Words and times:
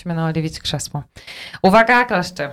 Musimy 0.00 0.14
naoliwić 0.14 0.60
krzesło. 0.60 1.02
Uwaga, 1.62 2.04
klaszcze. 2.04 2.52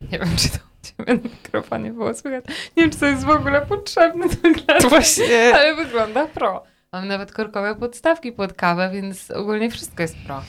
Nie 0.00 0.18
wiem, 0.18 0.36
czy 0.36 0.48
to 0.48 0.56
u 0.56 0.86
ciebie 0.86 1.14
na 1.14 1.28
mikrofonie 1.28 1.92
było 1.92 2.14
słychać. 2.14 2.44
Nie 2.76 2.82
wiem, 2.82 2.90
czy 2.90 2.98
to 2.98 3.06
jest 3.06 3.24
w 3.24 3.30
ogóle 3.30 3.66
potrzebne 3.66 4.28
to 4.28 4.36
klaszcze, 4.64 4.88
Właśnie. 4.88 5.54
ale 5.54 5.74
wygląda 5.74 6.26
pro. 6.26 6.62
Mam 6.92 7.08
nawet 7.08 7.32
korkowe 7.32 7.74
podstawki 7.74 8.32
pod 8.32 8.52
kawę, 8.52 8.90
więc 8.92 9.30
ogólnie 9.30 9.70
wszystko 9.70 10.02
jest 10.02 10.16
pro. 10.26 10.42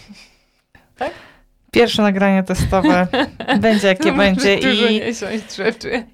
Pierwsze 1.72 2.02
nagranie 2.02 2.44
testowe 2.44 3.08
będzie 3.62 3.88
jakie 3.88 4.12
będzie 4.12 4.56
i, 4.60 5.02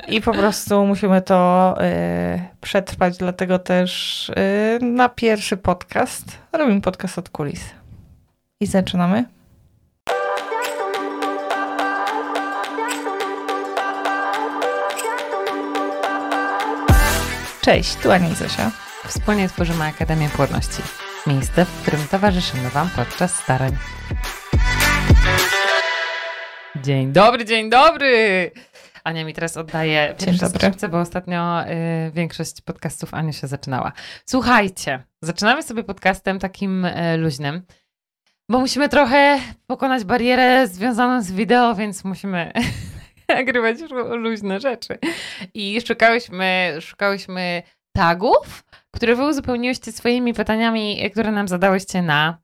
i 0.07 0.21
po 0.21 0.33
prostu 0.33 0.85
musimy 0.85 1.21
to 1.21 1.75
y, 1.83 2.41
przetrwać, 2.61 3.17
dlatego 3.17 3.59
też 3.59 4.29
y, 4.29 4.79
na 4.85 5.09
pierwszy 5.09 5.57
podcast 5.57 6.25
robimy 6.53 6.81
podcast 6.81 7.17
od 7.17 7.29
kulis. 7.29 7.80
I 8.61 8.65
zaczynamy. 8.65 9.25
Cześć, 17.61 17.95
tu 17.95 18.11
Ania 18.11 18.29
i 18.29 18.35
Zosia. 18.35 18.71
Wspólnie 19.07 19.49
tworzymy 19.49 19.83
Akademię 19.83 20.29
Płodności. 20.29 20.81
Miejsce, 21.27 21.65
w 21.65 21.81
którym 21.81 22.07
towarzyszymy 22.11 22.69
Wam 22.69 22.89
podczas 22.95 23.35
starań. 23.35 23.77
Dzień 26.75 27.11
dobry, 27.11 27.45
dzień 27.45 27.69
dobry! 27.69 28.51
Ania 29.03 29.25
mi 29.25 29.33
teraz 29.33 29.57
oddaje 29.57 30.15
pierwsze 30.25 30.49
skrzypce, 30.49 30.89
bo 30.89 30.99
ostatnio 30.99 31.63
y, 31.63 32.11
większość 32.13 32.61
podcastów 32.61 33.13
Aniu 33.13 33.33
się 33.33 33.47
zaczynała. 33.47 33.91
Słuchajcie, 34.25 35.03
zaczynamy 35.21 35.63
sobie 35.63 35.83
podcastem 35.83 36.39
takim 36.39 36.85
y, 36.85 37.17
luźnym, 37.17 37.61
bo 38.51 38.59
musimy 38.59 38.89
trochę 38.89 39.39
pokonać 39.67 40.03
barierę 40.03 40.67
związaną 40.67 41.21
z 41.21 41.31
wideo, 41.31 41.75
więc 41.75 42.03
musimy 42.03 42.51
nagrywać 43.29 43.79
lu- 43.91 44.17
luźne 44.17 44.59
rzeczy. 44.59 44.97
I 45.53 45.81
szukałyśmy, 45.87 46.77
szukałyśmy 46.81 47.63
tagów, 47.95 48.63
które 48.91 49.15
wy 49.15 49.25
uzupełniłyście 49.27 49.91
swoimi 49.91 50.33
pytaniami, 50.33 51.09
które 51.11 51.31
nam 51.31 51.47
zadałyście 51.47 52.01
na 52.01 52.37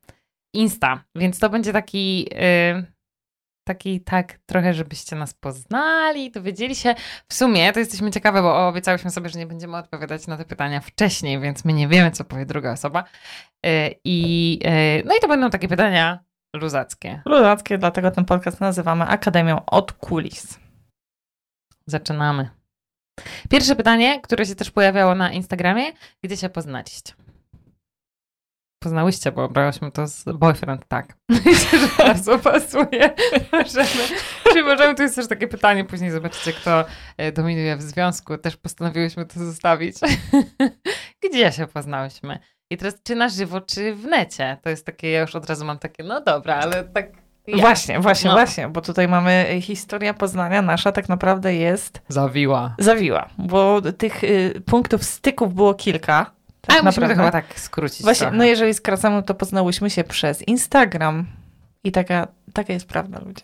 Insta. 0.53 1.03
Więc 1.15 1.39
to 1.39 1.49
będzie 1.49 1.73
taki, 1.73 2.29
y, 2.33 2.96
taki 3.67 4.01
tak 4.01 4.39
trochę, 4.45 4.73
żebyście 4.73 5.15
nas 5.15 5.33
poznali, 5.33 6.31
dowiedzieli 6.31 6.75
się. 6.75 6.95
W 7.27 7.33
sumie 7.33 7.73
to 7.73 7.79
jesteśmy 7.79 8.11
ciekawe, 8.11 8.41
bo 8.41 8.67
obiecałyśmy 8.67 9.11
sobie, 9.11 9.29
że 9.29 9.39
nie 9.39 9.47
będziemy 9.47 9.77
odpowiadać 9.77 10.27
na 10.27 10.37
te 10.37 10.45
pytania 10.45 10.81
wcześniej, 10.81 11.39
więc 11.39 11.65
my 11.65 11.73
nie 11.73 11.87
wiemy, 11.87 12.11
co 12.11 12.23
powie 12.23 12.45
druga 12.45 12.71
osoba. 12.71 13.03
Y, 13.65 13.95
I, 14.03 14.59
y, 14.99 15.03
no 15.05 15.15
i 15.15 15.19
to 15.19 15.27
będą 15.27 15.49
takie 15.49 15.67
pytania 15.67 16.19
luzackie. 16.55 17.21
Luzackie, 17.25 17.77
dlatego 17.77 18.11
ten 18.11 18.25
podcast 18.25 18.61
nazywamy 18.61 19.05
Akademią 19.05 19.65
od 19.65 19.91
kulis. 19.91 20.59
Zaczynamy. 21.85 22.49
Pierwsze 23.49 23.75
pytanie, 23.75 24.21
które 24.21 24.45
się 24.45 24.55
też 24.55 24.71
pojawiało 24.71 25.15
na 25.15 25.31
Instagramie, 25.31 25.83
gdzie 26.23 26.37
się 26.37 26.49
poznaliście? 26.49 27.13
Poznałyście, 28.91 29.31
bo 29.31 29.49
brałyśmy 29.49 29.91
to 29.91 30.07
z 30.07 30.23
boyfriend, 30.23 30.87
tak. 30.87 31.17
Myślę, 31.45 31.79
że 31.79 31.87
bardzo 31.97 32.39
pasuje. 32.39 33.15
Możemy, 33.51 33.87
czyli 34.51 34.63
możemy, 34.63 34.95
tu 34.95 35.03
jest 35.03 35.15
też 35.15 35.27
takie 35.27 35.47
pytanie, 35.47 35.85
później 35.85 36.11
zobaczycie, 36.11 36.53
kto 36.53 36.85
e, 37.17 37.31
dominuje 37.31 37.77
w 37.77 37.81
związku. 37.81 38.37
Też 38.37 38.57
postanowiłyśmy 38.57 39.25
to 39.25 39.39
zostawić. 39.39 39.95
Gdzie 41.31 41.51
się 41.51 41.67
poznałyśmy? 41.67 42.39
I 42.69 42.77
teraz, 42.77 42.95
czy 43.03 43.15
na 43.15 43.29
żywo, 43.29 43.61
czy 43.61 43.95
w 43.95 44.05
necie? 44.05 44.57
To 44.61 44.69
jest 44.69 44.85
takie, 44.85 45.11
ja 45.11 45.21
już 45.21 45.35
od 45.35 45.49
razu 45.49 45.65
mam 45.65 45.79
takie, 45.79 46.03
no 46.03 46.21
dobra, 46.21 46.55
ale 46.55 46.83
tak 46.83 47.11
jak? 47.47 47.59
Właśnie, 47.59 47.99
właśnie, 47.99 48.29
No. 48.29 48.35
właśnie, 48.35 48.67
bo 48.67 48.81
tutaj 48.81 49.07
mamy 49.07 49.57
historia 49.61 50.13
Poznania 50.13 50.61
nasza 50.61 50.91
tak 50.91 51.09
naprawdę 51.09 51.55
jest 51.55 52.01
Zawiła. 52.07 52.75
zawiła, 52.79 53.29
bo 53.37 53.81
tych 53.81 54.23
y, 54.23 54.61
punktów 54.65 55.03
styków 55.03 55.53
było 55.53 55.73
kilka. 55.73 56.36
Tak 56.67 56.77
to 56.77 56.83
naprawdę. 56.83 57.15
chyba 57.15 57.31
tak 57.31 57.59
skrócić 57.59 58.01
Właśnie, 58.01 58.23
trochę. 58.25 58.37
no 58.37 58.43
jeżeli 58.43 58.73
skracamy, 58.73 59.23
to 59.23 59.33
poznałyśmy 59.35 59.89
się 59.89 60.03
przez 60.03 60.47
Instagram 60.47 61.25
i 61.83 61.91
taka, 61.91 62.27
taka 62.53 62.73
jest 62.73 62.87
prawda, 62.87 63.19
ludzie. 63.25 63.43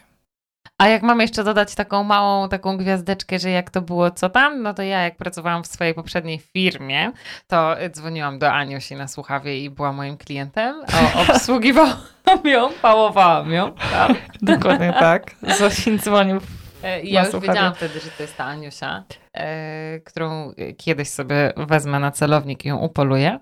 A 0.77 0.87
jak 0.87 1.03
mamy 1.03 1.23
jeszcze 1.23 1.43
dodać 1.43 1.75
taką 1.75 2.03
małą 2.03 2.49
taką 2.49 2.77
gwiazdeczkę, 2.77 3.39
że 3.39 3.49
jak 3.49 3.69
to 3.69 3.81
było, 3.81 4.11
co 4.11 4.29
tam, 4.29 4.61
no 4.61 4.73
to 4.73 4.81
ja 4.83 5.01
jak 5.01 5.17
pracowałam 5.17 5.63
w 5.63 5.67
swojej 5.67 5.93
poprzedniej 5.93 6.39
firmie, 6.39 7.11
to 7.47 7.75
dzwoniłam 7.89 8.39
do 8.39 8.51
Aniusi 8.51 8.95
na 8.95 9.07
słuchawie 9.07 9.63
i 9.63 9.69
była 9.69 9.93
moim 9.93 10.17
klientem. 10.17 10.75
O, 11.15 11.21
obsługiwałam 11.33 11.97
ją, 12.43 12.69
pałowałam 12.81 13.51
ją. 13.51 13.71
Tak. 13.91 14.11
Dokładnie 14.41 14.93
tak. 14.99 15.35
Zosin 15.57 15.99
dzwonił. 15.99 16.35
Na 16.35 16.62
ja 17.03 17.25
już 17.25 17.39
wiedziałam 17.39 17.75
wtedy, 17.75 17.99
że 17.99 18.09
to 18.09 18.23
jest 18.23 18.37
ta 18.37 18.45
Aniusia, 18.45 19.03
e, 19.33 19.99
którą 19.99 20.51
e, 20.51 20.73
kiedyś 20.73 21.09
sobie 21.09 21.53
wezmę 21.57 21.99
na 21.99 22.11
celownik 22.11 22.65
i 22.65 22.67
ją 22.67 22.77
upoluję. 22.77 23.39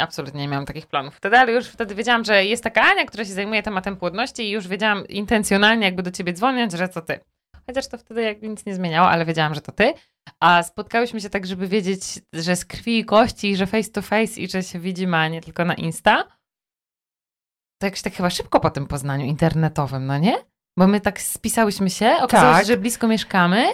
Absolutnie 0.00 0.40
nie 0.40 0.48
miałam 0.48 0.66
takich 0.66 0.86
planów 0.86 1.16
wtedy, 1.16 1.38
ale 1.38 1.52
już 1.52 1.68
wtedy 1.68 1.94
wiedziałam, 1.94 2.24
że 2.24 2.44
jest 2.44 2.64
taka 2.64 2.82
Ania, 2.82 3.04
która 3.04 3.24
się 3.24 3.32
zajmuje 3.32 3.62
tematem 3.62 3.96
płodności 3.96 4.42
i 4.42 4.50
już 4.50 4.68
wiedziałam 4.68 5.06
intencjonalnie 5.08 5.84
jakby 5.84 6.02
do 6.02 6.10
ciebie 6.10 6.32
dzwoniąc, 6.32 6.74
że 6.74 6.88
to 6.88 7.02
ty. 7.02 7.20
Chociaż 7.66 7.88
to 7.88 7.98
wtedy 7.98 8.22
jakby 8.22 8.48
nic 8.48 8.66
nie 8.66 8.74
zmieniało, 8.74 9.08
ale 9.08 9.24
wiedziałam, 9.24 9.54
że 9.54 9.60
to 9.60 9.72
ty. 9.72 9.94
A 10.40 10.62
spotkałyśmy 10.62 11.20
się 11.20 11.30
tak, 11.30 11.46
żeby 11.46 11.68
wiedzieć, 11.68 12.02
że 12.32 12.56
z 12.56 12.64
krwi 12.64 12.98
i 12.98 13.04
kości, 13.04 13.50
i 13.50 13.56
że 13.56 13.66
face 13.66 13.90
to 13.90 14.02
face 14.02 14.40
i 14.40 14.48
że 14.48 14.62
się 14.62 14.78
widzimy, 14.78 15.16
a 15.16 15.28
nie 15.28 15.40
tylko 15.40 15.64
na 15.64 15.74
Insta. 15.74 16.24
To 17.80 17.86
jakoś 17.86 18.02
tak 18.02 18.14
chyba 18.14 18.30
szybko 18.30 18.60
po 18.60 18.70
tym 18.70 18.86
poznaniu 18.86 19.26
internetowym, 19.26 20.06
no 20.06 20.18
nie? 20.18 20.53
Bo 20.76 20.86
my 20.86 21.00
tak 21.00 21.20
spisałyśmy 21.20 21.90
się, 21.90 22.10
okazało 22.22 22.52
Tak. 22.52 22.62
się, 22.62 22.66
że 22.66 22.76
blisko 22.76 23.08
mieszkamy 23.08 23.64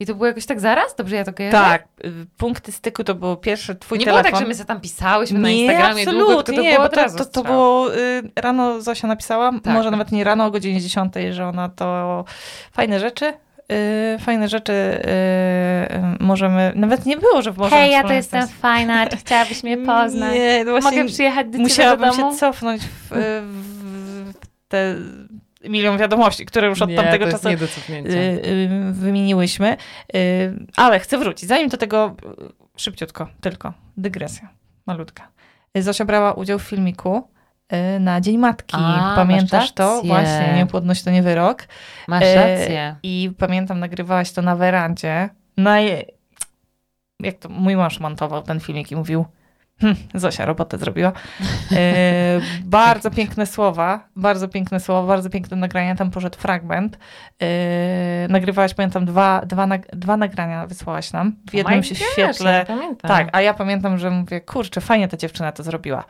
i 0.00 0.06
to 0.06 0.14
było 0.14 0.26
jakoś 0.26 0.46
tak 0.46 0.60
zaraz? 0.60 0.94
Dobrze 0.94 1.16
ja 1.16 1.24
to 1.24 1.32
kojarzę? 1.32 1.56
Tak, 1.56 1.84
y, 2.04 2.12
punkty 2.38 2.72
styku 2.72 3.04
to 3.04 3.14
był 3.14 3.36
pierwszy 3.36 3.74
twój 3.74 3.98
Nie 3.98 4.04
było 4.04 4.16
telefon. 4.16 4.32
tak, 4.32 4.40
że 4.40 4.48
my 4.48 4.54
sobie 4.54 4.66
tam 4.66 4.80
pisałyśmy 4.80 5.38
na 5.38 5.48
nie, 5.48 5.60
Instagramie 5.64 6.04
długo, 6.04 6.20
absolutnie, 6.20 6.44
tylko 6.44 6.62
to 6.62 6.62
nie, 6.62 6.74
było 6.76 6.88
to, 6.88 7.16
to, 7.18 7.24
to 7.24 7.42
było 7.44 7.94
y, 7.96 8.22
rano 8.36 8.80
Zosia 8.82 9.08
napisała, 9.08 9.52
Tak. 9.52 9.74
może 9.74 9.90
nawet 9.90 10.12
nie 10.12 10.24
rano, 10.24 10.44
o 10.44 10.50
godzinie 10.50 10.80
10, 10.80 11.12
że 11.30 11.46
ona 11.46 11.68
to 11.68 12.24
fajne 12.72 13.00
rzeczy, 13.00 13.32
y, 13.72 14.18
fajne 14.20 14.48
rzeczy 14.48 14.72
y, 14.72 16.24
możemy, 16.24 16.72
nawet 16.74 17.06
nie 17.06 17.16
było, 17.16 17.42
że 17.42 17.52
możemy 17.52 17.80
Hej, 17.82 17.92
ja 17.92 18.02
to 18.04 18.12
jestem 18.12 18.48
fajna, 18.48 19.06
czy 19.06 19.16
chciałabyś 19.26 19.62
mnie 19.62 19.76
poznać? 19.78 20.34
Nie, 20.34 20.64
no 20.64 20.70
właśnie 20.72 20.90
Mogę 20.90 21.04
przyjechać 21.12 21.46
do 21.46 21.52
ciebie 21.52 21.58
do 21.58 21.68
musiałabym 21.68 22.10
domu? 22.10 22.32
się 22.32 22.38
cofnąć 22.38 22.82
w, 22.82 23.08
w, 23.10 24.32
w 24.32 24.68
te 24.68 24.94
milion 25.68 25.98
wiadomości, 25.98 26.46
które 26.46 26.68
już 26.68 26.82
od 26.82 26.90
nie, 26.90 26.96
tamtego 26.96 27.30
czasu 27.30 27.48
y, 27.48 27.52
y, 27.52 28.92
wymieniłyśmy. 28.92 29.76
Y, 30.16 30.66
ale 30.76 31.00
chcę 31.00 31.18
wrócić. 31.18 31.48
Zanim 31.48 31.68
do 31.68 31.76
tego, 31.76 32.16
szybciutko, 32.76 33.28
tylko 33.40 33.72
dygresja 33.96 34.48
malutka. 34.86 35.28
Zosia 35.74 36.04
brała 36.04 36.32
udział 36.32 36.58
w 36.58 36.62
filmiku 36.62 37.28
na 38.00 38.20
Dzień 38.20 38.38
Matki. 38.38 38.76
A, 38.78 39.12
Pamiętasz 39.16 39.72
to? 39.72 40.02
Właśnie, 40.02 40.52
niepłodność 40.56 41.02
to 41.02 41.10
nie 41.10 41.22
wyrok. 41.22 41.68
Masz 42.08 42.24
rację. 42.34 42.96
I 43.02 43.30
pamiętam, 43.38 43.80
nagrywałaś 43.80 44.32
to 44.32 44.42
na 44.42 44.56
werandzie. 44.56 45.28
Na 45.56 45.80
je... 45.80 46.04
Jak 47.20 47.38
to 47.38 47.48
mój 47.48 47.76
mąż 47.76 48.00
montował 48.00 48.42
ten 48.42 48.60
filmik 48.60 48.92
i 48.92 48.96
mówił, 48.96 49.24
hm, 49.80 49.94
Zosia 50.14 50.44
robotę 50.46 50.78
zrobiła. 50.78 51.12
E, 51.72 52.40
bardzo 52.64 53.10
piękne 53.10 53.46
słowa, 53.46 54.08
bardzo 54.16 54.48
piękne 54.48 54.80
słowa, 54.80 55.08
bardzo 55.08 55.30
piękne 55.30 55.56
nagrania. 55.56 55.94
Tam 55.96 56.10
poszedł 56.10 56.38
fragment. 56.38 56.98
E, 57.42 57.46
nagrywałaś, 58.28 58.74
pamiętam, 58.74 59.04
dwa, 59.04 59.40
dwa, 59.46 59.66
nag- 59.66 59.86
dwa 59.96 60.16
nagrania 60.16 60.66
wysłałaś 60.66 61.12
nam. 61.12 61.32
W 61.32 61.48
Oh 61.48 61.56
jednym 61.58 61.82
się 61.82 61.94
świetle. 61.94 62.66
ja. 62.68 62.94
Tak, 63.08 63.28
a 63.32 63.40
ja 63.40 63.54
pamiętam, 63.54 63.98
że 63.98 64.10
mówię, 64.10 64.40
kurczę, 64.40 64.80
fajnie 64.80 65.08
ta 65.08 65.16
dziewczyna 65.16 65.52
to 65.52 65.62
zrobiła. 65.62 66.04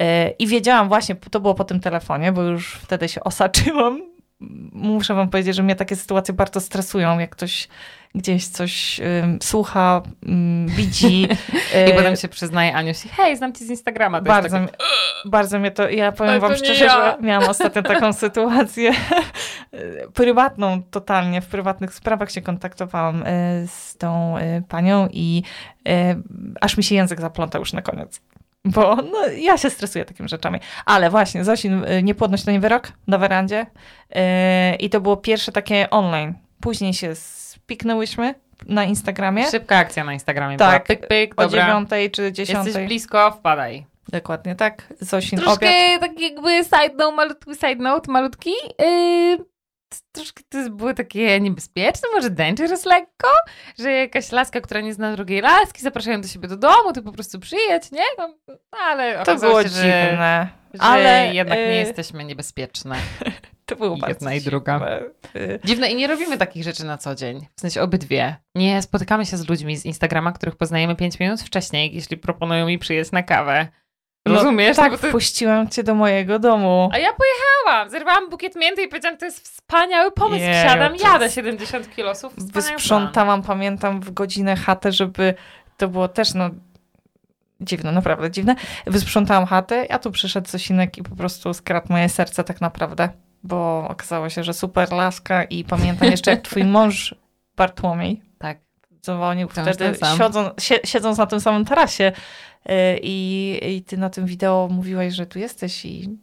E, 0.00 0.28
I 0.30 0.46
wiedziałam 0.46 0.88
właśnie, 0.88 1.14
to 1.14 1.40
było 1.40 1.54
po 1.54 1.64
tym 1.64 1.80
telefonie, 1.80 2.32
bo 2.32 2.42
już 2.42 2.74
wtedy 2.74 3.08
się 3.08 3.24
osaczyłam. 3.30 4.00
Muszę 4.72 5.14
wam 5.14 5.28
powiedzieć, 5.30 5.56
że 5.56 5.62
mnie 5.62 5.76
takie 5.76 5.96
sytuacje 5.96 6.34
bardzo 6.34 6.60
stresują, 6.60 7.18
jak 7.18 7.30
ktoś 7.30 7.68
gdzieś 8.14 8.48
coś 8.48 9.00
słucha, 9.42 10.02
widzi. 10.66 11.22
I 11.24 11.28
e, 11.72 11.94
potem 11.94 12.16
się 12.16 12.28
przyznaje 12.28 12.74
Aniusi, 12.74 13.08
hej, 13.08 13.36
znam 13.36 13.52
cię 13.52 13.64
z 13.64 13.70
Instagrama. 13.70 14.20
Bardzo, 14.20 14.58
bardzo 15.24 15.58
mnie 15.58 15.70
to, 15.70 15.90
ja 15.90 16.12
powiem 16.12 16.30
Ale 16.30 16.40
wam 16.40 16.50
to 16.50 16.56
nie 16.56 16.64
szczerze, 16.64 16.84
ja. 16.84 16.90
że 16.90 17.16
miałam 17.22 17.50
ostatnio 17.50 17.82
taką 17.92 18.12
sytuację 18.12 18.92
prywatną 20.14 20.82
totalnie, 20.82 21.40
w 21.40 21.46
prywatnych 21.46 21.94
sprawach 21.94 22.30
się 22.30 22.42
kontaktowałam 22.42 23.22
e, 23.26 23.66
z 23.66 23.96
tą 23.96 24.34
panią 24.68 25.08
i 25.12 25.42
aż 26.60 26.76
mi 26.76 26.84
się 26.84 26.94
język 26.94 27.20
zaplątał 27.20 27.60
już 27.60 27.72
na 27.72 27.82
koniec. 27.82 28.20
Bo 28.64 28.96
no, 28.96 29.26
ja 29.26 29.58
się 29.58 29.70
stresuję 29.70 30.04
takimi 30.04 30.28
rzeczami. 30.28 30.60
Ale 30.86 31.10
właśnie, 31.10 31.44
Zosin, 31.44 31.84
e, 31.84 32.02
niepłodność 32.02 32.44
to 32.44 32.50
nie 32.50 32.60
wyrok 32.60 32.92
na 33.06 33.18
werandzie 33.18 33.66
e, 34.10 34.74
i 34.74 34.90
to 34.90 35.00
było 35.00 35.16
pierwsze 35.16 35.52
takie 35.52 35.90
online. 35.90 36.34
Później 36.60 36.94
się 36.94 37.14
spiknęłyśmy 37.64 38.34
na 38.66 38.84
Instagramie 38.84 39.50
Szybka 39.50 39.76
akcja 39.76 40.04
na 40.04 40.12
Instagramie 40.12 40.56
Tak, 40.56 40.86
była. 40.86 40.98
Pyk, 40.98 41.08
pyk, 41.08 41.32
o 41.36 41.42
dobra. 41.42 41.62
dziewiątej 41.62 42.10
czy 42.10 42.32
dziesiątej. 42.32 42.66
Jesteś 42.66 42.86
blisko, 42.86 43.30
wpadaj. 43.30 43.86
Dokładnie 44.08 44.54
tak. 44.54 44.82
Zosin 45.00 45.38
Troszkę 45.38 45.66
obiad. 45.68 46.00
tak 46.00 46.20
jakby 46.20 46.64
side 46.64 46.94
note, 46.96 47.16
malutki 47.16 47.54
side 47.54 47.76
note, 47.82 48.12
malutki. 48.12 48.50
Yy, 48.78 49.38
troszkę 50.12 50.42
to 50.48 50.70
było 50.70 50.94
takie 50.94 51.40
niebezpieczne, 51.40 52.08
może 52.14 52.30
dangerous 52.30 52.84
lekko, 52.84 53.28
że 53.78 53.92
jakaś 53.92 54.32
laska, 54.32 54.60
która 54.60 54.80
nie 54.80 54.94
zna 54.94 55.16
drugiej 55.16 55.40
laski, 55.40 55.82
zapraszają 55.82 56.20
do 56.20 56.28
siebie 56.28 56.48
do 56.48 56.56
domu, 56.56 56.92
ty 56.94 57.02
po 57.02 57.12
prostu 57.12 57.40
przyjedź, 57.40 57.92
nie? 57.92 58.02
No, 58.18 58.34
ale 58.86 59.24
To 59.24 59.36
było 59.36 59.62
się, 59.62 59.68
że, 59.68 59.74
dziwne. 59.82 60.48
że 60.74 60.82
ale, 60.82 61.34
jednak 61.34 61.58
nie 61.58 61.72
y, 61.72 61.86
jesteśmy 61.86 62.24
niebezpieczne. 62.24 62.96
To 63.66 63.76
było 63.76 63.96
bardzo 63.96 64.08
jedna 64.08 64.34
i 64.34 64.40
druga. 64.40 64.78
dziwne. 64.78 65.00
Y, 65.36 65.60
Dziwne 65.64 65.90
i 65.90 65.94
nie 65.96 66.06
robimy 66.06 66.38
takich 66.38 66.64
rzeczy 66.64 66.84
na 66.84 66.98
co 66.98 67.14
dzień. 67.14 67.46
W 67.56 67.60
sensie 67.60 67.82
obydwie. 67.82 68.36
Nie 68.54 68.82
spotykamy 68.82 69.26
się 69.26 69.36
z 69.36 69.48
ludźmi 69.48 69.76
z 69.76 69.84
Instagrama, 69.84 70.32
których 70.32 70.56
poznajemy 70.56 70.96
5 70.96 71.18
minut 71.20 71.40
wcześniej, 71.40 71.94
jeśli 71.94 72.16
proponują 72.16 72.66
mi 72.66 72.78
przyjeść 72.78 73.12
na 73.12 73.22
kawę. 73.22 73.68
No, 74.26 74.34
Rozumiesz? 74.34 74.76
Tak, 74.76 74.92
No 74.92 74.96
bo 74.98 75.02
to- 75.02 75.08
wpuściłam 75.08 75.68
cię 75.68 75.82
do 75.82 75.94
mojego 75.94 76.38
domu. 76.38 76.88
A 76.92 76.98
ja 76.98 77.08
pojechałam, 77.12 77.90
zerwałam 77.90 78.30
bukiet 78.30 78.56
mięty 78.56 78.82
i 78.82 78.88
powiedziałam, 78.88 79.18
to 79.18 79.24
jest 79.24 79.40
wspaniały 79.48 80.10
pomysł, 80.12 80.44
Jeju, 80.44 80.54
wsiadam, 80.68 80.96
jadę 80.96 81.24
jest- 81.24 81.34
70 81.34 81.94
kilosów. 81.96 82.32
Wysprzątałam, 82.52 83.42
pamiętam, 83.42 84.00
w 84.00 84.10
godzinę 84.10 84.56
chatę, 84.56 84.92
żeby 84.92 85.34
to 85.76 85.88
było 85.88 86.08
też, 86.08 86.34
no, 86.34 86.50
dziwne, 87.60 87.92
naprawdę 87.92 88.30
dziwne. 88.30 88.54
Wysprzątałam 88.86 89.46
chatę, 89.46 89.86
a 89.90 89.98
tu 89.98 90.10
przyszedł 90.10 90.48
Zosinek 90.50 90.98
i 90.98 91.02
po 91.02 91.16
prostu 91.16 91.54
skradł 91.54 91.86
moje 91.90 92.08
serce 92.08 92.44
tak 92.44 92.60
naprawdę, 92.60 93.08
bo 93.44 93.88
okazało 93.88 94.28
się, 94.28 94.44
że 94.44 94.54
super 94.54 94.92
laska 94.92 95.44
i 95.44 95.64
pamiętam 95.64 96.10
jeszcze, 96.10 96.30
jak 96.30 96.42
twój 96.42 96.64
mąż 96.64 97.14
Bartłomiej 97.56 98.22
Tak. 98.38 98.58
dzwonił 99.02 99.48
Wciąż 99.48 99.68
wtedy, 99.68 99.98
siedząc, 100.18 100.62
sie, 100.62 100.80
siedząc 100.84 101.18
na 101.18 101.26
tym 101.26 101.40
samym 101.40 101.64
tarasie 101.64 102.12
y, 102.66 102.72
i, 103.02 103.58
i 103.76 103.82
ty 103.82 103.96
na 103.96 104.10
tym 104.10 104.26
wideo 104.26 104.68
mówiłaś, 104.70 105.14
że 105.14 105.26
tu 105.26 105.38
jesteś 105.38 105.84
i... 105.84 106.18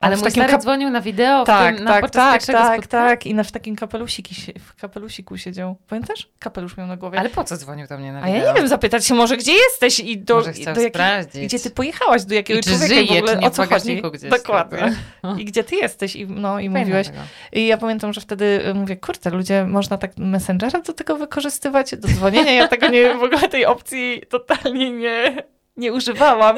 Ale 0.00 0.16
mój 0.16 0.24
takim 0.24 0.42
stary 0.42 0.58
dzwonił 0.58 0.90
na 0.90 1.00
wideo 1.00 1.44
tak, 1.44 1.76
tym, 1.76 1.84
na 1.84 1.90
tak, 2.00 2.10
tak, 2.10 2.46
tak, 2.46 2.86
tak. 2.86 3.26
I 3.26 3.34
na, 3.34 3.44
w 3.44 3.52
takim 3.52 3.76
kapelusiki, 3.76 4.34
się- 4.34 4.52
w 4.60 4.74
kapelusiku 4.80 5.38
siedział. 5.38 5.76
Pamiętasz? 5.88 6.28
Kapelusz 6.38 6.76
miał 6.76 6.86
na 6.86 6.96
głowie. 6.96 7.18
Ale 7.20 7.28
po 7.30 7.44
co 7.44 7.56
dzwonił 7.56 7.86
do 7.86 7.98
mnie 7.98 8.12
na 8.12 8.22
A 8.22 8.26
wideo? 8.26 8.40
ja 8.40 8.52
nie 8.52 8.58
wiem, 8.58 8.68
zapytać 8.68 9.06
się 9.06 9.14
może, 9.14 9.36
gdzie 9.36 9.52
jesteś 9.52 10.00
i 10.00 10.18
do, 10.18 10.34
Może 10.34 10.50
i 10.52 10.64
do 10.64 10.80
jakiej, 10.80 11.46
gdzie 11.46 11.58
ty 11.58 11.70
pojechałaś, 11.70 12.24
do 12.24 12.34
jakiego 12.34 12.60
I 12.60 12.62
czy 12.62 12.70
człowieka 12.70 12.94
żyje, 12.94 13.06
w 13.06 13.10
ogóle 13.18 13.32
czy 13.34 13.38
nie 13.40 13.46
o 13.46 13.50
co 13.50 13.66
chodzi. 13.66 14.02
gdzieś. 14.12 14.30
Dokładnie. 14.30 14.96
I 15.38 15.44
gdzie 15.44 15.64
ty 15.64 15.76
jesteś 15.76 16.16
i, 16.16 16.26
no, 16.26 16.60
i 16.60 16.62
Fajne 16.64 16.80
mówiłeś. 16.80 17.06
tego. 17.06 17.18
I 17.52 17.66
ja 17.66 17.76
pamiętam, 17.76 18.12
że 18.12 18.20
wtedy 18.20 18.60
y, 18.70 18.74
mówię, 18.74 18.96
kurczę, 18.96 19.30
ludzie, 19.30 19.64
można 19.64 19.98
tak 19.98 20.10
Messengera 20.18 20.80
do 20.80 20.92
tego 20.92 21.16
wykorzystywać, 21.16 21.96
do 21.96 22.08
dzwonienia. 22.08 22.52
Ja 22.52 22.68
tego 22.68 22.88
nie, 22.88 23.14
w 23.14 23.22
ogóle 23.22 23.48
tej 23.48 23.66
opcji 23.66 24.22
totalnie 24.28 24.90
nie, 24.90 25.42
nie 25.76 25.92
używałam. 25.92 26.56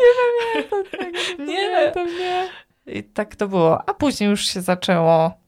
Nie, 1.38 1.90
to 1.94 2.04
nie. 2.04 2.48
I 2.86 3.04
tak 3.04 3.36
to 3.36 3.48
było. 3.48 3.88
A 3.88 3.94
później 3.94 4.30
już 4.30 4.46
się 4.46 4.60
zaczęło 4.60 5.40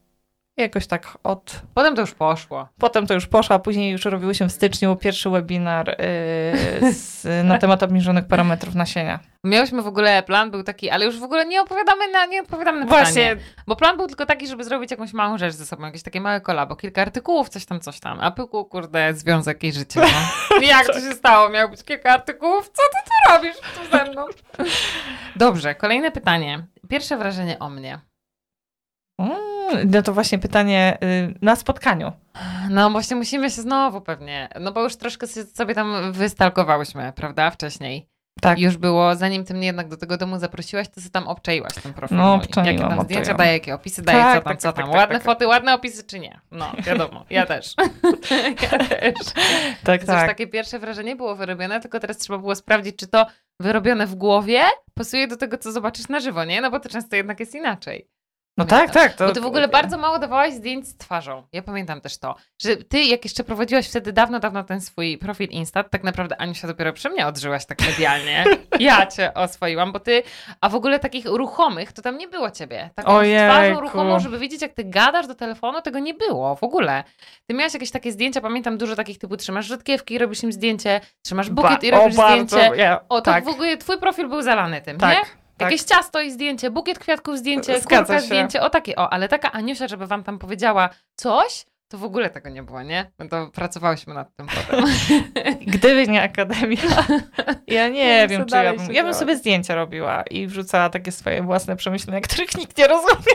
jakoś 0.56 0.87
tak 0.87 1.19
od 1.25 1.62
Potem 1.75 1.94
to 1.94 2.00
już 2.00 2.14
poszło. 2.14 2.69
Potem 2.79 3.06
to 3.06 3.14
już 3.14 3.26
poszło, 3.26 3.56
a 3.56 3.58
później 3.58 3.93
już 3.93 4.05
robiły 4.05 4.34
się 4.34 4.49
w 4.49 4.52
styczniu 4.52 4.96
pierwszy 4.96 5.31
webinar 5.31 5.88
yy, 5.88 6.93
z, 6.93 7.25
na 7.46 7.58
temat 7.58 7.82
obniżonych 7.82 8.26
parametrów 8.26 8.75
nasienia. 8.75 9.19
Miałyśmy 9.44 9.82
w 9.82 9.87
ogóle, 9.87 10.23
plan 10.23 10.50
był 10.50 10.62
taki, 10.62 10.90
ale 10.90 11.05
już 11.05 11.19
w 11.19 11.23
ogóle 11.23 11.46
nie 11.46 11.62
opowiadamy 11.62 12.08
na, 12.12 12.26
nie 12.26 12.43
odpowiadamy 12.43 12.81
na 12.81 12.87
Właśnie, 12.87 13.29
pytanie. 13.29 13.52
Bo 13.67 13.76
plan 13.76 13.96
był 13.96 14.06
tylko 14.06 14.26
taki, 14.26 14.46
żeby 14.46 14.64
zrobić 14.64 14.90
jakąś 14.90 15.12
małą 15.12 15.38
rzecz 15.38 15.55
ze 15.55 15.67
sobą, 15.67 15.87
jakieś 15.87 16.02
takie 16.02 16.20
małe 16.20 16.40
kolabo, 16.40 16.76
kilka 16.76 17.02
artykułów, 17.02 17.49
coś 17.49 17.67
tam, 17.67 17.81
coś 17.81 18.00
tam. 18.00 18.20
A 18.20 18.31
pyku, 18.31 18.64
kurde, 18.64 19.14
związek 19.14 19.64
i 19.64 19.73
życie. 19.73 20.00
No. 20.00 20.61
Jak 20.67 20.87
to 20.87 21.00
się 21.00 21.12
stało? 21.12 21.49
Miało 21.49 21.70
być 21.70 21.85
kilka 21.85 22.11
artykułów? 22.11 22.69
Co 22.69 22.82
ty 22.82 23.11
tu 23.11 23.32
robisz 23.32 23.56
tu 23.56 23.96
ze 23.96 24.12
mną? 24.12 24.26
Dobrze, 25.37 25.75
kolejne 25.75 26.11
pytanie. 26.11 26.67
Pierwsze 26.93 27.17
wrażenie 27.17 27.59
o 27.59 27.71
mnie. 27.71 28.00
Mm, 29.19 29.91
no 29.91 30.03
to 30.03 30.12
właśnie 30.15 30.39
pytanie 30.39 30.99
y, 31.03 31.35
na 31.43 31.56
spotkaniu. 31.56 32.12
No 32.71 32.91
właśnie 32.91 33.17
musimy 33.17 33.50
się 33.50 33.62
znowu 33.62 34.00
pewnie, 34.00 34.49
no 34.61 34.73
bo 34.73 34.83
już 34.83 34.97
troszkę 34.97 35.27
sobie 35.27 35.75
tam 35.75 36.12
wystalkowałyśmy, 36.12 37.12
prawda, 37.17 37.50
wcześniej. 37.50 38.12
Tak. 38.40 38.58
Już 38.58 38.76
było, 38.76 39.17
zanim 39.17 39.44
ty 39.44 39.55
mnie 39.55 39.67
jednak 39.67 39.88
do 39.88 39.96
tego 39.96 40.17
domu 40.17 40.38
zaprosiłaś, 40.38 40.88
to 40.88 41.00
sobie 41.00 41.11
tam 41.11 41.29
obczaiłaś 41.29 41.75
ten 41.75 41.94
profil 41.94 42.17
No, 42.17 42.34
obczaiłam, 42.34 42.75
Jakie 42.75 42.88
tam 42.96 43.05
zdjęcia 43.05 43.34
daje, 43.34 43.52
jakie 43.52 43.75
opisy 43.75 44.02
daje, 44.02 44.19
Tak, 44.19 44.34
co 44.34 44.43
tam, 44.43 44.52
tak, 44.52 44.61
co 44.61 44.69
tak, 44.69 44.76
tam. 44.76 44.84
tak, 44.84 44.94
ładne 44.94 45.14
tak. 45.14 45.25
foty, 45.25 45.46
ładne 45.46 45.75
opisy 45.75 46.05
czy 46.05 46.19
nie? 46.19 46.40
No, 46.50 46.73
wiadomo, 46.87 47.25
ja 47.31 47.46
też. 47.46 47.75
ja 48.62 48.79
też. 48.79 49.17
Tak, 49.84 50.00
Chociaż 50.00 50.17
tak. 50.17 50.26
takie 50.29 50.46
pierwsze 50.46 50.79
wrażenie 50.79 51.17
było 51.17 51.37
wyrobione, 51.37 51.81
tylko 51.81 52.00
teraz 52.00 52.19
trzeba 52.19 52.38
było 52.38 52.55
sprawdzić, 52.55 52.96
czy 52.96 53.06
to 53.06 53.26
wyrobione 53.61 54.06
w 54.06 54.14
głowie 54.14 54.61
pasuje 54.94 55.28
do 55.28 55.37
tego, 55.37 55.58
co 55.58 55.73
zobaczysz 55.73 56.08
na 56.08 56.20
żywo, 56.20 56.44
nie? 56.44 56.61
No 56.61 56.70
bo 56.70 56.81
to 56.81 56.88
często 56.88 57.17
jednak 57.17 57.40
jest 57.40 57.55
inaczej. 57.55 58.08
No 58.58 58.64
tak, 58.64 58.90
tak. 58.90 59.14
To, 59.14 59.26
Bo 59.26 59.32
ty 59.32 59.40
w 59.40 59.46
ogóle 59.46 59.69
bardzo 59.69 59.99
mało 59.99 60.19
dawałaś 60.19 60.54
zdjęć 60.54 60.88
z 60.88 60.96
twarzą. 60.96 61.43
Ja 61.52 61.62
pamiętam 61.62 62.00
też 62.00 62.19
to, 62.19 62.34
że 62.62 62.76
ty, 62.76 63.02
jak 63.04 63.25
jeszcze 63.25 63.44
prowadziłaś 63.44 63.88
wtedy 63.88 64.12
dawno, 64.12 64.40
dawno 64.40 64.64
ten 64.64 64.81
swój 64.81 65.19
profil 65.19 65.49
Insta, 65.50 65.84
tak 65.84 66.04
naprawdę 66.04 66.40
Aniusia 66.40 66.69
dopiero 66.69 66.93
przy 66.93 67.10
mnie 67.10 67.26
odżyłaś 67.26 67.66
tak 67.66 67.81
medialnie. 67.81 68.44
Ja 68.78 69.06
cię 69.06 69.34
oswoiłam, 69.34 69.93
bo 69.93 70.00
ty, 70.00 70.22
a 70.60 70.69
w 70.69 70.75
ogóle 70.75 70.99
takich 70.99 71.26
ruchomych, 71.26 71.93
to 71.93 72.02
tam 72.02 72.19
nie 72.19 72.28
było 72.28 72.50
ciebie. 72.50 72.90
Taką 72.94 73.12
Ojejku. 73.16 73.52
twarzą 73.52 73.81
ruchomą, 73.81 74.19
żeby 74.20 74.38
widzieć, 74.38 74.62
jak 74.62 74.72
ty 74.72 74.84
gadasz 74.84 75.26
do 75.26 75.34
telefonu, 75.34 75.82
tego 75.82 75.99
nie 75.99 76.14
było 76.14 76.56
w 76.56 76.62
ogóle. 76.64 77.04
Ty 77.46 77.54
miałaś 77.54 77.75
jakieś 77.75 77.90
takie 77.90 78.12
zdjęcia, 78.12 78.40
pamiętam 78.40 78.78
dużo 78.78 78.96
takich 78.96 79.19
typu, 79.19 79.37
trzymasz 79.37 79.66
rzodkiewki, 79.66 80.19
robisz 80.19 80.43
im 80.43 80.52
zdjęcie, 80.52 81.00
trzymasz 81.25 81.50
bukiet 81.50 81.84
i 81.84 81.90
Ba- 81.90 81.99
robisz 81.99 82.14
o, 82.19 82.22
bardzo, 82.22 82.56
zdjęcie. 82.56 82.76
Ja, 82.76 83.00
O, 83.08 83.20
to 83.20 83.31
tak, 83.31 83.44
w 83.44 83.49
ogóle 83.49 83.76
twój 83.76 83.99
profil 83.99 84.28
był 84.28 84.43
zalany 84.43 84.81
tym, 84.81 84.99
tak, 84.99 85.19
nie? 85.19 85.42
Tak. 85.62 85.73
Jakieś 85.73 85.87
ciasto 85.87 86.20
i 86.20 86.31
zdjęcie, 86.31 86.70
bukiet 86.70 86.99
kwiatków 86.99 87.38
zdjęcie, 87.38 87.81
Zgadza 87.81 88.05
kurka 88.05 88.20
się. 88.20 88.26
zdjęcie, 88.26 88.61
o 88.62 88.70
takie, 88.70 88.97
o, 88.97 89.12
ale 89.12 89.29
taka 89.29 89.53
Aniusia, 89.53 89.88
żeby 89.88 90.06
wam 90.06 90.25
tam 90.25 90.38
powiedziała 90.38 90.88
coś, 91.17 91.67
to 91.88 91.99
w 91.99 92.05
ogóle 92.05 92.31
tego 92.31 92.49
nie 92.49 92.62
było, 92.62 92.82
nie? 92.82 93.11
No 93.19 93.29
to 93.29 93.47
pracowałyśmy 93.47 94.14
nad 94.14 94.37
tym 94.37 94.47
potem. 94.47 94.85
Gdyby 95.75 96.09
nie 96.09 96.23
akademia, 96.23 96.79
ja 97.67 97.88
nie 97.88 98.19
Ja 98.19 98.29
bym 98.29 98.38
wiem, 98.38 98.47
czy 98.47 98.56
ja 98.56 98.75
bym, 98.75 98.93
ja 98.93 99.05
bym 99.05 99.14
sobie 99.14 99.37
zdjęcia 99.37 99.75
robiła 99.75 100.23
i 100.23 100.47
wrzucała 100.47 100.91
takie 100.91 101.12
swoje 101.12 101.43
własne 101.43 101.76
przemyślenia, 101.76 102.20
których 102.31 102.56
nikt 102.59 102.79
nie 102.79 102.87
rozumie. 102.87 103.35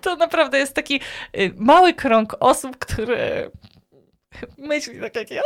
To 0.00 0.16
naprawdę 0.16 0.58
jest 0.58 0.74
taki 0.74 1.00
y, 1.38 1.52
mały 1.56 1.94
krąg 1.94 2.36
osób, 2.40 2.78
które 2.78 3.50
myśli 4.58 5.00
tak 5.00 5.16
jak 5.16 5.30
ja. 5.30 5.42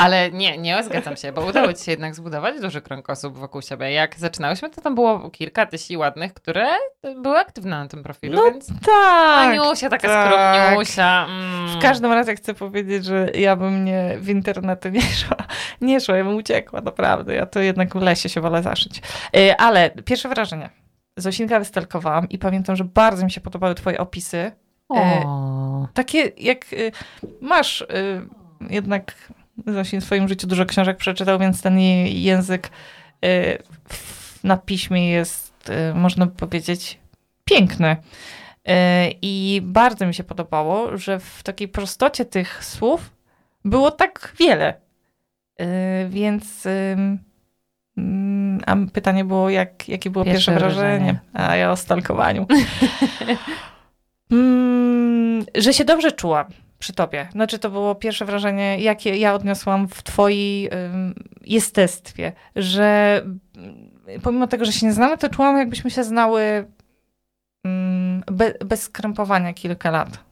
Ale 0.00 0.30
nie, 0.30 0.58
nie 0.58 0.84
zgadzam 0.84 1.16
się, 1.16 1.32
bo 1.32 1.44
udało 1.44 1.72
ci 1.72 1.84
się 1.84 1.90
jednak 1.90 2.14
zbudować 2.14 2.60
duży 2.60 2.80
krąg 2.82 3.10
osób 3.10 3.38
wokół 3.38 3.62
siebie. 3.62 3.92
Jak 3.92 4.18
zaczynałyśmy, 4.18 4.70
to 4.70 4.80
tam 4.80 4.94
było 4.94 5.30
kilka 5.30 5.66
tysięcy 5.66 5.98
ładnych, 5.98 6.34
które 6.34 6.66
były 7.16 7.38
aktywne 7.38 7.70
na 7.70 7.88
tym 7.88 8.02
profilu, 8.02 8.36
No 8.36 8.44
więc 8.50 8.66
Tak. 8.86 9.48
Aniusia, 9.48 9.88
taka 9.88 10.08
tak. 10.08 10.32
skromniusia. 10.32 11.26
Mm. 11.28 11.68
W 11.78 11.82
każdym 11.82 12.12
razie 12.12 12.34
chcę 12.34 12.54
powiedzieć, 12.54 13.04
że 13.04 13.30
ja 13.34 13.56
bym 13.56 13.84
nie 13.84 14.16
w 14.18 14.28
internety 14.28 14.90
nie 14.90 15.02
szła. 15.02 15.36
Nie 15.80 16.00
szła, 16.00 16.16
ja 16.16 16.24
bym 16.24 16.36
uciekła, 16.36 16.80
naprawdę. 16.80 17.34
Ja 17.34 17.46
to 17.46 17.60
jednak 17.60 17.94
w 17.96 18.02
lesie 18.02 18.28
się 18.28 18.40
wolę 18.40 18.62
zaszyć. 18.62 19.02
Y, 19.36 19.56
Ale 19.56 19.90
pierwsze 19.90 20.28
wrażenie. 20.28 20.70
Zosinka 21.16 21.58
wystalkowałam 21.58 22.28
i 22.28 22.38
pamiętam, 22.38 22.76
że 22.76 22.84
bardzo 22.84 23.24
mi 23.24 23.30
się 23.30 23.40
podobały 23.40 23.74
twoje 23.74 23.98
opisy. 23.98 24.52
O. 24.88 25.88
Takie 25.94 26.32
jak 26.36 26.72
y, 26.72 26.92
masz 27.40 27.80
y, 27.80 27.86
jednak 28.70 29.32
Zosin 29.66 30.00
w 30.00 30.04
swoim 30.04 30.28
życiu 30.28 30.46
dużo 30.46 30.66
książek 30.66 30.96
przeczytał, 30.96 31.38
więc 31.38 31.62
ten 31.62 31.78
jej 31.78 32.22
język 32.22 32.70
y, 33.24 33.58
na 34.44 34.56
piśmie 34.56 35.10
jest, 35.10 35.70
można 35.94 36.26
by 36.26 36.32
powiedzieć, 36.32 36.98
piękny. 37.44 37.96
I 39.22 39.60
bardzo 39.64 40.06
mi 40.06 40.14
się 40.14 40.24
podobało, 40.24 40.96
że 40.96 41.20
w 41.20 41.42
takiej 41.42 41.68
prostocie 41.68 42.24
tych 42.24 42.64
słów 42.64 43.10
było 43.64 43.90
tak 43.90 44.32
wiele. 44.38 44.74
Więc 46.08 46.66
mm, 46.66 48.60
a 48.66 48.76
pytanie 48.92 49.24
było, 49.24 49.50
jak, 49.50 49.88
jakie 49.88 50.10
było 50.10 50.24
Pierwsze 50.24 50.52
pierwsze, 50.52 50.68
wrażenie? 50.68 50.98
wrażenie. 50.98 51.50
A 51.50 51.56
ja 51.56 51.72
o 51.72 51.76
stalkowaniu. 51.76 52.46
Mm, 54.32 55.44
że 55.54 55.72
się 55.72 55.84
dobrze 55.84 56.12
czułam 56.12 56.46
przy 56.78 56.92
tobie. 56.92 57.28
Znaczy, 57.32 57.58
to 57.58 57.70
było 57.70 57.94
pierwsze 57.94 58.24
wrażenie, 58.24 58.78
jakie 58.78 59.16
ja 59.16 59.34
odniosłam 59.34 59.88
w 59.88 60.02
twojej 60.02 60.70
ym, 60.72 61.14
jestestwie, 61.40 62.32
że 62.56 63.20
mm, 63.56 63.90
pomimo 64.22 64.46
tego, 64.46 64.64
że 64.64 64.72
się 64.72 64.86
nie 64.86 64.92
znamy, 64.92 65.18
to 65.18 65.28
czułam, 65.28 65.58
jakbyśmy 65.58 65.90
się 65.90 66.04
znały 66.04 66.64
mm, 67.64 68.22
be, 68.26 68.54
bez 68.64 68.82
skrępowania 68.82 69.52
kilka 69.52 69.90
lat. 69.90 70.27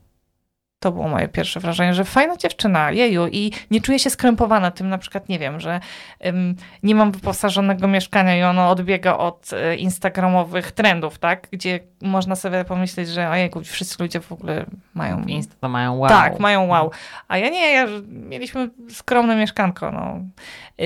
To 0.87 0.93
było 0.93 1.09
moje 1.09 1.28
pierwsze 1.28 1.61
wrażenie, 1.61 1.95
że 1.95 2.05
fajna 2.05 2.37
dziewczyna, 2.37 2.90
jeju, 2.90 3.26
i 3.26 3.52
nie 3.71 3.81
czuję 3.81 3.99
się 3.99 4.11
skrępowana 4.11 4.71
tym, 4.71 4.88
na 4.88 4.99
przykład, 4.99 5.28
nie 5.28 5.38
wiem, 5.38 5.61
że 5.61 5.81
ym, 6.26 6.57
nie 6.83 6.95
mam 6.95 7.12
wyposażonego 7.12 7.88
mieszkania 7.88 8.37
i 8.37 8.43
ono 8.43 8.71
odbiega 8.71 9.16
od 9.16 9.52
e, 9.52 9.76
instagramowych 9.76 10.73
trendów, 10.73 11.19
tak? 11.19 11.49
Gdzie 11.50 11.81
można 12.02 12.37
sobie 12.37 12.64
pomyśleć, 12.64 13.09
że 13.09 13.31
ojejku, 13.31 13.61
wszyscy 13.64 14.02
ludzie 14.02 14.21
w 14.21 14.33
ogóle 14.33 14.66
mają... 14.95 15.23
Insta 15.23 15.55
to 15.61 15.69
mają 15.69 15.97
wow. 15.97 16.09
Tak, 16.09 16.40
mają 16.40 16.66
wow. 16.66 16.90
A 17.28 17.38
ja 17.38 17.49
nie, 17.49 17.73
ja, 17.73 17.87
mieliśmy 18.09 18.71
skromne 18.90 19.37
mieszkanko, 19.37 19.93
no. 19.93 20.21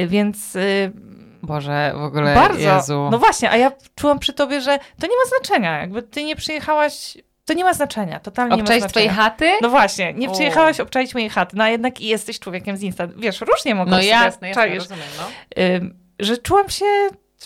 Y, 0.00 0.06
Więc 0.06 0.56
y, 0.56 0.92
Boże, 1.42 1.92
w 1.96 2.02
ogóle, 2.02 2.34
Bardzo. 2.34 2.58
Jezu. 2.58 3.08
No 3.10 3.18
właśnie, 3.18 3.50
a 3.50 3.56
ja 3.56 3.72
czułam 3.94 4.18
przy 4.18 4.32
tobie, 4.32 4.60
że 4.60 4.78
to 4.78 5.06
nie 5.06 5.16
ma 5.16 5.38
znaczenia. 5.38 5.80
Jakby 5.80 6.02
ty 6.02 6.24
nie 6.24 6.36
przyjechałaś, 6.36 7.18
to 7.50 7.54
nie 7.54 7.64
ma 7.64 7.74
znaczenia, 7.74 8.20
totalnie 8.20 8.50
nie 8.56 8.56
ma 8.56 8.62
Obczaić 8.62 8.82
znaczenia. 8.82 9.06
twojej 9.12 9.24
chaty? 9.24 9.50
No 9.62 9.68
właśnie, 9.68 10.12
nie 10.14 10.30
przyjechałaś 10.30 10.80
obczaić 10.80 11.14
mojej 11.14 11.30
chaty, 11.30 11.56
no 11.56 11.64
a 11.64 11.68
jednak 11.68 12.00
i 12.00 12.06
jesteś 12.06 12.38
człowiekiem 12.40 12.76
z 12.76 12.82
Insta. 12.82 13.06
Wiesz, 13.16 13.40
różnie 13.40 13.74
mogą 13.74 13.90
No 13.90 13.96
sobie 13.96 14.08
jasne, 14.08 14.48
jasne, 14.48 14.62
czaisz. 14.62 14.78
rozumiem, 14.78 15.04
no. 15.18 15.24
Że 16.20 16.36
czułam 16.38 16.68
się, 16.68 16.84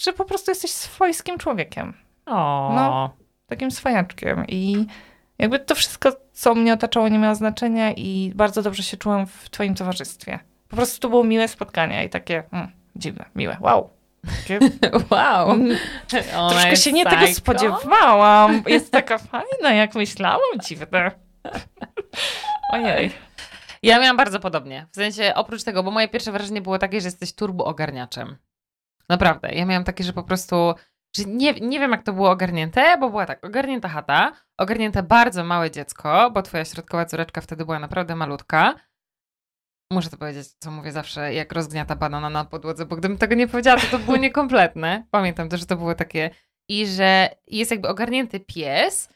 że 0.00 0.12
po 0.12 0.24
prostu 0.24 0.50
jesteś 0.50 0.70
swojskim 0.70 1.38
człowiekiem. 1.38 1.94
O, 2.26 2.72
No. 2.74 3.16
Takim 3.46 3.70
swojaczkiem 3.70 4.44
i 4.48 4.86
jakby 5.38 5.58
to 5.58 5.74
wszystko, 5.74 6.12
co 6.32 6.54
mnie 6.54 6.72
otaczało, 6.72 7.08
nie 7.08 7.18
miało 7.18 7.34
znaczenia 7.34 7.92
i 7.92 8.32
bardzo 8.34 8.62
dobrze 8.62 8.82
się 8.82 8.96
czułam 8.96 9.26
w 9.26 9.50
twoim 9.50 9.74
towarzystwie. 9.74 10.38
Po 10.68 10.76
prostu 10.76 11.00
to 11.00 11.08
było 11.08 11.24
miłe 11.24 11.48
spotkanie 11.48 12.04
i 12.04 12.08
takie 12.08 12.42
mm, 12.52 12.68
dziwne, 12.96 13.24
miłe, 13.34 13.56
wow. 13.60 13.90
Wow. 15.10 15.50
mm, 15.50 15.76
Ona 16.38 16.50
troszkę 16.50 16.76
się 16.76 16.92
nie 16.92 17.04
tego 17.04 17.16
psycho. 17.16 17.34
spodziewałam. 17.34 18.62
Jest 18.66 18.92
taka 18.92 19.18
fajna, 19.18 19.72
jak 19.72 19.94
myślałam, 19.94 20.60
dziwne. 20.68 21.10
Ojej. 22.72 23.12
Ja 23.82 24.00
miałam 24.00 24.16
bardzo 24.16 24.40
podobnie. 24.40 24.86
W 24.92 24.94
sensie, 24.94 25.32
oprócz 25.34 25.62
tego, 25.62 25.82
bo 25.82 25.90
moje 25.90 26.08
pierwsze 26.08 26.32
wrażenie 26.32 26.62
było 26.62 26.78
takie, 26.78 27.00
że 27.00 27.08
jesteś 27.08 27.32
turbo 27.32 27.64
ogarniaczem. 27.64 28.36
Naprawdę. 29.08 29.48
Ja 29.54 29.66
miałam 29.66 29.84
takie, 29.84 30.04
że 30.04 30.12
po 30.12 30.22
prostu, 30.22 30.74
że 31.16 31.24
nie, 31.24 31.52
nie 31.52 31.80
wiem 31.80 31.90
jak 31.90 32.02
to 32.02 32.12
było 32.12 32.30
ogarnięte, 32.30 32.98
bo 33.00 33.10
była 33.10 33.26
tak, 33.26 33.44
ogarnięta 33.46 33.88
chata, 33.88 34.32
ogarnięte 34.58 35.02
bardzo 35.02 35.44
małe 35.44 35.70
dziecko, 35.70 36.30
bo 36.30 36.42
twoja 36.42 36.64
środkowa 36.64 37.04
córeczka 37.04 37.40
wtedy 37.40 37.64
była 37.64 37.78
naprawdę 37.78 38.16
malutka. 38.16 38.74
Muszę 39.94 40.10
to 40.10 40.16
powiedzieć, 40.16 40.48
co 40.58 40.70
mówię 40.70 40.92
zawsze, 40.92 41.34
jak 41.34 41.52
rozgniata 41.52 41.96
banana 41.96 42.30
na 42.30 42.44
podłodze, 42.44 42.86
bo 42.86 42.96
gdybym 42.96 43.18
tego 43.18 43.34
nie 43.34 43.48
powiedziała, 43.48 43.80
to 43.80 43.86
to 43.86 43.98
było 43.98 44.16
niekompletne. 44.16 45.04
Pamiętam 45.10 45.48
też, 45.48 45.60
że 45.60 45.66
to 45.66 45.76
było 45.76 45.94
takie... 45.94 46.30
I 46.68 46.86
że 46.86 47.30
jest 47.46 47.70
jakby 47.70 47.88
ogarnięty 47.88 48.40
pies, 48.40 49.08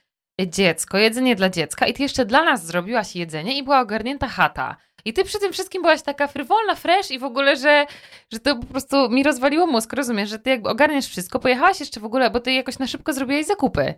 dziecko, 0.47 0.99
jedzenie 0.99 1.37
dla 1.37 1.51
dziecka 1.51 1.87
i 1.87 1.95
ty 1.95 2.03
jeszcze 2.03 2.25
dla 2.25 2.45
nas 2.45 2.67
zrobiłaś 2.67 3.17
jedzenie 3.17 3.59
i 3.59 3.63
była 3.63 3.81
ogarnięta 3.81 4.29
chata. 4.29 4.77
I 5.05 5.13
ty 5.13 5.25
przy 5.25 5.39
tym 5.39 5.53
wszystkim 5.53 5.83
byłaś 5.83 6.03
taka 6.03 6.27
frywolna, 6.27 6.75
fresh 6.75 7.11
i 7.11 7.19
w 7.19 7.25
ogóle, 7.25 7.57
że, 7.57 7.87
że 8.33 8.39
to 8.41 8.57
po 8.57 8.67
prostu 8.67 9.11
mi 9.11 9.23
rozwaliło 9.23 9.67
mózg, 9.67 9.93
rozumiesz, 9.93 10.31
że 10.31 10.39
ty 10.39 10.51
jakby 10.51 10.69
ogarniasz 10.69 11.07
wszystko, 11.07 11.39
pojechałaś 11.39 11.81
jeszcze 11.81 12.01
w 12.01 12.05
ogóle, 12.05 12.31
bo 12.31 12.41
ty 12.41 12.53
jakoś 12.53 12.79
na 12.79 12.87
szybko 12.87 13.13
zrobiłaś 13.13 13.47
zakupy. 13.47 13.95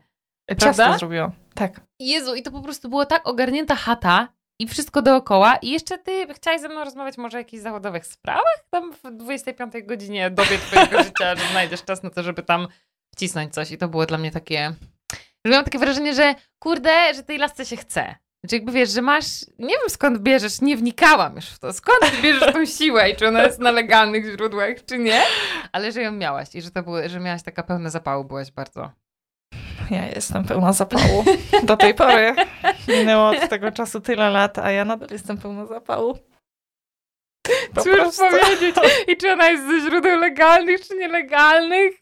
Ciasto 0.51 0.65
Prawda? 0.65 0.99
zrobiłam. 0.99 1.33
Tak. 1.55 1.81
Jezu, 1.99 2.35
i 2.35 2.43
to 2.43 2.51
po 2.51 2.61
prostu 2.61 2.89
było 2.89 3.07
tak 3.07 3.29
ogarnięta 3.29 3.75
chata 3.75 4.29
i 4.61 4.69
wszystko 4.69 5.03
dookoła. 5.03 5.57
I 5.57 5.71
jeszcze 5.71 5.99
ty 5.99 6.27
chciałaś 6.35 6.61
ze 6.61 6.69
mną 6.69 6.85
rozmawiać 6.85 7.19
może 7.19 7.39
o 7.39 7.41
jakichś 7.41 7.63
zawodowych 7.63 8.07
sprawach? 8.07 8.65
Tam 8.71 8.93
w 8.93 9.17
25 9.17 9.73
godzinie 9.83 10.31
dobie 10.31 10.59
twojego 10.59 11.03
życia, 11.05 11.37
że 11.37 11.47
znajdziesz 11.51 11.85
czas 11.85 12.03
na 12.03 12.11
to, 12.11 12.23
żeby 12.23 12.43
tam 12.43 12.69
wcisnąć 13.15 13.55
coś. 13.55 13.71
I 13.71 13.79
to 13.79 13.89
było 13.89 14.07
dla 14.07 14.19
mnie 14.19 14.31
takie, 14.31 14.75
że 15.45 15.51
miałam 15.51 15.65
takie 15.65 15.79
wrażenie, 15.79 16.15
że 16.15 16.35
kurde, 16.59 17.15
że 17.15 17.23
tej 17.23 17.39
lasce 17.39 17.67
się 17.67 17.77
chce. 17.77 18.15
Znaczy 18.45 18.57
jakby 18.57 18.73
wiesz, 18.73 18.91
że 18.91 19.03
masz, 19.03 19.27
nie 19.59 19.69
wiem 19.69 19.89
skąd 19.89 20.19
bierzesz, 20.19 20.61
nie 20.61 20.77
wnikałam 20.77 21.37
już 21.37 21.47
w 21.47 21.59
to, 21.59 21.73
skąd 21.73 22.21
bierzesz 22.23 22.53
tą 22.53 22.67
siłę 22.67 23.11
i 23.11 23.17
czy 23.17 23.29
ona 23.29 23.43
jest 23.43 23.59
na 23.59 23.71
legalnych 23.71 24.31
źródłach, 24.31 24.85
czy 24.87 24.99
nie, 24.99 25.23
ale 25.73 25.93
że 25.93 26.03
ją 26.03 26.13
miałaś 26.13 26.55
i 26.55 26.63
że 26.63 26.71
to 26.71 26.83
było, 26.83 27.09
że 27.09 27.21
miałaś 27.21 27.43
taka 27.43 27.63
pełna 27.63 27.91
zapału, 27.91 28.25
byłaś 28.25 28.51
bardzo. 28.51 28.91
Ja 29.91 30.07
jestem 30.09 30.45
pełna 30.45 30.73
zapału. 30.73 31.25
Do 31.63 31.77
tej 31.77 31.95
pory 31.95 32.35
minęło 32.89 33.29
od 33.29 33.49
tego 33.49 33.73
czasu 33.73 34.01
tyle 34.01 34.31
lat, 34.31 34.59
a 34.59 34.71
ja 34.71 34.85
nadal 34.85 35.09
jestem 35.13 35.39
pełna 35.39 35.67
zapału. 35.67 36.19
Po 37.75 37.83
Cóż 37.83 37.93
prostu. 37.97 38.23
powiedzieć? 38.31 38.77
I 39.09 39.17
czy 39.17 39.33
ona 39.33 39.49
jest 39.51 39.67
ze 39.67 39.81
źródeł 39.81 40.19
legalnych, 40.21 40.81
czy 40.89 40.97
nielegalnych? 40.97 41.95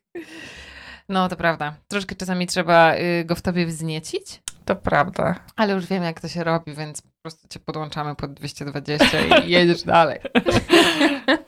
No, 1.09 1.28
to 1.28 1.37
prawda. 1.37 1.75
Troszkę 1.88 2.14
czasami 2.14 2.47
trzeba 2.47 2.95
y, 2.95 3.25
go 3.25 3.35
w 3.35 3.42
tobie 3.42 3.66
wzniecić, 3.66 4.40
To 4.64 4.76
prawda. 4.76 5.35
ale 5.57 5.73
już 5.75 5.87
wiem, 5.87 6.02
jak 6.02 6.21
to 6.21 6.28
się 6.28 6.45
robi, 6.45 6.75
więc 6.75 7.02
po 7.02 7.09
prostu 7.23 7.49
cię 7.49 7.61
podłączamy 7.61 8.14
pod 8.16 8.33
220 8.35 9.21
i 9.21 9.50
jedziesz 9.50 9.83
dalej. 9.83 10.18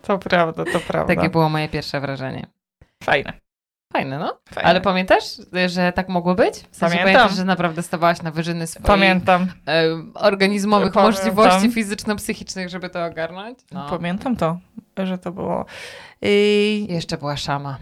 To 0.02 0.18
prawda, 0.18 0.64
to 0.64 0.80
prawda. 0.80 1.14
Takie 1.14 1.28
było 1.30 1.48
moje 1.48 1.68
pierwsze 1.68 2.00
wrażenie. 2.00 2.46
Fajne. 3.04 3.32
Fajne, 3.92 4.18
no. 4.18 4.38
Fajne. 4.50 4.68
Ale 4.70 4.80
pamiętasz, 4.80 5.24
że 5.66 5.92
tak 5.92 6.08
mogło 6.08 6.34
być? 6.34 6.54
W 6.54 6.76
sensie 6.76 6.96
Pamiętam. 6.96 7.04
pamiętasz, 7.04 7.36
że 7.36 7.44
naprawdę 7.44 7.82
stawałaś 7.82 8.22
na 8.22 8.30
wyżyny 8.30 8.66
swoich 8.66 8.86
Pamiętam. 8.86 9.46
organizmowych 10.14 10.92
Pamiętam. 10.92 11.24
możliwości 11.24 11.70
fizyczno-psychicznych, 11.72 12.68
żeby 12.68 12.90
to 12.90 13.04
ogarnąć? 13.04 13.58
No. 13.72 13.86
Pamiętam 13.90 14.36
to, 14.36 14.58
że 15.04 15.18
to 15.18 15.32
było. 15.32 15.64
I 16.22 16.86
Jeszcze 16.90 17.18
była 17.18 17.36
szama. 17.36 17.78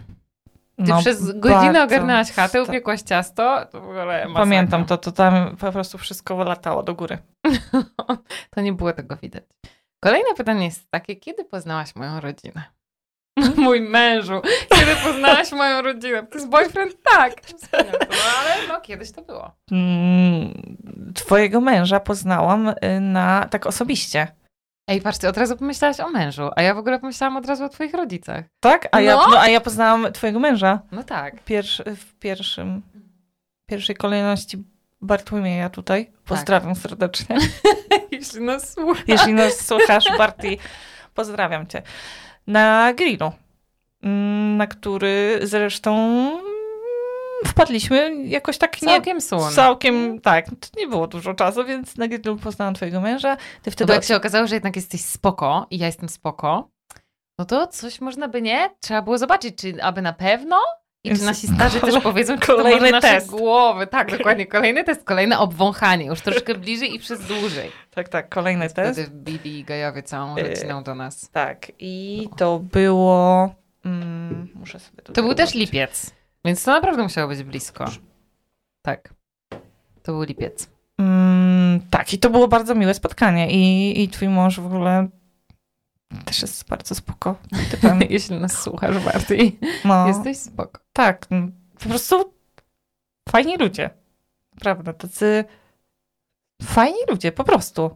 Ty 0.77 0.83
no, 0.91 0.99
przez 0.99 1.39
godzinę 1.39 1.83
ogarnęłaś 1.83 2.31
chatę, 2.31 2.63
upiekłaś 2.63 3.01
ciasto, 3.01 3.65
to 3.71 3.81
w 3.81 3.83
ogóle 3.83 4.05
masakra. 4.05 4.33
Pamiętam 4.33 4.85
to, 4.85 4.97
to 4.97 5.11
tam 5.11 5.57
po 5.57 5.71
prostu 5.71 5.97
wszystko 5.97 6.43
latało 6.43 6.83
do 6.83 6.95
góry. 6.95 7.17
to 8.55 8.61
nie 8.61 8.73
było 8.73 8.93
tego 8.93 9.15
widać. 9.15 9.43
Kolejne 9.99 10.35
pytanie 10.37 10.65
jest 10.65 10.91
takie, 10.91 11.15
kiedy 11.15 11.45
poznałaś 11.45 11.95
moją 11.95 12.19
rodzinę? 12.19 12.63
Mój 13.57 13.81
mężu, 13.81 14.41
kiedy 14.75 14.95
poznałaś 14.95 15.51
moją 15.51 15.81
rodzinę? 15.81 16.27
To 16.27 16.35
jest 16.37 16.49
boyfriend? 16.49 16.95
Tak. 17.03 17.33
Ale 17.71 18.67
no 18.67 18.81
kiedyś 18.81 19.11
to 19.11 19.21
było. 19.21 19.51
Mm, 19.71 20.77
Twojego 21.15 21.61
męża 21.61 21.99
poznałam 21.99 22.67
y, 22.67 22.99
na 22.99 23.47
tak 23.49 23.65
osobiście. 23.65 24.27
Ej, 24.87 25.01
patrzcie, 25.01 25.29
od 25.29 25.37
razu 25.37 25.57
pomyślałaś 25.57 25.99
o 25.99 26.09
mężu, 26.09 26.49
a 26.55 26.61
ja 26.61 26.73
w 26.73 26.77
ogóle 26.77 26.99
pomyślałam 26.99 27.37
od 27.37 27.45
razu 27.45 27.63
o 27.65 27.69
twoich 27.69 27.93
rodzicach. 27.93 28.45
Tak? 28.59 28.87
A, 28.91 29.01
ja, 29.01 29.15
No. 29.15 29.27
no, 29.31 29.39
a 29.39 29.47
ja 29.49 29.61
poznałam 29.61 30.13
twojego 30.13 30.39
męża 30.39 30.79
No 30.91 31.03
tak. 31.03 31.43
pierwszy, 31.43 31.83
w 31.95 32.13
pierwszym, 32.19 32.81
pierwszej 33.65 33.95
kolejności 33.95 34.63
Bartłomieja 35.01 35.69
tutaj. 35.69 36.11
Pozdrawiam 36.25 36.75
serdecznie. 36.75 37.37
Jeśli 38.11 38.41
nas 38.41 38.73
słucha. 38.73 39.01
Jeśli 39.07 39.33
nas 39.33 39.65
słuchasz, 39.67 40.05
Barty, 40.17 40.57
pozdrawiam 41.13 41.67
cię. 41.67 41.81
Na 42.49 42.93
grillu, 42.93 43.31
mm, 44.03 44.57
na 44.57 44.67
który 44.67 45.39
zresztą 45.43 45.95
mm, 45.95 46.39
wpadliśmy 47.45 48.25
jakoś 48.25 48.57
tak 48.57 48.81
nie... 48.81 48.87
Całkiem 48.87 49.21
słone. 49.21 49.55
Całkiem, 49.55 50.21
tak. 50.21 50.45
Nie 50.77 50.87
było 50.87 51.07
dużo 51.07 51.33
czasu, 51.33 51.65
więc 51.65 51.97
na 51.97 52.07
grillu 52.07 52.37
poznałam 52.37 52.73
twojego 52.73 53.01
męża. 53.01 53.35
Ty 53.35 53.43
No 53.65 53.71
wtedy... 53.71 53.87
bo 53.87 53.93
jak 53.93 54.03
się 54.03 54.15
okazało, 54.15 54.47
że 54.47 54.55
jednak 54.55 54.75
jesteś 54.75 55.01
spoko 55.01 55.67
i 55.71 55.77
ja 55.77 55.85
jestem 55.85 56.09
spoko, 56.09 56.69
no 57.39 57.45
to 57.45 57.67
coś 57.67 58.01
można 58.01 58.27
by 58.27 58.41
nie? 58.41 58.69
Trzeba 58.79 59.01
było 59.01 59.17
zobaczyć, 59.17 59.55
czy 59.55 59.83
aby 59.83 60.01
na 60.01 60.13
pewno? 60.13 60.57
I 61.03 61.15
czy 61.17 61.23
nasi 61.23 61.47
starzy 61.47 61.79
też 61.79 62.03
powiedzą, 62.03 62.37
czy 62.39 62.47
to 62.47 62.55
kolejny 62.55 62.79
może 62.79 62.91
nasze 62.91 63.07
test. 63.07 63.29
głowy. 63.29 63.87
Tak, 63.87 64.17
dokładnie. 64.17 64.45
Kolejny 64.45 64.83
test, 64.83 65.03
kolejne 65.03 65.39
obwąchanie. 65.39 66.05
Już 66.05 66.21
troszkę 66.21 66.55
bliżej 66.55 66.95
i 66.95 66.99
przez 66.99 67.27
dłużej. 67.27 67.71
Tak, 67.91 68.09
tak, 68.09 68.29
kolejny 68.29 68.69
test. 68.69 68.99
Wtedy 69.01 69.11
bili 69.15 69.63
Gajowie 69.63 70.03
całą 70.03 70.37
Y, 70.37 70.43
rodziną 70.43 70.83
do 70.83 70.95
nas. 70.95 71.29
Tak, 71.29 71.71
i 71.79 72.27
to 72.37 72.59
było... 72.59 73.49
Mm, 73.85 74.47
muszę 74.55 74.79
sobie 74.79 75.01
To 75.01 75.13
był 75.13 75.33
też 75.35 75.49
zobaczyć. 75.49 75.55
lipiec, 75.55 76.11
więc 76.45 76.63
to 76.63 76.71
naprawdę 76.71 77.03
musiało 77.03 77.27
być 77.27 77.43
blisko. 77.43 77.85
Tak. 78.81 79.13
To 80.03 80.11
był 80.11 80.23
lipiec. 80.23 80.69
Mm, 80.99 81.79
tak, 81.89 82.13
i 82.13 82.17
to 82.19 82.29
było 82.29 82.47
bardzo 82.47 82.75
miłe 82.75 82.93
spotkanie. 82.93 83.51
I, 83.51 84.03
I 84.03 84.09
twój 84.09 84.29
mąż 84.29 84.59
w 84.59 84.65
ogóle 84.65 85.07
też 86.25 86.41
jest 86.41 86.67
bardzo 86.67 86.95
spoko 86.95 87.35
typem. 87.71 87.99
Jeśli 88.09 88.39
nas 88.39 88.61
słuchasz 88.61 88.99
bardziej, 88.99 89.59
No, 89.85 90.07
jesteś 90.07 90.37
spoko. 90.37 90.79
tak, 90.93 91.27
po 91.83 91.89
prostu 91.89 92.33
fajni 93.29 93.57
ludzie. 93.57 93.89
Naprawdę, 94.53 94.93
tacy 94.93 95.43
fajni 96.61 96.97
ludzie, 97.09 97.31
po 97.31 97.43
prostu. 97.43 97.95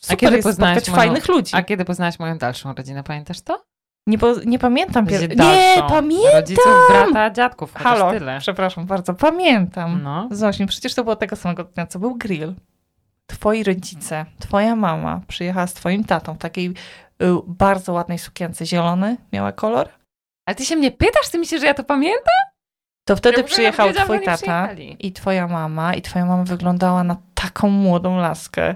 Super 0.00 0.18
kiedy 0.18 0.36
jest 0.36 0.48
spotkać 0.52 0.88
moją- 0.88 0.96
fajnych 0.96 1.28
ludzi. 1.28 1.56
A 1.56 1.62
kiedy 1.62 1.84
poznałaś 1.84 2.18
moją 2.18 2.38
dalszą 2.38 2.74
rodzinę, 2.74 3.02
pamiętasz 3.02 3.40
to? 3.40 3.64
Nie, 4.06 4.18
po, 4.18 4.34
nie 4.46 4.58
pamiętam. 4.58 5.04
Będzie 5.04 5.28
Pier... 5.28 5.36
dalszą. 5.36 5.82
Nie, 5.82 5.88
pamiętam. 5.88 6.32
Rodziców, 6.34 6.64
brata, 6.90 7.30
dziadków, 7.30 7.74
Halo, 7.74 8.10
tyle. 8.12 8.38
przepraszam 8.40 8.86
bardzo, 8.86 9.14
pamiętam. 9.14 10.02
No. 10.02 10.28
Zośmi, 10.30 10.66
przecież 10.66 10.94
to 10.94 11.04
było 11.04 11.16
tego 11.16 11.36
samego 11.36 11.64
dnia, 11.64 11.86
co 11.86 11.98
był 11.98 12.14
grill. 12.16 12.54
Twoi 13.30 13.64
rodzice, 13.64 14.26
twoja 14.38 14.76
mama 14.76 15.20
przyjechała 15.28 15.66
z 15.66 15.74
twoim 15.74 16.04
tatą 16.04 16.34
w 16.34 16.38
takiej 16.38 16.66
y, 16.66 16.74
bardzo 17.46 17.92
ładnej 17.92 18.18
sukience, 18.18 18.66
zielony 18.66 19.16
miała 19.32 19.52
kolor. 19.52 19.88
Ale 20.46 20.54
ty 20.54 20.64
się 20.64 20.76
mnie 20.76 20.90
pytasz, 20.90 21.28
ty 21.28 21.38
myślisz, 21.38 21.60
że 21.60 21.66
ja 21.66 21.74
to 21.74 21.84
pamiętam? 21.84 22.34
To 23.04 23.16
wtedy 23.16 23.36
Ja 23.40 23.44
przyjechał 23.46 23.92
twój 23.92 24.22
tata 24.22 24.68
i 24.98 25.12
twoja 25.12 25.48
mama 25.48 25.94
i 25.94 26.02
twoja 26.02 26.26
mama 26.26 26.44
wyglądała 26.44 27.04
na 27.04 27.16
taką 27.34 27.68
młodą 27.68 28.16
laskę. 28.16 28.74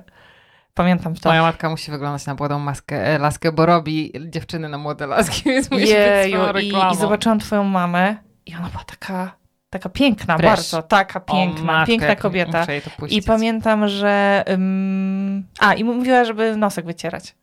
Pamiętam 0.75 1.15
to. 1.15 1.29
Moja 1.29 1.43
matka 1.43 1.69
musi 1.71 1.91
wyglądać 1.91 2.27
na 2.27 2.35
młodą 2.35 2.59
maskę, 2.59 3.07
e, 3.07 3.19
laskę, 3.19 3.53
bo 3.53 3.67
robi 3.67 4.13
dziewczyny 4.29 4.69
na 4.69 4.79
młode 4.79 5.07
laski, 5.07 5.43
więc 5.45 5.71
musi 5.71 5.83
być 5.83 5.91
Jeju, 5.93 6.43
i, 6.43 6.53
reklamą. 6.53 6.93
i 6.93 6.97
zobaczyłam 6.97 7.39
twoją 7.39 7.65
mamę 7.65 8.17
i 8.47 8.55
ona 8.55 8.69
była 8.69 8.85
taka, 8.85 9.37
taka 9.75 9.89
piękna, 9.89 10.37
Fresh. 10.37 10.51
bardzo, 10.51 10.83
taka 10.83 11.21
piękna, 11.21 11.63
matko, 11.63 11.87
piękna 11.87 12.17
kobieta. 12.17 12.67
I 13.09 13.23
pamiętam, 13.23 13.89
że. 13.89 14.45
ym, 14.49 15.47
a, 15.59 15.75
i 15.75 15.85
mówiła, 15.85 16.25
żeby 16.25 16.57
nosek 16.57 16.87
wycierać. 16.87 17.35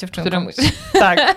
Dziewczynkom. 0.00 0.48
Tak. 0.92 1.36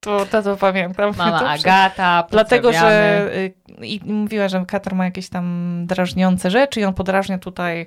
To, 0.00 0.26
to, 0.26 0.42
to 0.42 0.56
pamiętam. 0.56 1.12
Mama 1.16 1.38
to 1.38 1.50
Agata, 1.50 2.26
Dlatego, 2.30 2.72
że 2.72 3.30
y, 3.36 3.86
i 3.86 4.00
mówiła, 4.04 4.48
że 4.48 4.64
Katar 4.66 4.94
ma 4.94 5.04
jakieś 5.04 5.28
tam 5.28 5.84
drażniące 5.86 6.50
rzeczy 6.50 6.80
i 6.80 6.84
on 6.84 6.94
podrażnia 6.94 7.38
tutaj 7.38 7.86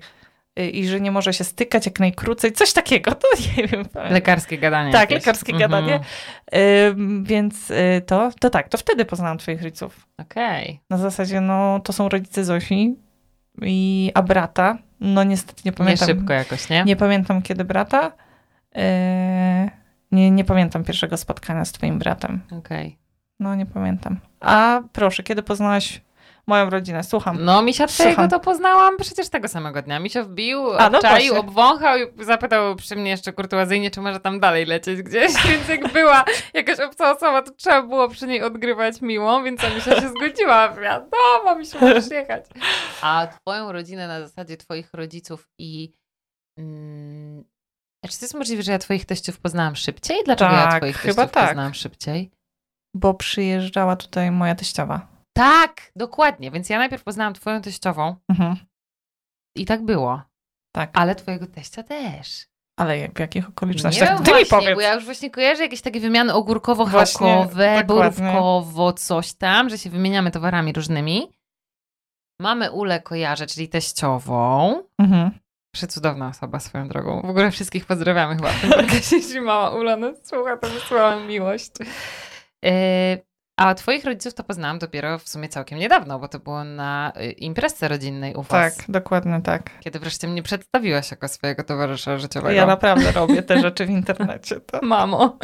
i 0.72 0.88
że 0.88 1.02
nie 1.02 1.12
może 1.12 1.34
się 1.34 1.44
stykać 1.44 1.86
jak 1.86 2.00
najkrócej. 2.00 2.52
Coś 2.52 2.74
takiego, 2.74 3.16
to 3.16 3.28
nie 3.58 3.68
wiem. 3.68 3.84
Lekarskie 4.10 4.58
gadanie. 4.58 4.92
Tak, 4.92 5.02
jakieś. 5.02 5.16
lekarskie 5.26 5.54
Mhm. 5.54 5.72
gadanie. 5.72 6.00
Y, 6.56 6.96
Więc 7.24 7.72
y, 7.72 8.02
to, 8.06 8.30
to 8.40 8.50
tak, 8.50 8.70
to 8.70 8.78
wtedy 8.78 9.06
poznałam 9.06 9.38
twoich 9.38 9.64
rodziców. 9.64 10.08
Okej. 10.18 10.80
Na 10.90 10.98
zasadzie, 10.98 11.42
no 11.42 11.80
to 11.80 11.94
są 11.94 12.10
rodzice 12.10 12.44
Zosi 12.46 12.96
i, 13.62 14.12
a 14.14 14.22
brata. 14.22 14.78
No 15.00 15.24
niestety 15.24 15.62
nie 15.66 15.70
Nie 15.72 15.74
pamiętam. 15.78 16.08
szybko 16.08 16.34
jakoś, 16.34 16.70
nie? 16.70 16.84
Nie 16.84 16.96
pamiętam 16.96 17.42
kiedy 17.42 17.64
brata. 17.66 18.12
Y, 18.78 19.70
Nie, 20.12 20.32
nie 20.32 20.44
pamiętam 20.44 20.84
pierwszego 20.84 21.18
spotkania 21.18 21.66
z 21.66 21.72
twoim 21.72 22.00
bratem. 22.00 22.42
Okej. 22.58 22.98
No, 23.40 23.56
nie 23.56 23.66
pamiętam. 23.66 24.20
A 24.40 24.82
proszę, 24.92 25.24
kiedy 25.24 25.44
poznałaś 25.44 26.02
moją 26.48 26.70
rodzinę? 26.70 27.04
Słucham. 27.04 27.38
No, 27.46 27.62
misia 27.62 27.88
twojego 27.88 28.28
to 28.28 28.40
poznałam 28.40 28.98
przecież 28.98 29.30
tego 29.30 29.48
samego 29.48 29.82
dnia. 29.82 30.00
Misio 30.00 30.24
wbił, 30.24 30.74
A, 30.74 30.90
no 30.90 30.98
obczaił, 30.98 31.34
właśnie. 31.34 31.40
obwąchał 31.40 31.98
i 31.98 32.24
zapytał 32.24 32.76
przy 32.76 32.96
mnie 32.96 33.12
jeszcze 33.12 33.34
kurtuazyjnie, 33.34 33.92
czy 33.92 34.02
może 34.02 34.20
tam 34.20 34.40
dalej 34.40 34.66
lecieć 34.66 35.02
gdzieś. 35.02 35.32
Więc 35.50 35.68
jak 35.68 35.94
była 35.94 36.26
jakaś 36.54 36.80
obca 36.80 37.12
osoba, 37.12 37.42
to 37.42 37.52
trzeba 37.52 37.82
było 37.82 38.10
przy 38.10 38.28
niej 38.28 38.44
odgrywać 38.44 39.02
miłą, 39.02 39.44
więc 39.44 39.62
ta 39.62 39.70
Misia 39.70 40.02
się 40.02 40.10
zgodziła. 40.10 40.70
Wiadomo, 40.70 41.56
Misiu, 41.58 41.78
możesz 41.82 42.12
jechać. 42.12 42.46
A 43.02 43.28
twoją 43.28 43.72
rodzinę 43.72 44.08
na 44.08 44.28
zasadzie 44.28 44.58
twoich 44.58 44.94
rodziców 44.94 45.50
i... 45.60 45.94
Mm, 46.60 47.44
a 48.06 48.08
czy 48.08 48.20
to 48.20 48.26
jest 48.26 48.34
możliwe, 48.36 48.64
że 48.64 48.72
ja 48.72 48.80
twoich 48.80 49.06
teściów 49.06 49.40
poznałam 49.40 49.76
szybciej? 49.76 50.18
Dlaczego 50.26 50.52
ja 50.52 50.64
Tak, 50.68 50.78
twoich 50.82 50.98
chyba 50.98 51.14
teściów 51.16 51.32
tak. 51.32 51.48
poznałam 51.50 51.74
szybciej? 51.74 52.32
Bo 52.96 53.14
przyjeżdżała 53.14 53.96
tutaj 53.96 54.32
moja 54.32 54.56
teściowa. 54.56 55.13
Tak, 55.34 55.92
dokładnie. 55.96 56.52
Więc 56.52 56.70
ja 56.70 56.78
najpierw 56.78 57.04
poznałam 57.04 57.34
twoją 57.34 57.62
teściową 57.62 58.16
Mhm. 58.30 58.56
i 59.58 59.66
tak 59.66 59.86
było. 59.86 60.22
Tak. 60.76 60.90
Ale 60.94 61.16
twojego 61.16 61.48
teścia 61.48 61.84
też. 61.84 62.48
Ale 62.80 63.10
w 63.10 63.20
jakich 63.20 63.44
Nie 63.44 63.50
okolicznościach? 63.50 64.10
wiem 64.10 64.18
Ty 64.18 64.24
mi 64.24 64.38
właśnie, 64.38 64.46
powiedz. 64.58 64.76
bo 64.76 64.82
ja 64.82 64.94
już 64.94 65.06
właśnie 65.06 65.32
kojarzę 65.32 65.64
jakieś 65.64 65.82
takie 65.82 66.00
wymiany 66.00 66.34
ogórkowo-chałkowe, 66.34 67.86
borówkowo, 67.86 68.94
coś 68.94 69.34
tam, 69.34 69.70
że 69.70 69.78
się 69.78 69.90
wymieniamy 69.90 70.32
towarami 70.32 70.74
różnymi. 70.74 71.32
Mamy 72.42 72.72
Ulę 72.72 73.02
kojarzę, 73.02 73.48
czyli 73.48 73.70
teściową. 73.70 74.84
Mhm. 75.00 75.32
Przecudowna 75.76 76.28
osoba 76.28 76.60
swoją 76.60 76.88
drogą. 76.88 77.22
W 77.22 77.30
ogóle 77.30 77.52
wszystkich 77.52 77.86
pozdrawiamy 77.86 78.36
chyba. 78.36 78.50
Jeśli 79.12 79.42
mała 79.42 79.70
Ula 79.76 79.98
nas 79.98 80.16
słucha, 80.28 80.58
to 80.58 80.70
wysyłamy 80.70 81.28
miłość. 81.28 81.72
Yy, 82.64 82.72
a 83.58 83.76
twoich 83.76 84.06
rodziców 84.06 84.34
to 84.34 84.44
poznałam 84.44 84.80
dopiero 84.80 85.20
w 85.20 85.30
sumie 85.30 85.50
całkiem 85.50 85.80
niedawno, 85.80 86.20
bo 86.20 86.28
to 86.28 86.40
było 86.40 86.64
na 86.64 87.14
y, 87.22 87.32
imprezce 87.32 87.88
rodzinnej 87.88 88.34
u 88.36 88.44
Tak, 88.44 88.74
was. 88.76 88.86
dokładnie 88.90 89.42
tak. 89.44 89.70
Kiedy 89.80 90.00
wreszcie 90.00 90.28
mnie 90.28 90.44
przedstawiłaś 90.44 91.12
jako 91.12 91.28
swojego 91.28 91.64
towarzysza 91.64 92.18
życiowego. 92.18 92.54
Ja 92.56 92.66
naprawdę 92.66 93.12
robię 93.12 93.44
te 93.44 93.60
rzeczy 93.62 93.86
w 93.86 93.90
internecie. 93.90 94.60
To. 94.62 94.80
Mamo, 94.86 95.38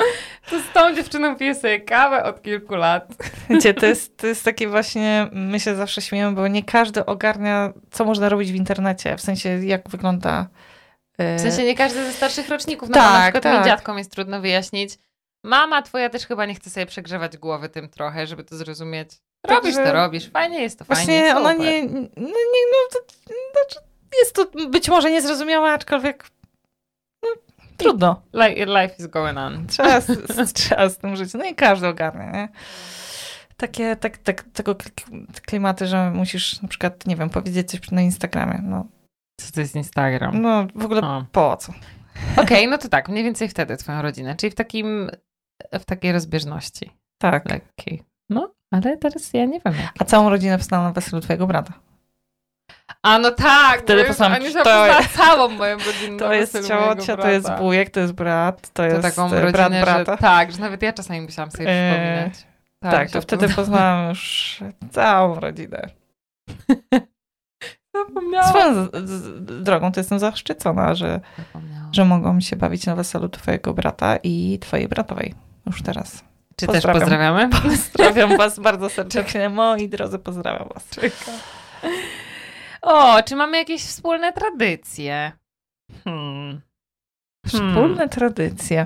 to 0.49 0.59
z 0.59 0.73
tą 0.73 0.95
dziewczyną 0.95 1.35
piję 1.35 1.55
sobie 1.55 1.79
kawę 1.79 2.23
od 2.23 2.41
kilku 2.41 2.75
lat. 2.75 3.07
Wiecie, 3.49 3.73
to 3.73 3.85
jest, 3.85 4.17
to 4.17 4.27
jest 4.27 4.45
takie 4.45 4.67
właśnie, 4.67 5.27
my 5.31 5.59
się 5.59 5.75
zawsze 5.75 6.01
śmiejemy, 6.01 6.35
bo 6.35 6.47
nie 6.47 6.63
każdy 6.63 7.05
ogarnia, 7.05 7.73
co 7.91 8.05
można 8.05 8.29
robić 8.29 8.51
w 8.51 8.55
internecie. 8.55 9.17
W 9.17 9.21
sensie, 9.21 9.49
jak 9.49 9.89
wygląda... 9.89 10.47
e, 11.17 11.37
W 11.37 11.41
sensie 11.41 11.63
nie 11.63 11.75
każdy 11.75 12.05
ze 12.05 12.11
starszych 12.11 12.49
roczników, 12.49 12.89
no 12.89 12.93
Tak, 12.95 13.13
na 13.13 13.21
przykład 13.21 13.43
tak. 13.43 13.59
mi 13.59 13.65
dziadkom 13.71 13.97
jest 13.97 14.11
trudno 14.11 14.41
wyjaśnić. 14.41 14.97
Mama 15.43 15.81
twoja 15.81 16.09
też 16.09 16.25
chyba 16.27 16.45
nie 16.45 16.55
chce 16.55 16.69
sobie 16.69 16.85
przegrzewać 16.85 17.37
głowy 17.37 17.69
tym 17.69 17.89
trochę, 17.89 18.27
żeby 18.27 18.43
to 18.43 18.55
zrozumieć. 18.57 19.09
Robisz 19.47 19.75
Także- 19.75 19.91
to, 19.91 19.93
robisz. 19.93 20.29
Fajnie 20.29 20.61
jest 20.61 20.79
to, 20.79 20.85
Właśnie 20.85 21.05
fajnie. 21.19 21.37
ona 21.37 21.51
super. 21.51 21.65
nie, 21.67 21.83
no, 21.83 21.99
nie, 22.17 22.65
no 22.71 22.89
to, 22.93 22.99
znaczy 23.53 23.79
jest 24.19 24.35
to 24.35 24.45
być 24.69 24.89
może 24.89 25.11
niezrozumiałe, 25.11 25.71
aczkolwiek 25.71 26.29
no, 27.23 27.29
trudno. 27.77 28.21
Li- 28.33 28.65
Life 28.65 28.95
is 28.99 29.07
going 29.07 29.37
on. 29.37 29.65
Trzeba 29.67 30.01
z, 30.01 30.53
trzeba 30.53 30.89
z 30.89 30.97
tym 30.97 31.15
żyć. 31.15 31.33
No 31.33 31.45
i 31.45 31.55
każdy 31.55 31.87
ogarnia, 31.87 32.31
nie? 32.31 32.49
Takie, 33.57 33.95
tak, 33.95 34.17
tak, 34.17 34.43
tego 34.53 34.75
kl- 34.75 35.25
klimaty, 35.45 35.87
że 35.87 36.11
musisz 36.11 36.61
na 36.61 36.67
przykład, 36.67 37.05
nie 37.07 37.15
wiem, 37.15 37.29
powiedzieć 37.29 37.71
coś 37.71 37.91
na 37.91 38.01
Instagramie. 38.01 38.59
No, 38.63 38.85
Co 39.41 39.51
to 39.51 39.59
jest 39.61 39.75
Instagram? 39.75 40.41
no 40.41 40.67
w 40.75 40.85
ogóle 40.85 41.01
O. 41.01 41.25
po 41.31 41.57
co? 41.57 41.73
Okej, 42.37 42.67
no 42.67 42.77
to 42.77 42.89
tak, 42.89 43.09
mniej 43.09 43.23
więcej 43.23 43.49
wtedy 43.49 43.77
twoją 43.77 44.01
rodzinę, 44.01 44.35
czyli 44.35 44.51
w 44.51 44.55
takim, 44.55 45.09
w 45.79 45.85
takiej 45.85 46.11
rozbieżności 46.11 46.91
Tak. 47.17 47.49
lekkiej. 47.49 48.03
No, 48.29 48.53
ale 48.71 48.97
teraz 48.97 49.33
ja 49.33 49.45
nie 49.45 49.59
wiem. 49.65 49.73
A 49.99 50.03
całą 50.05 50.29
rodzinę 50.29 50.57
poznałam 50.57 50.87
na 50.87 50.93
weselu 50.93 51.21
twojego 51.21 51.47
brata. 51.47 51.73
A 53.03 53.19
no 53.19 53.31
tak, 53.31 53.81
Wtedy 53.81 54.05
poznałam, 54.05 54.37
to- 54.41 54.43
poznała 54.53 55.03
całą 55.03 55.49
moją 55.49 55.77
rodzinę. 55.77 56.17
To 56.17 56.33
jest 56.33 56.67
ciocia, 56.67 57.17
to 57.17 57.29
jest 57.29 57.51
wujek, 57.57 57.89
to 57.89 57.99
jest 57.99 58.13
brat, 58.13 58.61
to 58.61 58.69
To 58.73 58.83
jest 58.83 59.01
taką 59.01 59.25
e, 59.27 59.41
rodzinę, 59.41 59.51
brat 59.51 59.73
że 59.73 59.81
brata. 59.81 60.17
tak, 60.17 60.51
że 60.51 60.59
nawet 60.59 60.81
ja 60.81 60.93
czasami 60.93 61.21
musiałam 61.21 61.51
sobie 61.51 61.69
Eee, 61.69 61.91
przypominać. 61.93 62.47
Tak, 62.79 63.07
że 63.07 63.13
to 63.13 63.21
wtedy 63.21 63.49
poznałam 63.49 64.09
już 64.09 64.59
całą 64.91 65.39
rodzinę. 65.39 65.81
Zapomniałam. 67.95 68.49
Swoją 68.49 68.87
drogą 69.63 69.91
to 69.91 69.99
jestem 69.99 70.19
zaszczycona, 70.19 70.95
że, 70.95 71.19
że 71.91 72.05
mogą 72.05 72.39
się 72.41 72.55
bawić 72.55 72.85
na 72.85 72.95
weselu 72.95 73.29
twojego 73.29 73.73
brata 73.73 74.17
i 74.23 74.59
twojej 74.61 74.87
bratowej. 74.87 75.33
Już 75.69 75.81
teraz. 75.81 76.23
Czy 76.55 76.67
też 76.67 76.83
pozdrawiam. 76.85 76.99
pozdrawiamy? 77.01 77.49
Pozdrawiam 77.69 78.37
was 78.37 78.59
bardzo 78.59 78.89
serdecznie. 78.89 79.49
Moi 79.49 79.89
drodzy, 79.89 80.19
pozdrawiam 80.19 80.69
was. 80.73 80.87
O, 82.81 83.23
czy 83.23 83.35
mamy 83.35 83.57
jakieś 83.57 83.81
wspólne 83.83 84.33
tradycje? 84.33 85.31
Hmm. 86.03 86.61
Hmm. 87.47 87.71
Wspólne 87.71 88.09
tradycje. 88.09 88.85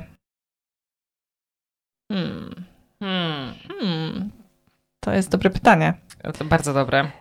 Hmm. 2.11 2.65
Hmm. 2.99 3.53
Hmm. 3.67 4.31
To 4.99 5.13
jest 5.13 5.29
dobre 5.29 5.49
pytanie. 5.49 5.93
To 6.37 6.45
bardzo 6.45 6.73
dobre. 6.73 7.11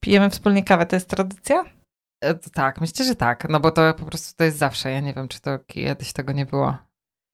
Pijemy 0.00 0.30
wspólnie 0.30 0.64
kawę, 0.64 0.86
to 0.86 0.96
jest 0.96 1.08
tradycja? 1.08 1.64
E, 2.24 2.34
Tak, 2.34 2.80
myślę, 2.80 3.04
że 3.06 3.14
tak, 3.14 3.48
no 3.48 3.60
bo 3.60 3.70
to 3.70 3.94
po 3.94 4.04
prostu 4.04 4.36
to 4.36 4.44
jest 4.44 4.58
zawsze. 4.58 4.90
Ja 4.90 5.00
nie 5.00 5.14
wiem, 5.14 5.28
czy 5.28 5.40
to 5.40 5.58
kiedyś 5.58 6.12
tego 6.12 6.32
nie 6.32 6.46
było. 6.46 6.78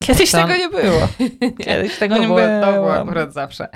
Kiedyś 0.07 0.31
tego 0.31 0.57
nie 0.57 0.69
było. 0.69 1.07
Kiedyś 1.65 1.97
tego 1.97 2.15
to 2.15 2.21
nie 2.21 2.27
było. 2.27 2.39
To 2.61 2.73
było 2.73 2.93
akurat 2.93 3.33
zawsze. 3.33 3.69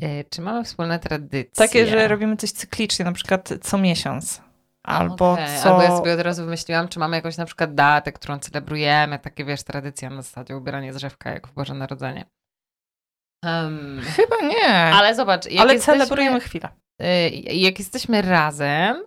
E, 0.00 0.24
Czy 0.24 0.40
mamy 0.42 0.64
wspólne 0.64 0.98
tradycje? 0.98 1.66
Takie, 1.66 1.86
że 1.86 2.08
robimy 2.08 2.36
coś 2.36 2.52
cyklicznie, 2.52 3.04
na 3.04 3.12
przykład 3.12 3.48
co 3.62 3.78
miesiąc. 3.78 4.42
Albo 4.82 5.32
Okej, 5.32 5.46
co... 5.62 5.68
Albo 5.70 5.82
ja 5.82 5.96
sobie 5.96 6.14
od 6.14 6.20
razu 6.20 6.44
wymyśliłam, 6.44 6.88
czy 6.88 6.98
mamy 6.98 7.16
jakąś 7.16 7.36
na 7.36 7.44
przykład 7.46 7.74
datę, 7.74 8.12
którą 8.12 8.38
celebrujemy, 8.38 9.18
takie 9.18 9.44
wiesz, 9.44 9.62
tradycja 9.62 10.10
na 10.10 10.22
zasadzie 10.22 10.56
ubieranie 10.56 10.92
drzewka 10.92 11.30
jak 11.30 11.46
w 11.46 11.52
Boże 11.54 11.74
Narodzenie. 11.74 12.24
Um, 13.44 14.00
Chyba 14.16 14.36
nie. 14.48 14.74
ale 14.74 15.14
zobacz, 15.14 15.46
jak 15.46 15.60
Ale 15.62 15.74
jesteśmy, 15.74 15.98
celebrujemy 15.98 16.40
chwilę. 16.40 16.68
y, 17.02 17.30
jak 17.54 17.78
jesteśmy 17.78 18.22
razem, 18.22 19.04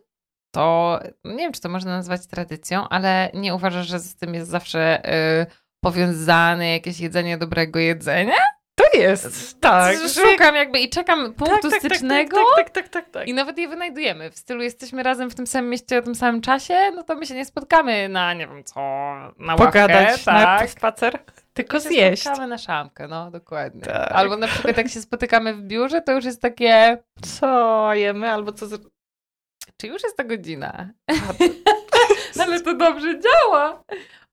to 0.55 0.99
nie 1.25 1.37
wiem, 1.37 1.51
czy 1.51 1.61
to 1.61 1.69
można 1.69 1.91
nazwać 1.91 2.27
tradycją, 2.27 2.89
ale 2.89 3.31
nie 3.33 3.55
uważasz, 3.55 3.87
że 3.87 3.99
z 3.99 4.15
tym 4.15 4.33
jest 4.33 4.49
zawsze 4.49 5.09
y, 5.41 5.45
powiązane 5.91 6.71
jakieś 6.71 6.99
jedzenie 6.99 7.37
dobrego 7.37 7.79
jedzenia? 7.79 8.33
To 8.75 8.97
jest, 8.99 9.61
tak. 9.61 9.95
Szukam 10.13 10.55
jakby 10.55 10.79
i 10.79 10.89
czekam 10.89 11.33
punktu 11.33 11.69
tak, 11.69 11.71
tak, 11.71 11.79
stycznego. 11.79 12.37
Tak, 12.55 12.65
tak, 12.65 12.69
tak, 12.69 12.89
tak, 12.89 13.09
tak. 13.09 13.27
I 13.27 13.33
nawet 13.33 13.57
je 13.57 13.67
wynajdujemy. 13.67 14.31
W 14.31 14.37
stylu 14.37 14.63
jesteśmy 14.63 15.03
razem 15.03 15.29
w 15.29 15.35
tym 15.35 15.47
samym 15.47 15.69
mieście 15.69 15.97
o 15.97 16.01
tym 16.01 16.15
samym 16.15 16.41
czasie, 16.41 16.75
no 16.95 17.03
to 17.03 17.15
my 17.15 17.25
się 17.25 17.35
nie 17.35 17.45
spotkamy 17.45 18.09
na 18.09 18.33
nie 18.33 18.47
wiem 18.47 18.63
co, 18.63 18.79
na 19.39 19.55
ławkę, 19.55 19.65
Pogadać 19.65 20.23
tak. 20.23 20.61
na 20.61 20.67
spacer, 20.67 21.19
tylko 21.53 21.79
się 21.79 21.89
zjeść. 21.89 22.21
Spotykamy 22.21 22.47
na 22.47 22.57
szamkę, 22.57 23.07
no 23.07 23.31
dokładnie. 23.31 23.81
Tak. 23.81 24.11
Albo 24.11 24.37
na 24.37 24.47
przykład 24.47 24.77
jak 24.77 24.89
się 24.89 25.01
spotykamy 25.01 25.53
w 25.53 25.61
biurze, 25.61 26.01
to 26.01 26.11
już 26.11 26.25
jest 26.25 26.41
takie, 26.41 26.97
Co 27.37 27.93
jemy, 27.93 28.31
albo 28.31 28.51
co... 28.51 28.67
z- 28.67 28.87
czy 29.77 29.87
już 29.87 30.03
jest 30.03 30.17
ta 30.17 30.23
godzina? 30.23 30.89
Ale 32.39 32.61
to 32.61 32.73
dobrze 32.73 33.19
działa. 33.19 33.83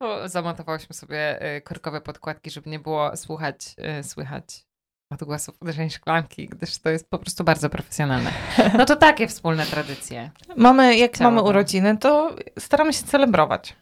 O, 0.01 0.29
zamontowałyśmy 0.29 0.95
sobie 0.95 1.55
y, 1.57 1.61
korkowe 1.61 2.01
podkładki, 2.01 2.51
żeby 2.51 2.71
nie 2.71 2.79
było 2.79 3.17
słuchać, 3.17 3.57
y, 4.01 4.03
słychać 4.05 4.67
odgłosów 5.13 5.63
uderzeń 5.63 5.91
szklanki, 5.91 6.49
gdyż 6.49 6.79
to 6.79 6.91
jest 6.91 7.11
po 7.11 7.19
prostu 7.19 7.45
bardzo 7.45 7.71
profesjonalne. 7.71 8.31
No 8.79 8.85
to 8.85 8.97
takie 8.97 9.29
wspólne 9.29 9.67
tradycje. 9.67 10.31
Mamy, 10.57 10.97
jak 10.97 11.13
Chciałabym. 11.13 11.37
mamy 11.37 11.49
urodziny, 11.49 11.99
to 11.99 12.37
staramy 12.59 12.93
się 12.93 13.05
celebrować. 13.05 13.77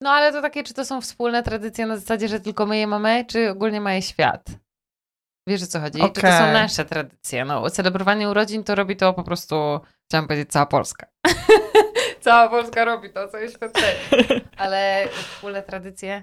No 0.00 0.10
ale 0.10 0.32
to 0.32 0.42
takie, 0.42 0.62
czy 0.62 0.74
to 0.74 0.84
są 0.84 1.00
wspólne 1.00 1.42
tradycje 1.42 1.86
na 1.86 1.96
zasadzie, 1.96 2.28
że 2.28 2.40
tylko 2.40 2.66
my 2.66 2.78
je 2.78 2.86
mamy, 2.86 3.24
czy 3.28 3.50
ogólnie 3.50 3.80
ma 3.80 3.92
je 3.94 4.02
świat? 4.02 4.46
Wiesz 5.48 5.62
o 5.62 5.66
co 5.66 5.80
chodzi? 5.80 6.00
Czy 6.14 6.20
to 6.20 6.20
są 6.20 6.52
nasze 6.52 6.84
tradycje? 6.84 7.44
No, 7.44 7.70
celebrowanie 7.70 8.28
urodzin 8.30 8.64
to 8.64 8.74
robi 8.74 8.96
to 8.96 9.12
po 9.12 9.22
prostu, 9.22 9.80
chciałam 10.08 10.26
powiedzieć, 10.28 10.50
cała 10.52 10.66
Polska. 10.66 11.06
cała 12.26 12.48
Polska 12.48 12.84
robi 12.84 13.10
to, 13.10 13.28
co 13.28 13.38
jest 13.38 13.56
świadczenie. 13.56 13.96
Ale 14.62 15.08
wspólne 15.12 15.62
tradycje? 15.62 16.22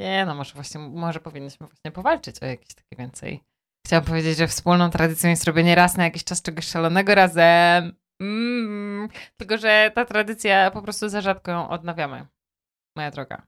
Nie, 0.00 0.26
no 0.26 0.34
może 0.34 0.54
właśnie, 0.54 0.80
może 0.80 1.20
powinniśmy 1.20 1.66
właśnie 1.66 1.92
powalczyć 1.92 2.42
o 2.42 2.46
jakieś 2.46 2.74
takie 2.74 2.96
więcej 2.98 3.44
Chciałam 3.86 4.04
powiedzieć, 4.04 4.38
że 4.38 4.46
wspólną 4.46 4.90
tradycją 4.90 5.30
jest 5.30 5.44
robienie 5.44 5.74
raz 5.74 5.96
na 5.96 6.04
jakiś 6.04 6.24
czas 6.24 6.42
czegoś 6.42 6.66
szalonego 6.66 7.14
razem. 7.14 7.96
Mm, 8.20 9.08
tylko, 9.36 9.58
że 9.58 9.92
ta 9.94 10.04
tradycja 10.04 10.70
po 10.70 10.82
prostu 10.82 11.08
za 11.08 11.20
rzadko 11.20 11.50
ją 11.50 11.68
odnawiamy. 11.68 12.26
Moja 12.96 13.10
droga. 13.10 13.46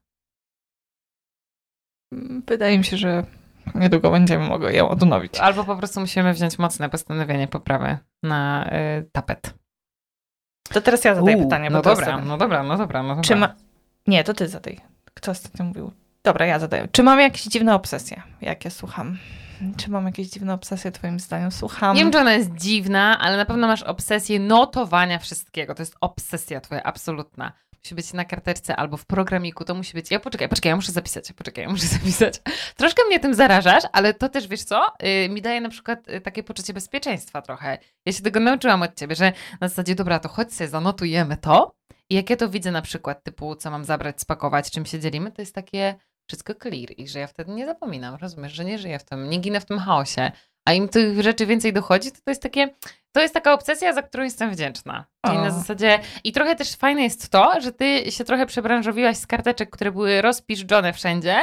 Wydaje 2.47 2.77
mi 2.77 2.83
się, 2.83 2.97
że 2.97 3.23
niedługo 3.75 4.11
będziemy 4.11 4.47
mogli 4.47 4.75
ją 4.75 4.89
odnowić. 4.89 5.39
Albo 5.39 5.63
po 5.63 5.75
prostu 5.75 5.99
musimy 5.99 6.33
wziąć 6.33 6.59
mocne 6.59 6.89
postanowienie 6.89 7.47
poprawy 7.47 7.97
na 8.23 8.69
y, 8.99 9.09
tapet. 9.11 9.53
To 10.69 10.81
teraz 10.81 11.03
ja 11.03 11.15
zadaję 11.15 11.37
pytanie. 11.37 11.69
No 11.69 11.77
bo 11.77 11.83
to 11.83 11.89
dobra, 11.89 12.17
no 12.21 12.37
dobra, 12.37 12.63
no 12.63 12.77
dobra, 12.77 13.03
no 13.03 13.09
dobra. 13.09 13.23
Czy 13.23 13.35
ma... 13.35 13.53
Nie, 14.07 14.23
to 14.23 14.33
ty 14.33 14.47
zadaj. 14.47 14.79
Kto 15.13 15.31
ostatnio 15.31 15.65
mówił? 15.65 15.91
Dobra, 16.23 16.45
ja 16.45 16.59
zadaję. 16.59 16.87
Czy 16.91 17.03
mam 17.03 17.19
jakieś 17.19 17.43
dziwne 17.43 17.75
obsesje, 17.75 18.21
jak 18.41 18.65
ja 18.65 18.71
słucham? 18.71 19.17
Czy 19.77 19.91
mam 19.91 20.05
jakieś 20.05 20.27
dziwne 20.27 20.53
obsesje, 20.53 20.91
twoim 20.91 21.19
zdaniem? 21.19 21.51
Słucham. 21.51 21.95
Nie 21.95 22.03
wiem, 22.03 22.11
czy 22.11 22.19
ona 22.19 22.33
jest 22.33 22.55
dziwna, 22.55 23.19
ale 23.19 23.37
na 23.37 23.45
pewno 23.45 23.67
masz 23.67 23.83
obsesję 23.83 24.39
notowania 24.39 25.19
wszystkiego. 25.19 25.75
To 25.75 25.81
jest 25.81 25.95
obsesja 26.01 26.61
twoja, 26.61 26.83
absolutna. 26.83 27.51
Musi 27.87 27.95
być 27.95 28.13
na 28.13 28.25
karteczce 28.25 28.75
albo 28.75 28.97
w 28.97 29.05
programiku, 29.05 29.65
to 29.65 29.75
musi 29.75 29.93
być... 29.93 30.11
Ja 30.11 30.19
poczekaj, 30.19 30.49
poczekaj, 30.49 30.69
ja 30.69 30.75
muszę 30.75 30.91
zapisać, 30.91 31.33
poczekaj, 31.33 31.63
ja 31.63 31.69
muszę 31.69 31.85
zapisać. 31.97 32.33
Troszkę 32.75 33.05
mnie 33.05 33.19
tym 33.19 33.33
zarażasz, 33.33 33.83
ale 33.91 34.13
to 34.13 34.29
też, 34.29 34.47
wiesz 34.47 34.63
co, 34.63 34.85
yy, 35.01 35.29
mi 35.29 35.41
daje 35.41 35.61
na 35.61 35.69
przykład 35.69 36.09
y, 36.09 36.21
takie 36.21 36.43
poczucie 36.43 36.73
bezpieczeństwa 36.73 37.41
trochę. 37.41 37.77
Ja 38.05 38.13
się 38.13 38.23
tego 38.23 38.39
nauczyłam 38.39 38.81
od 38.81 38.95
ciebie, 38.95 39.15
że 39.15 39.33
na 39.61 39.67
zasadzie, 39.67 39.95
dobra, 39.95 40.19
to 40.19 40.29
chodź 40.29 40.53
sobie, 40.53 40.67
zanotujemy 40.67 41.37
to 41.37 41.75
i 42.09 42.15
jak 42.15 42.29
ja 42.29 42.35
to 42.35 42.49
widzę 42.49 42.71
na 42.71 42.81
przykład, 42.81 43.23
typu, 43.23 43.55
co 43.55 43.71
mam 43.71 43.85
zabrać, 43.85 44.21
spakować, 44.21 44.71
czym 44.71 44.85
się 44.85 44.99
dzielimy, 44.99 45.31
to 45.31 45.41
jest 45.41 45.55
takie 45.55 45.95
wszystko 46.27 46.53
clear 46.55 46.89
i 46.97 47.07
że 47.07 47.19
ja 47.19 47.27
wtedy 47.27 47.51
nie 47.51 47.65
zapominam, 47.65 48.15
rozumiesz, 48.15 48.53
że 48.53 48.65
nie 48.65 48.79
żyję 48.79 48.99
w 48.99 49.05
tym, 49.05 49.29
nie 49.29 49.39
ginę 49.39 49.59
w 49.61 49.65
tym 49.65 49.79
chaosie. 49.79 50.31
A 50.67 50.73
im 50.73 50.89
tych 50.89 51.21
rzeczy 51.21 51.45
więcej 51.45 51.73
dochodzi, 51.73 52.11
to 52.11 52.17
to 52.25 52.31
jest 52.31 52.41
takie, 52.41 52.69
to 53.11 53.21
jest 53.21 53.33
taka 53.33 53.53
obsesja, 53.53 53.93
za 53.93 54.01
którą 54.01 54.23
jestem 54.23 54.51
wdzięczna. 54.51 55.05
Czyli 55.25 55.37
na 55.37 55.51
zasadzie, 55.51 55.99
i 56.23 56.31
trochę 56.31 56.55
też 56.55 56.75
fajne 56.75 57.03
jest 57.03 57.29
to, 57.29 57.61
że 57.61 57.71
ty 57.71 58.11
się 58.11 58.23
trochę 58.23 58.45
przebranżowiłaś 58.45 59.17
z 59.17 59.27
karteczek, 59.27 59.69
które 59.69 59.91
były 59.91 60.21
rozpiszczone 60.21 60.93
wszędzie, 60.93 61.35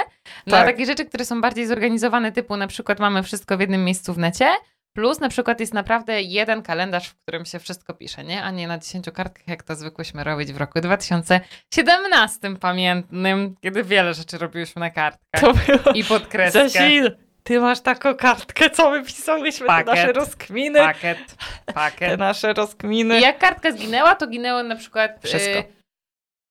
na 0.47 0.57
Tak. 0.57 0.67
takie 0.67 0.87
rzeczy, 0.87 1.05
które 1.05 1.25
są 1.25 1.41
bardziej 1.41 1.67
zorganizowane, 1.67 2.33
typu 2.33 2.57
na 2.57 2.67
przykład 2.67 3.01
mamy 3.01 3.23
wszystko 3.23 3.57
w 3.57 3.61
jednym 3.61 3.85
miejscu 3.85 4.15
w 4.15 4.19
necie, 4.19 4.47
plus 4.93 5.21
na 5.21 5.29
przykład 5.29 5.61
jest 5.61 5.75
naprawdę 5.75 6.23
jeden 6.23 6.63
kalendarz, 6.63 7.09
w 7.09 7.15
którym 7.15 7.45
się 7.45 7.59
wszystko 7.59 7.95
pisze, 7.95 8.25
nie? 8.25 8.43
A 8.43 8.51
nie 8.51 8.69
na 8.69 8.79
10 8.79 9.07
kartkach, 9.15 9.49
jak 9.49 9.63
to 9.63 9.75
zwykłyśmy 9.77 10.25
robić 10.25 10.53
w 10.53 10.57
roku 10.57 10.81
2017 10.81 12.57
pamiętnym, 12.57 13.55
kiedy 13.61 13.85
wiele 13.85 14.15
rzeczy 14.15 14.39
robiłyśmy 14.39 14.81
na 14.81 14.91
kartkach. 14.91 15.41
To 15.41 15.53
było... 15.53 15.95
I 15.95 16.05
pod 16.05 16.27
kreskę. 16.27 16.69
Zasil, 16.69 17.17
ty 17.47 17.61
masz 17.61 17.81
taką 17.81 18.15
kartkę, 18.15 18.71
co 18.71 18.91
my 18.91 19.05
pisałyśmy, 19.05 19.67
te 19.67 19.73
Pakiet. 19.73 19.87
nasze 19.87 20.13
rozkminy. 20.13 20.79
Pakiet, 20.79 21.19
Te 21.65 21.73
pakiet. 21.73 22.19
nasze 22.19 22.53
rozkminy. 22.53 23.19
I 23.19 23.23
jak 23.23 23.39
kartka 23.39 23.73
zginęła, 23.73 24.15
to 24.15 24.27
ginęło 24.27 24.63
na 24.63 24.77
przykład... 24.77 25.21
Wszystko. 25.25 25.59
y, 25.59 25.65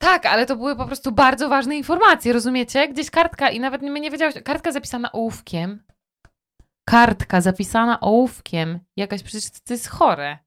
tak, 0.01 0.25
ale 0.25 0.45
to 0.45 0.55
były 0.55 0.75
po 0.75 0.85
prostu 0.85 1.11
bardzo 1.11 1.49
ważne 1.49 1.75
informacje, 1.75 2.33
rozumiecie? 2.33 2.87
Gdzieś 2.87 3.09
kartka 3.09 3.49
i 3.49 3.59
nawet 3.59 3.81
my 3.81 3.99
nie 3.99 4.11
wiedziałaś, 4.11 4.33
kartka 4.43 4.71
zapisana 4.71 5.11
ołówkiem. 5.11 5.83
Kartka 6.89 7.41
zapisana 7.41 7.99
ołówkiem. 7.99 8.79
Jakaś 8.97 9.23
przecież 9.23 9.51
to 9.51 9.73
jest 9.73 9.87
chore. 9.87 10.37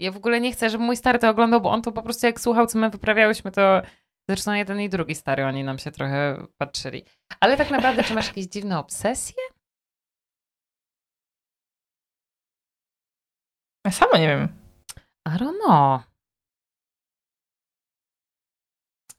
Ja 0.00 0.12
w 0.12 0.16
ogóle 0.16 0.40
nie 0.40 0.52
chcę, 0.52 0.70
żeby 0.70 0.84
mój 0.84 0.96
stary 0.96 1.18
to 1.18 1.28
oglądał, 1.28 1.60
bo 1.60 1.70
on 1.70 1.82
to 1.82 1.92
po 1.92 2.02
prostu 2.02 2.26
jak 2.26 2.40
słuchał, 2.40 2.66
co 2.66 2.78
my 2.78 2.90
wyprawiałyśmy, 2.90 3.50
to 3.50 3.82
zresztą 4.30 4.52
jeden 4.52 4.80
i 4.80 4.88
drugi 4.88 5.14
stary, 5.14 5.44
oni 5.44 5.64
nam 5.64 5.78
się 5.78 5.90
trochę 5.90 6.46
patrzyli. 6.58 7.04
Ale 7.40 7.56
tak 7.56 7.70
naprawdę, 7.70 8.02
czy 8.04 8.14
masz 8.14 8.26
jakieś 8.26 8.46
dziwne 8.46 8.78
obsesje? 8.78 9.36
Ja 13.84 13.90
sama 13.90 14.18
nie 14.18 14.28
wiem. 14.28 14.48
I 15.26 15.30
don't 15.30 15.58
know. 15.64 16.00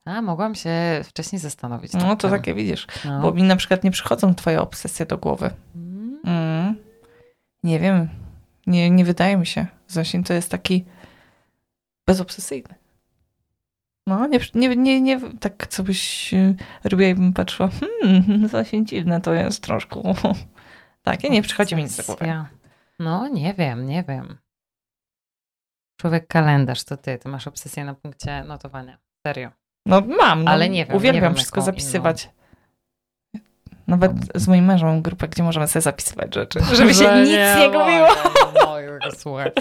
A, 0.05 0.21
mogłam 0.21 0.55
się 0.55 1.01
wcześniej 1.03 1.39
zastanowić. 1.39 1.93
No 1.93 2.15
to 2.15 2.29
tym. 2.29 2.29
takie 2.29 2.53
widzisz. 2.53 2.87
No. 3.05 3.21
Bo 3.21 3.31
mi 3.31 3.43
na 3.43 3.55
przykład 3.55 3.83
nie 3.83 3.91
przychodzą 3.91 4.35
twoje 4.35 4.61
obsesje 4.61 5.05
do 5.05 5.17
głowy. 5.17 5.49
Mm. 5.75 6.19
Mm. 6.25 6.75
Nie 7.63 7.79
wiem. 7.79 8.09
Nie, 8.67 8.89
nie 8.89 9.05
wydaje 9.05 9.37
mi 9.37 9.45
się. 9.45 9.67
Zosin 9.87 10.23
to 10.23 10.33
jest 10.33 10.51
taki 10.51 10.85
bezobsesyjny. 12.07 12.75
No, 14.07 14.27
nie, 14.27 14.39
nie, 14.55 14.75
nie, 14.75 15.01
nie 15.01 15.19
tak 15.39 15.67
co 15.67 15.83
byś 15.83 16.33
e, 16.33 16.55
robiła 16.83 17.09
i 17.09 17.15
bym 17.15 17.33
patrzyła, 17.33 17.69
hmm, 17.69 18.47
Zosin 18.49 18.85
dziwne 18.85 19.21
to 19.21 19.33
jest 19.33 19.63
troszkę. 19.63 20.01
Takie 21.03 21.29
nie 21.29 21.41
przychodzi 21.41 21.75
mi 21.75 21.83
nic 21.83 21.97
do 21.97 22.03
głowy. 22.03 22.25
No, 22.99 23.27
nie 23.27 23.53
wiem, 23.53 23.85
nie 23.85 24.03
wiem. 24.03 24.37
Człowiek 25.97 26.27
kalendarz 26.27 26.83
to 26.83 26.97
ty, 26.97 27.17
ty 27.17 27.29
masz 27.29 27.47
obsesję 27.47 27.85
na 27.85 27.93
punkcie 27.93 28.43
notowania. 28.43 28.97
Serio. 29.27 29.49
No 29.85 30.01
mam, 30.01 30.43
no, 30.43 30.51
Ale 30.51 30.69
nie 30.69 30.85
wiem, 30.85 30.91
nie 30.93 30.97
uwielbiam 30.97 31.23
wiem, 31.23 31.35
wszystko 31.35 31.61
zapisywać. 31.61 32.29
Nawet 33.87 34.11
z 34.35 34.47
moim 34.47 34.65
mężem 34.65 34.89
mam 34.89 35.01
grupę, 35.01 35.27
gdzie 35.27 35.43
możemy 35.43 35.67
sobie 35.67 35.81
zapisywać 35.81 36.35
rzeczy, 36.35 36.59
żeby 36.75 36.93
się 36.93 36.99
Że 37.03 37.21
nic 37.21 37.29
nie 37.31 37.65
gubiło. 37.65 38.07
nie 39.05 39.11
słuchać. 39.11 39.53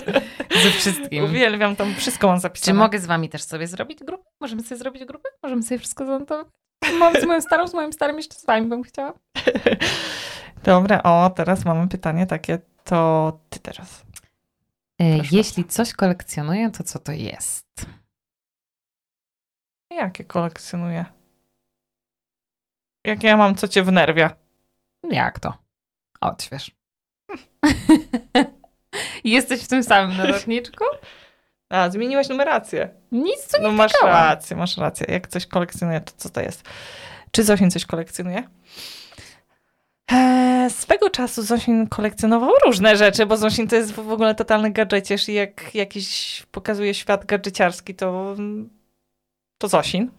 Ze 0.62 0.70
wszystkim. 0.70 1.25
Uwielbiam 1.25 1.77
tam, 1.77 1.94
wszystko 1.94 2.27
mam 2.27 2.38
zapisane. 2.40 2.75
Czy 2.75 2.79
mogę 2.79 2.99
z 2.99 3.07
wami 3.07 3.29
też 3.29 3.42
sobie 3.42 3.66
zrobić 3.66 3.99
grupę? 4.05 4.25
Możemy 4.40 4.62
sobie 4.62 4.79
zrobić 4.79 5.05
grupę? 5.05 5.29
Możemy 5.42 5.62
sobie 5.62 5.79
wszystko 5.79 6.07
zanotować? 6.07 6.47
Mam 6.99 7.14
z 7.20 7.25
moją 7.25 7.40
starą, 7.40 7.66
z 7.68 7.75
moim 7.75 7.92
starym 7.92 8.16
jeszcze 8.16 8.35
z 8.35 8.47
wami 8.47 8.66
bym 8.68 8.83
chciała. 8.83 9.12
Dobra, 10.64 11.03
o, 11.03 11.31
teraz 11.31 11.64
mamy 11.64 11.88
pytanie 11.88 12.27
takie, 12.27 12.59
to 12.85 13.33
ty 13.51 13.59
teraz. 13.59 14.04
E, 15.05 15.17
Proszę 15.19 15.37
Jeśli 15.37 15.64
coś 15.64 15.93
kolekcjonuję, 15.93 16.71
to 16.71 16.85
co 16.85 16.99
to 16.99 17.12
jest? 17.12 17.67
Jakie 19.90 20.25
kolekcjonuję? 20.25 21.05
Jak 23.05 23.23
ja 23.23 23.37
mam, 23.37 23.55
co 23.55 23.69
cię 23.69 23.83
wnerwia? 23.83 24.37
Jak 25.11 25.40
to? 25.40 25.55
Odśwież. 26.21 26.71
Jesteś 29.25 29.64
w 29.64 29.69
tym 29.69 29.83
samym 29.83 30.17
notatniczku? 30.27 30.85
A, 31.69 31.90
zmieniłaś 31.90 32.29
numerację. 32.29 32.88
Nic 33.12 33.49
tu 33.51 33.57
nie 33.59 33.62
No 33.69 33.73
masz 33.73 33.93
tykałam. 33.93 34.14
rację, 34.14 34.57
masz 34.57 34.77
rację. 34.77 35.07
Jak 35.09 35.27
coś 35.29 35.47
kolekcjonuje, 35.47 36.01
to 36.01 36.12
co 36.17 36.29
to 36.31 36.40
jest? 36.40 36.62
Czy 37.31 37.45
Zosin 37.45 37.71
coś 37.71 37.87
kolekcjonuje? 37.87 38.49
Eee, 40.11 40.54
swego 40.70 41.11
czasu 41.11 41.42
Zosin 41.42 41.87
kolekcjonował 41.87 42.50
różne 42.66 42.96
rzeczy, 42.96 43.27
bo 43.27 43.37
Zosin 43.37 43.68
to 43.68 43.77
jest 43.77 43.92
w 43.92 44.12
ogóle 44.12 44.35
totalny 44.35 44.70
gadżeciarz 44.70 45.29
i 45.29 45.35
jak 45.35 45.74
jakiś 45.74 46.42
pokazuje 46.50 46.94
świat 46.94 47.24
gadżeciarski, 47.24 47.94
to, 47.94 48.37
to 49.59 49.68
Zosin. 49.68 50.11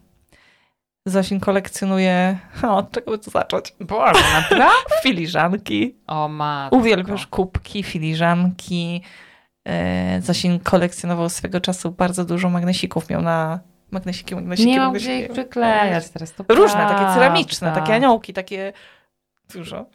Zosin 1.07 1.39
kolekcjonuje... 1.39 2.37
O, 2.63 2.75
od 2.77 2.91
czego 2.91 3.11
by 3.11 3.19
tu 3.19 3.31
zacząć? 3.31 3.73
Boże, 3.79 4.23
naprawdę? 4.33 4.75
Filiżanki. 5.03 5.95
O 6.07 6.27
matko. 6.27 6.77
Uwielbiasz 6.77 7.27
kubki, 7.27 7.83
filiżanki. 7.83 9.01
E, 9.67 10.21
Zosin 10.21 10.59
kolekcjonował 10.59 11.29
swego 11.29 11.61
czasu 11.61 11.91
bardzo 11.91 12.25
dużo 12.25 12.49
magnesików. 12.49 13.09
Miał 13.09 13.21
na 13.21 13.59
magnesiki, 13.91 14.35
magnesiki, 14.35 14.69
Nie 14.69 14.77
mam 14.77 14.85
magnesiki. 14.87 15.13
gdzie 15.13 15.25
ich 15.25 15.31
przyklejać 15.31 16.09
teraz. 16.09 16.33
To 16.33 16.43
Różne, 16.49 16.79
takie 16.79 17.13
ceramiczne, 17.13 17.71
takie 17.71 17.93
aniołki, 17.93 18.33
takie 18.33 18.73
dużo. 19.53 19.85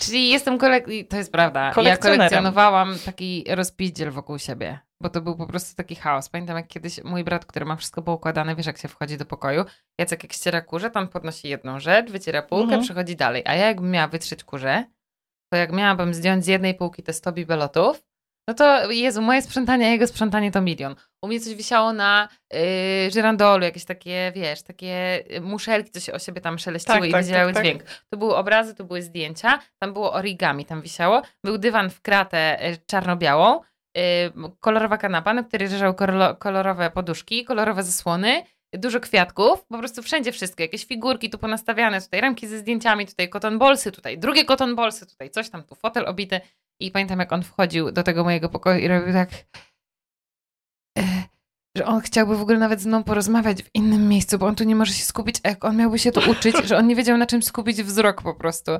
Czyli 0.00 0.28
jestem 0.30 0.58
kolek... 0.58 0.86
To 1.08 1.16
jest 1.16 1.32
prawda. 1.32 1.72
Ja 1.82 1.96
kolekcjonowałam 1.96 2.94
taki 3.04 3.44
rozpizdziel 3.48 4.10
wokół 4.10 4.38
siebie, 4.38 4.78
bo 5.00 5.08
to 5.10 5.20
był 5.20 5.36
po 5.36 5.46
prostu 5.46 5.76
taki 5.76 5.94
chaos. 5.94 6.28
Pamiętam 6.28 6.56
jak 6.56 6.68
kiedyś 6.68 7.04
mój 7.04 7.24
brat, 7.24 7.46
który 7.46 7.64
ma 7.66 7.76
wszystko 7.76 8.02
poukładane, 8.02 8.56
wiesz 8.56 8.66
jak 8.66 8.78
się 8.78 8.88
wchodzi 8.88 9.16
do 9.18 9.24
pokoju, 9.24 9.64
Jacek 9.98 10.22
jak 10.22 10.32
ściera 10.32 10.60
kurze, 10.60 10.90
tam 10.90 11.08
podnosi 11.08 11.48
jedną 11.48 11.80
rzecz, 11.80 12.10
wyciera 12.10 12.42
półkę, 12.42 12.64
Mhm. 12.64 12.82
przechodzi 12.82 13.16
dalej. 13.16 13.42
A 13.46 13.54
ja 13.54 13.66
jakbym 13.66 13.90
miała 13.90 14.08
wytrzeć 14.08 14.44
kurze, 14.44 14.84
to 15.52 15.56
jak 15.58 15.72
miałabym 15.72 16.14
zdjąć 16.14 16.44
z 16.44 16.46
jednej 16.48 16.74
półki 16.74 17.02
te 17.02 17.12
100 17.12 17.32
bibelotów, 17.32 18.02
no 18.48 18.54
to 18.54 18.90
Jezu, 18.90 19.22
moje 19.22 19.42
sprzątanie, 19.42 19.86
a 19.86 19.90
jego 19.90 20.06
sprzątanie 20.06 20.50
to 20.52 20.60
milion. 20.60 20.94
U 21.22 21.28
mnie 21.28 21.40
coś 21.40 21.54
wisiało 21.54 21.92
na 21.92 22.28
yy, 22.52 22.60
żyrandolu, 23.10 23.64
jakieś 23.64 23.84
takie, 23.84 24.32
wiesz, 24.34 24.62
takie 24.62 25.24
muszelki, 25.40 25.90
co 25.90 26.00
się 26.00 26.12
o 26.12 26.18
siebie 26.18 26.40
tam 26.40 26.58
szeleściły 26.58 26.98
Tak, 26.98 27.08
i 27.08 27.12
tak, 27.12 27.22
wydzielały 27.22 27.52
tak, 27.52 27.54
tak. 27.54 27.64
dźwięk. 27.64 27.82
To 28.10 28.16
były 28.16 28.36
obrazy, 28.36 28.74
to 28.74 28.84
były 28.84 29.02
zdjęcia, 29.02 29.58
tam 29.78 29.92
było 29.92 30.12
origami, 30.12 30.64
tam 30.64 30.82
wisiało. 30.82 31.22
Był 31.44 31.58
dywan 31.58 31.90
w 31.90 32.00
kratę 32.00 32.68
y, 32.70 32.78
czarno-białą, 32.86 33.60
y, 33.60 34.00
kolorowa 34.60 34.98
kanapa, 34.98 35.34
na 35.34 35.42
której 35.42 35.68
leżały 35.68 35.94
kolorowe 36.38 36.90
poduszki, 36.90 37.44
kolorowe 37.44 37.82
zasłony, 37.82 38.42
dużo 38.78 39.00
kwiatków, 39.00 39.64
po 39.64 39.78
prostu 39.78 40.02
wszędzie 40.02 40.32
wszystko, 40.32 40.62
jakieś 40.62 40.84
figurki 40.84 41.30
tu 41.30 41.38
ponastawiane, 41.38 42.00
tutaj 42.00 42.20
ramki 42.20 42.46
ze 42.46 42.58
zdjęciami, 42.58 43.06
tutaj 43.06 43.28
cotton 43.28 43.58
bolsy, 43.58 43.92
tutaj 43.92 44.18
drugie 44.18 44.44
cotton 44.44 44.76
bolsy, 44.76 45.06
tutaj 45.06 45.30
coś 45.30 45.50
tam, 45.50 45.62
tu 45.62 45.74
fotel 45.74 46.06
obity 46.06 46.40
i 46.80 46.90
pamiętam 46.90 47.18
jak 47.18 47.32
on 47.32 47.42
wchodził 47.42 47.92
do 47.92 48.02
tego 48.02 48.24
mojego 48.24 48.48
pokoju 48.48 48.78
i 48.78 48.88
robił 48.88 49.12
tak 49.12 49.30
e, 50.98 51.02
że 51.76 51.86
on 51.86 52.00
chciałby 52.00 52.36
w 52.36 52.42
ogóle 52.42 52.58
nawet 52.58 52.80
ze 52.80 52.88
mną 52.88 53.04
porozmawiać 53.04 53.62
w 53.62 53.70
innym 53.74 54.08
miejscu, 54.08 54.38
bo 54.38 54.46
on 54.46 54.54
tu 54.54 54.64
nie 54.64 54.76
może 54.76 54.92
się 54.92 55.04
skupić, 55.04 55.40
a 55.42 55.48
jak 55.48 55.64
on 55.64 55.76
miałby 55.76 55.98
się 55.98 56.12
tu 56.12 56.30
uczyć, 56.30 56.56
że 56.64 56.76
on 56.76 56.86
nie 56.86 56.96
wiedział 56.96 57.16
na 57.16 57.26
czym 57.26 57.42
skupić 57.42 57.82
wzrok 57.82 58.22
po 58.22 58.34
prostu. 58.34 58.72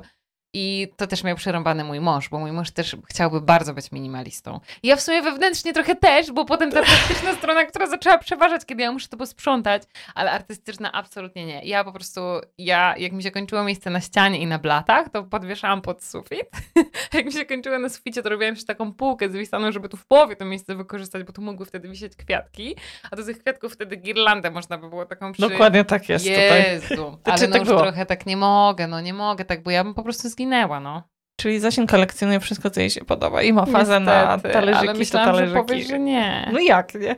I 0.57 0.87
to 0.97 1.07
też 1.07 1.23
miał 1.23 1.35
przerąbany 1.35 1.83
mój 1.83 1.99
mąż, 1.99 2.29
bo 2.29 2.39
mój 2.39 2.51
mąż 2.51 2.71
też 2.71 2.95
chciałby 3.09 3.41
bardzo 3.41 3.73
być 3.73 3.91
minimalistą. 3.91 4.59
I 4.83 4.87
ja 4.87 4.95
w 4.95 5.01
sumie 5.01 5.21
wewnętrznie 5.21 5.73
trochę 5.73 5.95
też, 5.95 6.31
bo 6.31 6.45
potem 6.45 6.71
ta 6.71 6.79
artystyczna 6.79 7.33
strona, 7.39 7.65
która 7.65 7.87
zaczęła 7.87 8.17
przeważać, 8.17 8.65
kiedy 8.65 8.83
ja 8.83 8.91
muszę 8.91 9.07
to 9.07 9.17
posprzątać, 9.17 9.83
ale 10.15 10.31
artystyczna 10.31 10.91
absolutnie 10.91 11.45
nie. 11.45 11.61
Ja 11.63 11.83
po 11.83 11.91
prostu, 11.91 12.21
ja 12.57 12.95
jak 12.97 13.11
mi 13.11 13.23
się 13.23 13.31
kończyło 13.31 13.63
miejsce 13.63 13.89
na 13.89 14.01
ścianie 14.01 14.39
i 14.39 14.47
na 14.47 14.59
blatach, 14.59 15.09
to 15.09 15.23
podwieszałam 15.23 15.81
pod 15.81 16.03
sufit. 16.03 16.45
jak 17.13 17.25
mi 17.25 17.33
się 17.33 17.45
kończyło 17.45 17.79
na 17.79 17.89
suficie, 17.89 18.23
to 18.23 18.29
robiłam 18.29 18.53
jeszcze 18.53 18.67
taką 18.67 18.93
półkę 18.93 19.29
zwisaną, 19.29 19.71
żeby 19.71 19.89
tu 19.89 19.97
w 19.97 20.05
połowie 20.05 20.35
to 20.35 20.45
miejsce 20.45 20.75
wykorzystać, 20.75 21.23
bo 21.23 21.33
tu 21.33 21.41
mogły 21.41 21.65
wtedy 21.65 21.89
wisieć 21.89 22.15
kwiatki, 22.15 22.75
a 23.11 23.15
do 23.15 23.25
tych 23.25 23.39
kwiatków 23.39 23.73
wtedy 23.73 23.95
girlandę 23.95 24.51
można 24.51 24.77
by 24.77 24.89
było 24.89 25.05
taką 25.05 25.31
przy... 25.31 25.41
Dokładnie 25.41 25.85
tak 25.85 26.09
jest 26.09 26.25
Jezu, 26.25 26.95
tutaj. 26.95 27.17
ale 27.23 27.37
Czy 27.37 27.47
no 27.47 27.53
tak 27.53 27.61
już 27.61 27.69
było? 27.69 27.81
trochę 27.81 28.05
tak 28.05 28.25
nie 28.25 28.37
mogę, 28.37 28.87
no 28.87 29.01
nie 29.01 29.13
mogę 29.13 29.45
tak, 29.45 29.63
bo 29.63 29.71
ja 29.71 29.83
bym 29.83 29.93
po 29.93 30.03
prostu 30.03 30.29
zginęła, 30.29 30.44
no. 30.45 31.03
Czyli 31.39 31.59
Zosin 31.59 31.87
kolekcjonuje 31.87 32.39
wszystko, 32.39 32.69
co 32.69 32.79
jej 32.79 32.89
się 32.89 33.05
podoba 33.05 33.41
i 33.41 33.53
ma 33.53 33.65
fazę 33.65 33.99
na 33.99 34.33
Niestety, 34.35 34.53
talerzyki, 34.53 34.79
ale 34.87 34.93
to 34.93 34.99
myślałam, 34.99 35.29
że 35.29 35.33
talerzyki. 35.41 35.61
powiesz, 35.67 35.87
że 35.87 35.99
nie. 35.99 36.49
No 36.53 36.59
jak, 36.59 36.95
nie? 36.95 37.15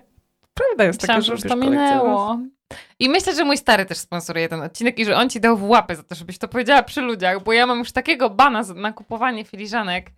Prawda 0.54 0.84
jest 0.84 1.02
taka, 1.02 1.18
Myślałam, 1.18 1.22
że 1.22 1.28
że 1.28 1.34
już 1.34 1.62
to 1.62 1.70
minęło. 1.70 2.40
I 3.00 3.10
myślę, 3.10 3.36
że 3.36 3.44
mój 3.46 3.58
stary 3.58 3.86
też 3.86 3.98
sponsoruje 3.98 4.50
ten 4.50 4.62
odcinek 4.62 5.00
i 5.00 5.06
że 5.06 5.16
on 5.18 5.30
ci 5.30 5.40
dał 5.40 5.58
w 5.58 5.64
łapy 5.70 5.96
za 5.96 6.04
to, 6.04 6.16
żebyś 6.16 6.38
to 6.38 6.48
powiedziała 6.48 6.84
przy 6.84 7.02
ludziach, 7.02 7.44
bo 7.44 7.54
ja 7.54 7.66
mam 7.66 7.80
już 7.80 7.92
takiego 7.92 8.30
bana 8.30 8.64
na 8.76 8.94
kupowanie 8.94 9.46
filiżanek 9.46 10.12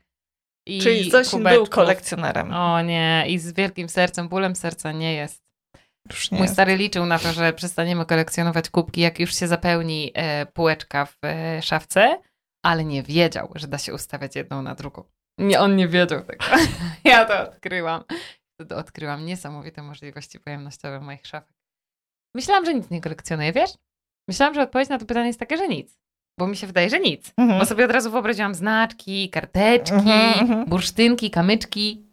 i 0.68 0.80
Czyli 0.82 1.12
Zosin 1.12 1.40
był 1.40 1.50
kubeczków. 1.50 1.70
kolekcjonerem. 1.70 2.54
O 2.54 2.82
nie, 2.82 3.26
i 3.28 3.40
z 3.40 3.54
wielkim 3.54 3.90
sercem, 3.90 4.30
bólem 4.30 4.56
serca 4.56 4.92
nie 4.92 5.14
jest. 5.14 5.44
Nie 6.32 6.38
Mój 6.38 6.42
jest. 6.42 6.54
stary 6.54 6.76
liczył 6.76 7.06
na 7.06 7.20
to, 7.20 7.34
że 7.34 7.54
przestaniemy 7.54 8.06
kolekcjonować 8.06 8.70
kubki, 8.70 9.02
jak 9.02 9.20
już 9.20 9.36
się 9.36 9.48
zapełni 9.48 10.12
e, 10.16 10.46
półeczka 10.46 11.06
w 11.06 11.18
e, 11.24 11.62
szafce, 11.62 12.18
ale 12.64 12.86
nie 12.86 13.04
wiedział, 13.04 13.52
że 13.56 13.68
da 13.68 13.78
się 13.78 13.94
ustawiać 13.94 14.36
jedną 14.36 14.62
na 14.62 14.76
drugą. 14.76 15.04
Nie, 15.38 15.60
on 15.60 15.76
nie 15.76 15.88
wiedział 15.88 16.24
tego. 16.24 16.46
ja 17.04 17.26
to 17.26 17.42
odkryłam. 17.50 18.04
Wtedy 18.56 18.76
odkryłam 18.76 19.26
niesamowite 19.26 19.82
możliwości 19.82 20.40
pojemnościowe 20.40 21.00
moich 21.00 21.28
szafek. 21.28 21.56
Myślałam, 22.36 22.66
że 22.66 22.74
nic 22.74 22.90
nie 22.90 23.02
kolekcjonuję, 23.02 23.54
wiesz? 23.54 23.72
Myślałam, 24.28 24.56
że 24.56 24.62
odpowiedź 24.62 24.90
na 24.90 24.98
to 25.00 25.06
pytanie 25.06 25.28
jest 25.28 25.40
taka, 25.40 25.58
że 25.58 25.68
nic. 25.68 25.98
Bo 26.40 26.48
mi 26.48 26.58
się 26.58 26.68
wydaje, 26.68 26.90
że 26.90 27.00
nic. 27.00 27.34
Mhm. 27.38 27.60
Bo 27.60 27.66
sobie 27.66 27.86
od 27.86 27.92
razu 27.92 28.12
wyobraziłam 28.12 28.56
znaczki, 28.56 29.30
karteczki, 29.30 29.96
Mhm, 29.96 30.40
mhm. 30.40 30.66
bursztynki, 30.66 31.32
kamyczki. 31.32 32.06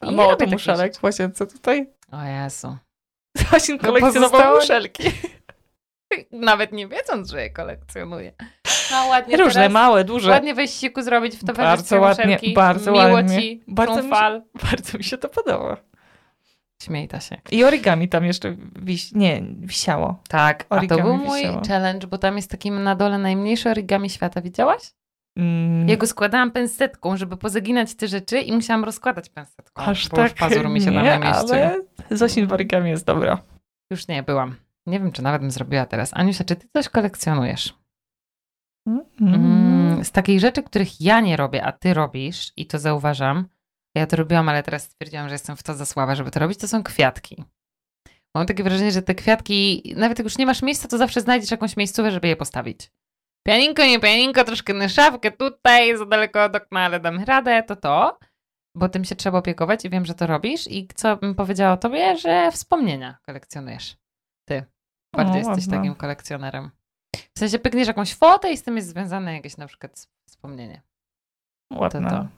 A 0.00 0.06
I 0.06 0.10
nie 0.10 0.16
mało 0.16 0.36
to 0.36 0.46
muszelek 0.46 0.96
w 0.96 1.02
łazience 1.04 1.46
tutaj. 1.46 1.90
O 2.12 2.22
Jezu. 2.24 2.76
Zosin 3.50 3.76
No 3.82 3.88
kolekcjonował 3.88 4.30
pozostało- 4.40 4.60
muszelki. 4.60 5.02
Nawet 6.32 6.72
nie 6.72 6.88
wiedząc, 6.88 7.30
że 7.30 7.42
je 7.42 7.50
kolekcjonuję. 7.50 8.32
No 8.90 9.06
ładnie 9.06 9.36
Różne, 9.36 9.52
teraz, 9.54 9.72
małe, 9.72 10.04
duże. 10.04 10.30
Ładnie 10.30 10.54
weź 10.54 10.70
siku 10.70 11.02
zrobić 11.02 11.36
w 11.36 11.44
towarzystwie 11.44 11.96
Bardzo 12.00 12.08
ładnie, 12.20 12.24
muszelki. 12.34 12.54
bardzo 12.54 12.92
Miło 12.92 13.04
ładnie. 13.08 13.40
ci, 13.42 13.62
Bardzo 13.68 13.96
mi 13.96 14.02
się- 14.02 14.08
fal. 14.08 14.42
Bardzo 14.70 14.98
mi 14.98 15.04
się 15.04 15.18
to 15.18 15.28
podoba. 15.28 15.76
Śmiej 16.82 17.08
ta 17.08 17.20
się. 17.20 17.36
I 17.50 17.64
origami 17.64 18.08
tam 18.08 18.24
jeszcze 18.24 18.56
nie, 19.14 19.42
wisiało. 19.58 20.22
Tak, 20.28 20.64
a 20.68 20.74
to 20.74 20.76
Origami 20.76 21.02
był 21.02 21.16
mój 21.16 21.40
wisiało. 21.40 21.62
challenge, 21.68 22.06
bo 22.06 22.18
tam 22.18 22.36
jest 22.36 22.50
takim 22.50 22.82
na 22.82 22.94
dole 22.94 23.18
najmniejszy 23.18 23.70
origami 23.70 24.10
świata. 24.10 24.40
Widziałaś? 24.40 24.82
Mm. 25.36 25.88
Ja 25.88 25.96
go 25.96 26.06
składałam 26.06 26.50
pensetką, 26.50 27.16
żeby 27.16 27.36
pozaginać 27.36 27.94
te 27.94 28.08
rzeczy 28.08 28.40
i 28.40 28.52
musiałam 28.52 28.84
rozkładać 28.84 29.28
pensetką, 29.28 29.82
Aż 29.82 30.08
bo 30.08 30.16
tak 30.16 30.30
już 30.30 30.40
pazur 30.40 30.68
mi 30.68 30.80
się 30.80 30.92
tam 30.92 30.94
nie, 31.04 31.18
mieścił. 31.18 31.54
ale 31.54 31.80
Zosin 32.10 32.46
w 32.46 32.52
origami 32.52 32.90
jest 32.90 33.06
dobra. 33.06 33.38
Już 33.90 34.08
nie, 34.08 34.22
byłam. 34.22 34.54
Nie 34.86 35.00
wiem, 35.00 35.12
czy 35.12 35.22
nawet 35.22 35.40
bym 35.40 35.50
zrobiła 35.50 35.86
teraz. 35.86 36.10
Aniusia, 36.14 36.44
czy 36.44 36.56
ty 36.56 36.68
coś 36.72 36.88
kolekcjonujesz? 36.88 37.74
Mm, 39.20 40.04
z 40.04 40.10
takich 40.10 40.40
rzeczy, 40.40 40.62
których 40.62 41.00
ja 41.00 41.20
nie 41.20 41.36
robię, 41.36 41.64
a 41.64 41.72
ty 41.72 41.94
robisz 41.94 42.52
i 42.56 42.66
to 42.66 42.78
zauważam, 42.78 43.48
ja 43.94 44.06
to 44.06 44.16
robiłam, 44.16 44.48
ale 44.48 44.62
teraz 44.62 44.82
stwierdziłam, 44.82 45.28
że 45.28 45.34
jestem 45.34 45.56
w 45.56 45.62
to 45.62 45.74
za 45.74 45.86
słaba, 45.86 46.14
żeby 46.14 46.30
to 46.30 46.40
robić, 46.40 46.58
to 46.58 46.68
są 46.68 46.82
kwiatki. 46.82 47.44
Mam 48.34 48.46
takie 48.46 48.64
wrażenie, 48.64 48.92
że 48.92 49.02
te 49.02 49.14
kwiatki, 49.14 49.82
nawet 49.96 50.18
jak 50.18 50.24
już 50.24 50.38
nie 50.38 50.46
masz 50.46 50.62
miejsca, 50.62 50.88
to 50.88 50.98
zawsze 50.98 51.20
znajdziesz 51.20 51.50
jakąś 51.50 51.76
miejscówkę, 51.76 52.10
żeby 52.10 52.28
je 52.28 52.36
postawić. 52.36 52.90
Pianinko, 53.46 53.84
nie 53.86 54.00
pianinko, 54.00 54.44
troszkę 54.44 54.74
na 54.74 54.88
szafkę 54.88 55.30
tutaj, 55.30 55.98
za 55.98 56.06
daleko 56.06 56.44
od 56.44 56.56
okna, 56.56 56.80
ale 56.80 57.00
dam 57.00 57.24
radę, 57.24 57.62
to 57.62 57.76
to. 57.76 58.18
Bo 58.76 58.88
tym 58.88 59.04
się 59.04 59.16
trzeba 59.16 59.38
opiekować 59.38 59.84
i 59.84 59.90
wiem, 59.90 60.06
że 60.06 60.14
to 60.14 60.26
robisz. 60.26 60.66
I 60.70 60.88
co 60.94 61.16
bym 61.16 61.34
powiedziała 61.34 61.72
o 61.72 61.76
tobie, 61.76 62.16
że 62.16 62.50
wspomnienia 62.52 63.18
kolekcjonujesz. 63.26 63.96
Ty. 64.48 64.64
Bardziej 65.16 65.34
O, 65.34 65.38
jesteś 65.38 65.64
ładne. 65.66 65.76
takim 65.78 65.94
kolekcjonerem. 65.94 66.70
W 67.34 67.38
sensie 67.38 67.58
pykniesz 67.58 67.88
jakąś 67.88 68.14
fotę 68.14 68.52
i 68.52 68.56
z 68.56 68.62
tym 68.62 68.76
jest 68.76 68.88
związane 68.88 69.32
jakieś 69.34 69.56
na 69.56 69.66
przykład 69.66 70.08
wspomnienie. 70.28 70.82
Ładne. 71.72 72.10
To 72.10 72.28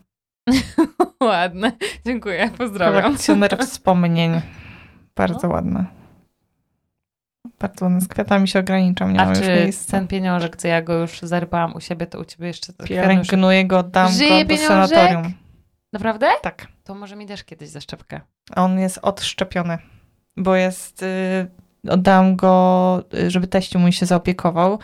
to. 1.18 1.26
Ładne. 1.26 1.72
Dziękuję, 2.06 2.50
pozdrawiam. 2.58 3.02
Kolekcjoner 3.02 3.58
wspomnień. 3.66 4.40
Bardzo 5.16 5.48
No. 5.48 5.54
ładne. 5.54 5.86
Bardzo 7.58 7.84
ładne. 7.84 8.00
Z 8.00 8.08
kwiatami 8.08 8.48
się 8.48 8.58
ograniczam, 8.58 9.12
nie 9.12 9.20
A 9.20 9.24
mam 9.24 9.34
już 9.34 9.44
czy 9.44 9.48
miejsca. 9.54 9.90
ten 9.90 10.08
pieniążek, 10.08 10.56
co 10.56 10.68
ja 10.68 10.82
go 10.82 10.92
już 10.94 11.20
zarypałam 11.20 11.74
u 11.76 11.80
siebie, 11.80 12.06
to 12.06 12.20
u 12.20 12.24
ciebie 12.24 12.46
jeszcze 12.46 12.72
Pielęgnuję 12.72 13.64
go, 13.66 13.82
dam 13.82 14.12
Żyje 14.12 14.28
go 14.30 14.38
do 14.54 14.56
pieniążek? 14.56 14.68
sanatorium. 14.68 15.32
Naprawdę? 15.92 16.26
Tak. 16.42 16.66
To 16.84 16.94
może 16.94 17.16
mi 17.16 17.26
dasz 17.26 17.44
kiedyś 17.44 17.68
zaszczepkę. 17.68 18.20
On 18.56 18.78
jest 18.78 18.98
odszczepiony, 19.02 19.78
bo 20.36 20.54
jest... 20.56 21.02
Y, 21.02 21.46
oddałam 21.90 22.36
go, 22.36 23.02
y, 23.14 23.30
żeby 23.30 23.46
teściu 23.46 23.78
mój 23.78 23.92
się 23.92 24.06
zaopiekował 24.06 24.78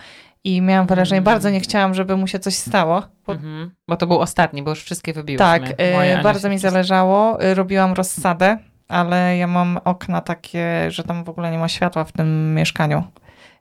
i 0.45 0.61
miałam 0.63 0.87
wrażenie, 0.87 1.19
Mm. 1.19 1.25
bardzo 1.25 1.51
nie 1.51 1.61
chciałam, 1.61 1.95
żeby 1.95 2.17
mu 2.17 2.27
się 2.27 2.39
coś 2.39 2.55
stało. 2.55 3.03
Bo, 3.27 3.33
Mhm. 3.33 3.71
Bo 3.89 3.97
to 3.97 4.07
był 4.07 4.19
ostatni, 4.21 4.63
bo 4.63 4.71
już 4.71 4.83
wszystkie 4.85 5.13
wybiłyśmy. 5.13 5.47
tak, 5.47 5.63
Moje, 5.95 6.19
y, 6.19 6.23
bardzo 6.23 6.49
mi 6.49 6.59
zależało. 6.59 7.45
Y, 7.45 7.55
robiłam 7.55 7.93
rozsadę, 7.93 8.59
ale 8.89 9.37
ja 9.37 9.47
mam 9.47 9.79
okna 9.85 10.21
takie, 10.21 10.91
że 10.91 11.03
tam 11.05 11.25
w 11.25 11.29
ogóle 11.29 11.51
nie 11.51 11.59
ma 11.59 11.69
światła 11.69 12.05
w 12.05 12.13
tym 12.13 12.55
mieszkaniu. 12.55 13.05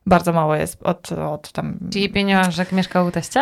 Bardzo 0.06 0.32
mało 0.32 0.54
jest 0.56 0.82
od, 0.82 1.12
od 1.12 1.52
tam... 1.52 1.78
Czyli 1.92 2.10
pieniążek 2.10 2.72
mieszkał 2.72 3.06
u 3.06 3.10
teścia? 3.10 3.40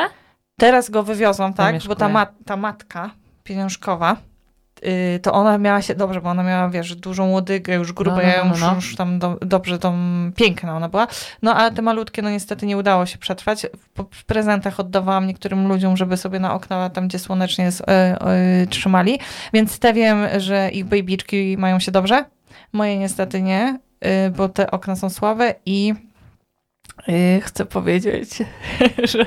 Teraz 0.59 0.91
go 0.91 1.03
wywiozłam, 1.03 1.55
tak, 1.55 1.77
bo 1.89 1.95
ta, 1.95 2.09
ma, 2.09 2.27
ta 2.47 2.57
matka 2.57 3.11
pieniążkowa, 3.45 4.17
to 5.23 5.33
ona 5.33 5.59
miała 5.59 5.83
się 5.83 5.95
dobrze, 5.95 6.21
bo 6.21 6.31
ona 6.31 6.43
miała, 6.43 6.69
wiesz, 6.69 6.97
dużą 6.97 7.31
łodygę, 7.31 7.75
już 7.75 7.93
grubą, 7.93 8.17
No, 8.17 8.23
no, 8.23 8.29
ja 8.29 8.37
ją 8.37 8.45
no, 8.45 8.51
już, 8.51 8.61
no. 8.61 8.75
już 8.75 8.97
tam 8.97 9.19
do, 9.19 9.39
dobrze, 9.41 9.79
tą 9.79 9.95
piękna 10.37 10.77
ona 10.77 10.89
była. 10.89 11.07
No, 11.43 11.55
ale 11.55 11.73
te 11.73 11.83
malutkie, 11.83 12.23
no 12.23 12.31
niestety 12.31 12.67
nie 12.67 12.77
udało 12.77 13.07
się 13.07 13.19
przetrwać. 13.19 13.67
W 14.11 14.25
prezentach 14.25 14.81
oddawałam 14.81 15.27
niektórym 15.27 15.69
ludziom, 15.69 15.97
żeby 15.97 16.17
sobie 16.17 16.41
na 16.41 16.55
okna, 16.55 16.91
tam 16.91 17.09
gdzie 17.09 17.19
słonecznie 17.19 17.65
jest, 17.65 17.81
e, 17.81 17.85
e, 18.21 18.67
trzymali. 18.67 19.19
Więc 19.53 19.79
te 19.79 19.93
wiem, 19.93 20.27
że 20.37 20.71
ich 20.71 20.85
babyczki 20.85 21.57
mają 21.59 21.79
się 21.81 21.93
dobrze. 21.93 22.25
Moje 22.73 22.99
niestety 22.99 23.43
nie, 23.43 23.79
y, 24.27 24.31
bo 24.31 24.49
te 24.49 24.71
okna 24.71 24.97
są 24.97 25.11
słabe 25.11 25.55
i 25.67 25.95
y, 27.09 27.41
chcę 27.41 27.67
powiedzieć, 27.67 28.43
że, 29.13 29.27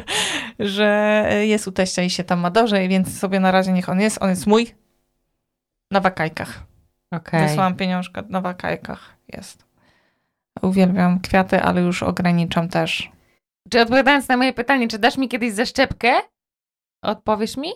że 0.59 1.29
jest 1.41 1.67
u 1.67 1.71
teścia 1.71 2.01
i 2.03 2.09
się 2.09 2.23
tam 2.23 2.39
ma 2.39 2.51
dobrze, 2.51 2.87
więc 2.87 3.19
sobie 3.19 3.39
na 3.39 3.51
razie 3.51 3.71
niech 3.71 3.89
on 3.89 3.99
jest. 3.99 4.17
On 4.21 4.29
jest 4.29 4.47
mój 4.47 4.82
na 5.93 5.99
wakajkach. 5.99 6.63
Okej. 7.13 7.47
Wysłałam 7.47 7.75
pieniążkę 7.75 8.23
na 8.29 8.41
wakajkach. 8.41 9.15
Jest. 9.27 9.65
Uwielbiam 10.61 11.19
kwiaty, 11.19 11.61
ale 11.61 11.81
już 11.81 12.03
ograniczam 12.03 12.69
też. 12.69 13.11
Czy 13.69 13.81
odpowiadając 13.81 14.27
na 14.27 14.37
moje 14.37 14.53
pytanie, 14.53 14.87
czy 14.87 14.99
dasz 14.99 15.17
mi 15.17 15.29
kiedyś 15.29 15.53
zaszczepkę? 15.53 16.13
Odpowiesz 17.03 17.57
mi? 17.57 17.69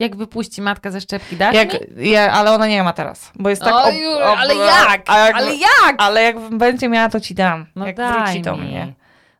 Jak 0.00 0.16
wypuści 0.16 0.62
matka 0.62 0.90
ze 0.90 1.00
szczepki, 1.00 1.36
dasz 1.36 1.54
Jak, 1.54 1.72
mi? 1.96 2.10
ja, 2.10 2.32
ale 2.32 2.52
ona 2.52 2.66
nie 2.66 2.82
ma 2.82 2.92
teraz, 2.92 3.32
bo 3.34 3.50
jest 3.50 3.62
tak... 3.62 3.74
O, 3.74 3.78
ob- 3.78 3.94
ob- 4.22 4.38
ale 4.38 4.54
jak? 4.54 5.02
A 5.06 5.18
jak, 5.18 5.36
Ale 5.36 5.54
jak? 5.54 5.94
Ale 5.98 6.22
jak 6.22 6.40
będzie 6.40 6.88
miała, 6.88 7.08
to 7.08 7.20
ci 7.20 7.34
dam. 7.34 7.66
No 7.76 7.86
jak 7.86 7.96
daj 7.96 8.12
wróci 8.24 8.42
do 8.42 8.56
mi. 8.56 8.62
mnie. 8.62 8.94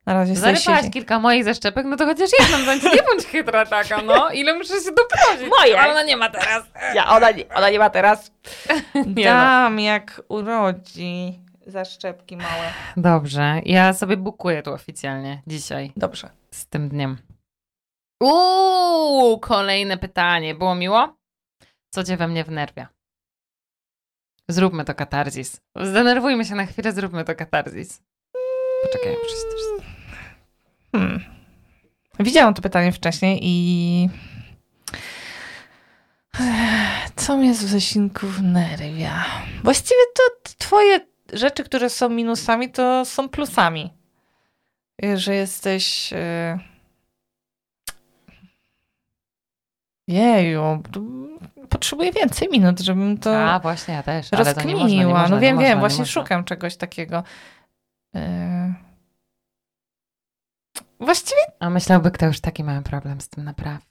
Na 0.07 0.15
razie 0.15 0.37
Zarypałaś 0.37 0.81
siedzi. 0.81 0.91
kilka 0.91 1.19
moich 1.21 1.45
zaszczepek, 1.45 1.87
no 1.87 1.97
to 1.97 2.07
chociaż 2.07 2.31
jedną 2.41 2.67
dać. 2.67 2.83
Nie 2.83 3.03
bądź 3.03 3.27
chytra 3.27 3.67
taka, 3.67 4.03
no. 4.03 4.31
Ile 4.31 4.55
muszę 4.55 4.75
się 4.81 4.91
doprosić. 4.93 5.51
Moje. 5.59 5.81
Ale 5.81 5.93
ona 5.93 6.03
nie 6.03 6.17
ma 6.17 6.31
teraz. 6.31 6.65
Ja, 6.95 7.09
ona, 7.09 7.31
nie, 7.31 7.49
ona 7.55 7.71
nie 7.71 7.79
ma 7.79 7.91
teraz. 7.91 8.31
Nie 8.95 9.25
no. 9.25 9.31
Dam, 9.31 9.81
jak 9.81 10.23
urodzi. 10.29 11.41
Zaszczepki 11.67 12.37
małe. 12.37 12.73
Dobrze, 12.97 13.61
ja 13.65 13.93
sobie 13.93 14.17
bukuję 14.17 14.63
tu 14.63 14.73
oficjalnie 14.73 15.43
dzisiaj 15.47 15.93
Dobrze. 15.97 16.31
z 16.51 16.67
tym 16.67 16.89
dniem. 16.89 17.17
Uuu, 18.23 19.39
kolejne 19.41 19.97
pytanie. 19.97 20.55
Było 20.55 20.75
miło? 20.75 21.17
Co 21.95 22.05
cię 22.05 22.17
we 22.17 22.29
mnie 22.29 22.45
wnerwia? 22.45 22.89
Zróbmy 24.49 24.85
to 24.85 24.95
katarzis. 24.95 25.61
Zdenerwujmy 25.81 26.45
się 26.45 26.55
na 26.55 26.67
chwilę, 26.67 26.93
zróbmy 26.93 27.25
to 27.25 27.35
katarzis. 27.35 28.03
Poczekaj, 28.83 29.13
muszę 29.23 29.37
się 29.37 29.43
też... 29.43 29.86
Hmm. 30.99 31.21
Widziałam 32.21 32.55
to 32.55 32.63
pytanie 32.63 32.93
wcześniej 32.93 33.39
i... 33.43 34.09
Co 37.17 37.37
mnie 37.37 37.55
z 37.55 37.65
Zesinków 37.65 38.41
nerwia? 38.43 39.25
Właściwie 39.65 40.01
to 40.17 40.53
twoje 40.59 41.01
rzeczy, 41.33 41.65
które 41.65 41.91
są 41.91 42.09
minusami, 42.09 42.71
to 42.71 43.05
są 43.05 43.29
plusami. 43.29 43.93
Że 45.15 45.35
jesteś... 45.35 46.13
y, 46.13 46.59
Jeju, 50.09 50.83
potrzebuję 51.69 52.13
więcej 52.13 52.49
minut, 52.53 52.81
żebym 52.81 53.19
to 53.19 53.51
A, 53.53 53.59
właśnie, 53.61 53.95
ja 53.95 54.03
też. 54.03 54.33
ale 54.33 54.55
to 54.55 54.63
nie 54.63 54.73
można, 54.73 54.73
nie 54.73 54.75
rozkminiła. 54.75 55.21
można, 55.21 55.37
no 55.37 55.41
wiem, 55.41 55.59
wiem, 55.59 55.69
nie 55.69 55.77
właśnie 55.77 56.07
szukam 56.07 56.45
czegoś 56.45 56.77
takiego. 56.77 57.23
E, 58.15 58.75
Właściwie 61.01 61.41
A 61.61 61.71
myślałby 61.71 62.11
kto 62.11 62.27
już 62.27 62.41
taki 62.41 62.65
mały 62.65 62.83
problem 62.83 63.21
z 63.21 63.29
tym 63.29 63.45
naprawdę. 63.45 63.87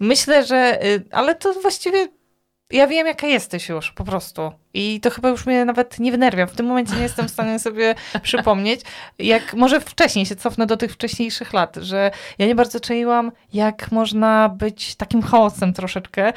myślę, 0.00 0.46
że. 0.46 0.84
y, 0.86 1.04
Ale 1.10 1.34
to 1.34 1.52
właściwie. 1.52 2.08
Ja 2.70 2.86
wiem, 2.86 3.06
jaka 3.06 3.26
jesteś 3.26 3.68
już, 3.68 3.92
po 3.92 4.04
prostu. 4.04 4.52
I 4.74 5.00
to 5.00 5.10
chyba 5.10 5.28
już 5.28 5.46
mnie 5.46 5.64
nawet 5.64 6.00
nie 6.00 6.12
wnerwia. 6.12 6.46
W 6.46 6.56
tym 6.56 6.66
momencie 6.66 6.96
nie 6.96 7.02
jestem 7.02 7.28
w 7.28 7.30
stanie 7.30 7.58
sobie 7.58 7.94
przypomnieć, 8.22 8.80
jak 9.18 9.54
może 9.54 9.80
wcześniej 9.80 10.26
się 10.26 10.36
cofnę 10.36 10.66
do 10.66 10.76
tych 10.76 10.92
wcześniejszych 10.92 11.52
lat, 11.52 11.76
że 11.76 12.10
ja 12.38 12.46
nie 12.46 12.54
bardzo 12.54 12.80
czaiłam, 12.80 13.32
jak 13.52 13.92
można 13.92 14.48
być 14.48 14.94
takim 14.96 15.22
chaosem 15.22 15.72
troszeczkę, 15.72 16.32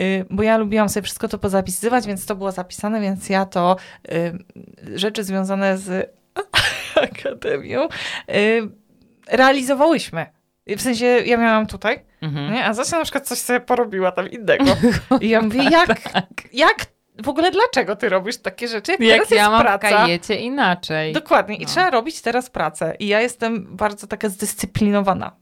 y, 0.00 0.26
bo 0.30 0.42
ja 0.42 0.56
lubiłam 0.56 0.88
sobie 0.88 1.04
wszystko 1.04 1.28
to 1.28 1.38
pozapisywać, 1.38 2.06
więc 2.06 2.26
to 2.26 2.36
było 2.36 2.52
zapisane, 2.52 3.00
więc 3.00 3.28
ja 3.28 3.44
to 3.46 3.76
y, 4.08 4.38
rzeczy 4.98 5.24
związane 5.24 5.78
z 5.78 6.16
akademią 7.12 7.88
y, 8.34 8.68
realizowałyśmy. 9.30 10.26
W 10.66 10.80
sensie 10.82 11.06
ja 11.06 11.36
miałam 11.36 11.66
tutaj, 11.66 12.04
Mhm. 12.22 12.52
nie? 12.54 12.64
a 12.64 12.74
Zosia 12.74 12.96
na 12.98 13.02
przykład 13.02 13.26
coś 13.28 13.38
sobie 13.38 13.60
porobiła 13.60 14.12
tam 14.12 14.30
innego. 14.30 14.64
I 15.20 15.28
ja 15.28 15.42
mówię, 15.42 15.62
jak, 15.70 16.00
Tak. 16.12 16.26
jak, 16.52 16.86
w 17.24 17.28
ogóle 17.28 17.50
dlaczego 17.50 17.96
ty 17.96 18.08
robisz 18.08 18.36
takie 18.36 18.68
rzeczy? 18.68 18.92
Jak, 18.92 19.00
teraz 19.00 19.30
ja 19.30 19.50
mam 19.50 19.60
praca. 19.62 19.88
kajecie 19.90 20.34
inaczej. 20.36 21.12
Dokładnie. 21.12 21.56
I 21.56 21.60
No. 21.60 21.66
trzeba 21.68 21.90
robić 21.90 22.20
teraz 22.22 22.50
pracę. 22.50 22.94
I 22.98 23.06
ja 23.06 23.20
jestem 23.20 23.76
bardzo 23.76 24.06
taka 24.06 24.28
zdyscyplinowana, 24.28 25.32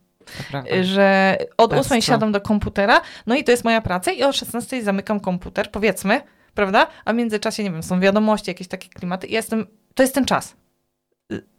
że 0.83 1.37
od 1.57 1.73
That's 1.73 1.79
8 1.79 1.89
true. 1.89 2.03
siadam 2.03 2.33
do 2.33 2.41
komputera, 2.41 3.01
no 3.27 3.35
i 3.35 3.45
to 3.45 3.51
jest 3.51 3.65
moja 3.65 3.81
praca 3.81 4.13
i 4.13 4.23
o 4.23 4.33
16 4.33 4.83
zamykam 4.83 5.21
komputer, 5.21 5.71
powiedzmy, 5.71 6.21
prawda? 6.55 6.87
A 7.05 7.13
w 7.13 7.17
międzyczasie, 7.17 7.65
nie 7.65 7.71
wiem, 7.71 7.83
są 7.83 8.01
wiadomości, 8.01 8.51
jakieś 8.51 8.69
takie 8.69 8.89
klimaty 8.89 9.27
i 9.27 9.33
ja 9.33 9.39
jestem, 9.39 9.67
to 9.95 10.03
jest 10.03 10.15
ten 10.15 10.25
czas. 10.25 10.57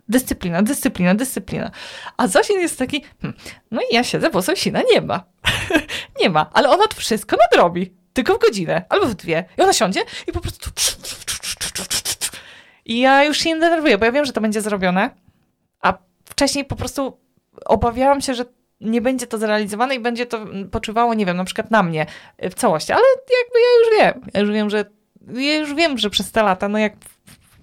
Dyscyplina, 0.10 0.62
dyscyplina, 0.62 1.16
dyscyplina. 1.16 1.72
A 2.18 2.28
Zosin 2.28 2.60
jest 2.60 2.80
taki, 2.80 3.04
hmm, 3.22 3.40
no 3.72 3.82
i 3.92 3.96
ja 3.96 4.04
siedzę, 4.04 4.30
bo 4.30 4.42
Zosina 4.42 4.82
nie 4.94 5.02
ma. 5.02 5.24
nie 6.22 6.30
ma, 6.30 6.50
ale 6.54 6.70
ona 6.70 6.88
to 6.88 6.96
wszystko 6.96 7.38
nadrobi. 7.42 7.94
Tylko 8.14 8.36
w 8.36 8.40
godzinę, 8.40 8.86
albo 8.90 9.06
w 9.06 9.16
dwie. 9.16 9.46
I 9.58 9.62
ona 9.62 9.74
siądzie 9.74 10.00
i 10.28 10.32
po 10.32 10.42
prostu... 10.42 10.70
I 12.86 13.00
ja 13.00 13.24
już 13.24 13.38
się 13.38 13.50
nie 13.50 13.60
denerwuję, 13.60 13.98
bo 13.98 14.06
ja 14.06 14.12
wiem, 14.12 14.26
że 14.26 14.34
to 14.34 14.42
będzie 14.42 14.62
zrobione, 14.62 15.10
a 15.82 15.94
wcześniej 16.26 16.66
po 16.66 16.76
prostu 16.76 17.18
obawiałam 17.66 18.22
się, 18.22 18.34
że 18.34 18.46
nie 18.82 19.02
będzie 19.02 19.28
to 19.28 19.38
zrealizowane 19.38 19.96
i 19.96 20.00
będzie 20.00 20.26
to 20.26 20.46
poczywało, 20.72 21.14
nie 21.14 21.26
wiem, 21.26 21.38
na 21.38 21.46
przykład 21.46 21.72
na 21.72 21.84
mnie 21.84 22.06
y, 22.44 22.50
w 22.50 22.54
całości. 22.54 22.94
Ale 22.94 23.04
jakby 23.44 23.60
ja 23.60 23.80
już 23.80 24.00
wiem. 24.00 24.32
Ja 24.34 24.40
już 24.40 24.52
wiem, 24.52 24.70
że 24.70 24.86
ja 25.34 25.58
już 25.58 25.74
wiem, 25.74 25.98
że 25.98 26.10
przez 26.10 26.32
te 26.32 26.44
lata, 26.44 26.70
no 26.70 26.78
jak 26.78 26.94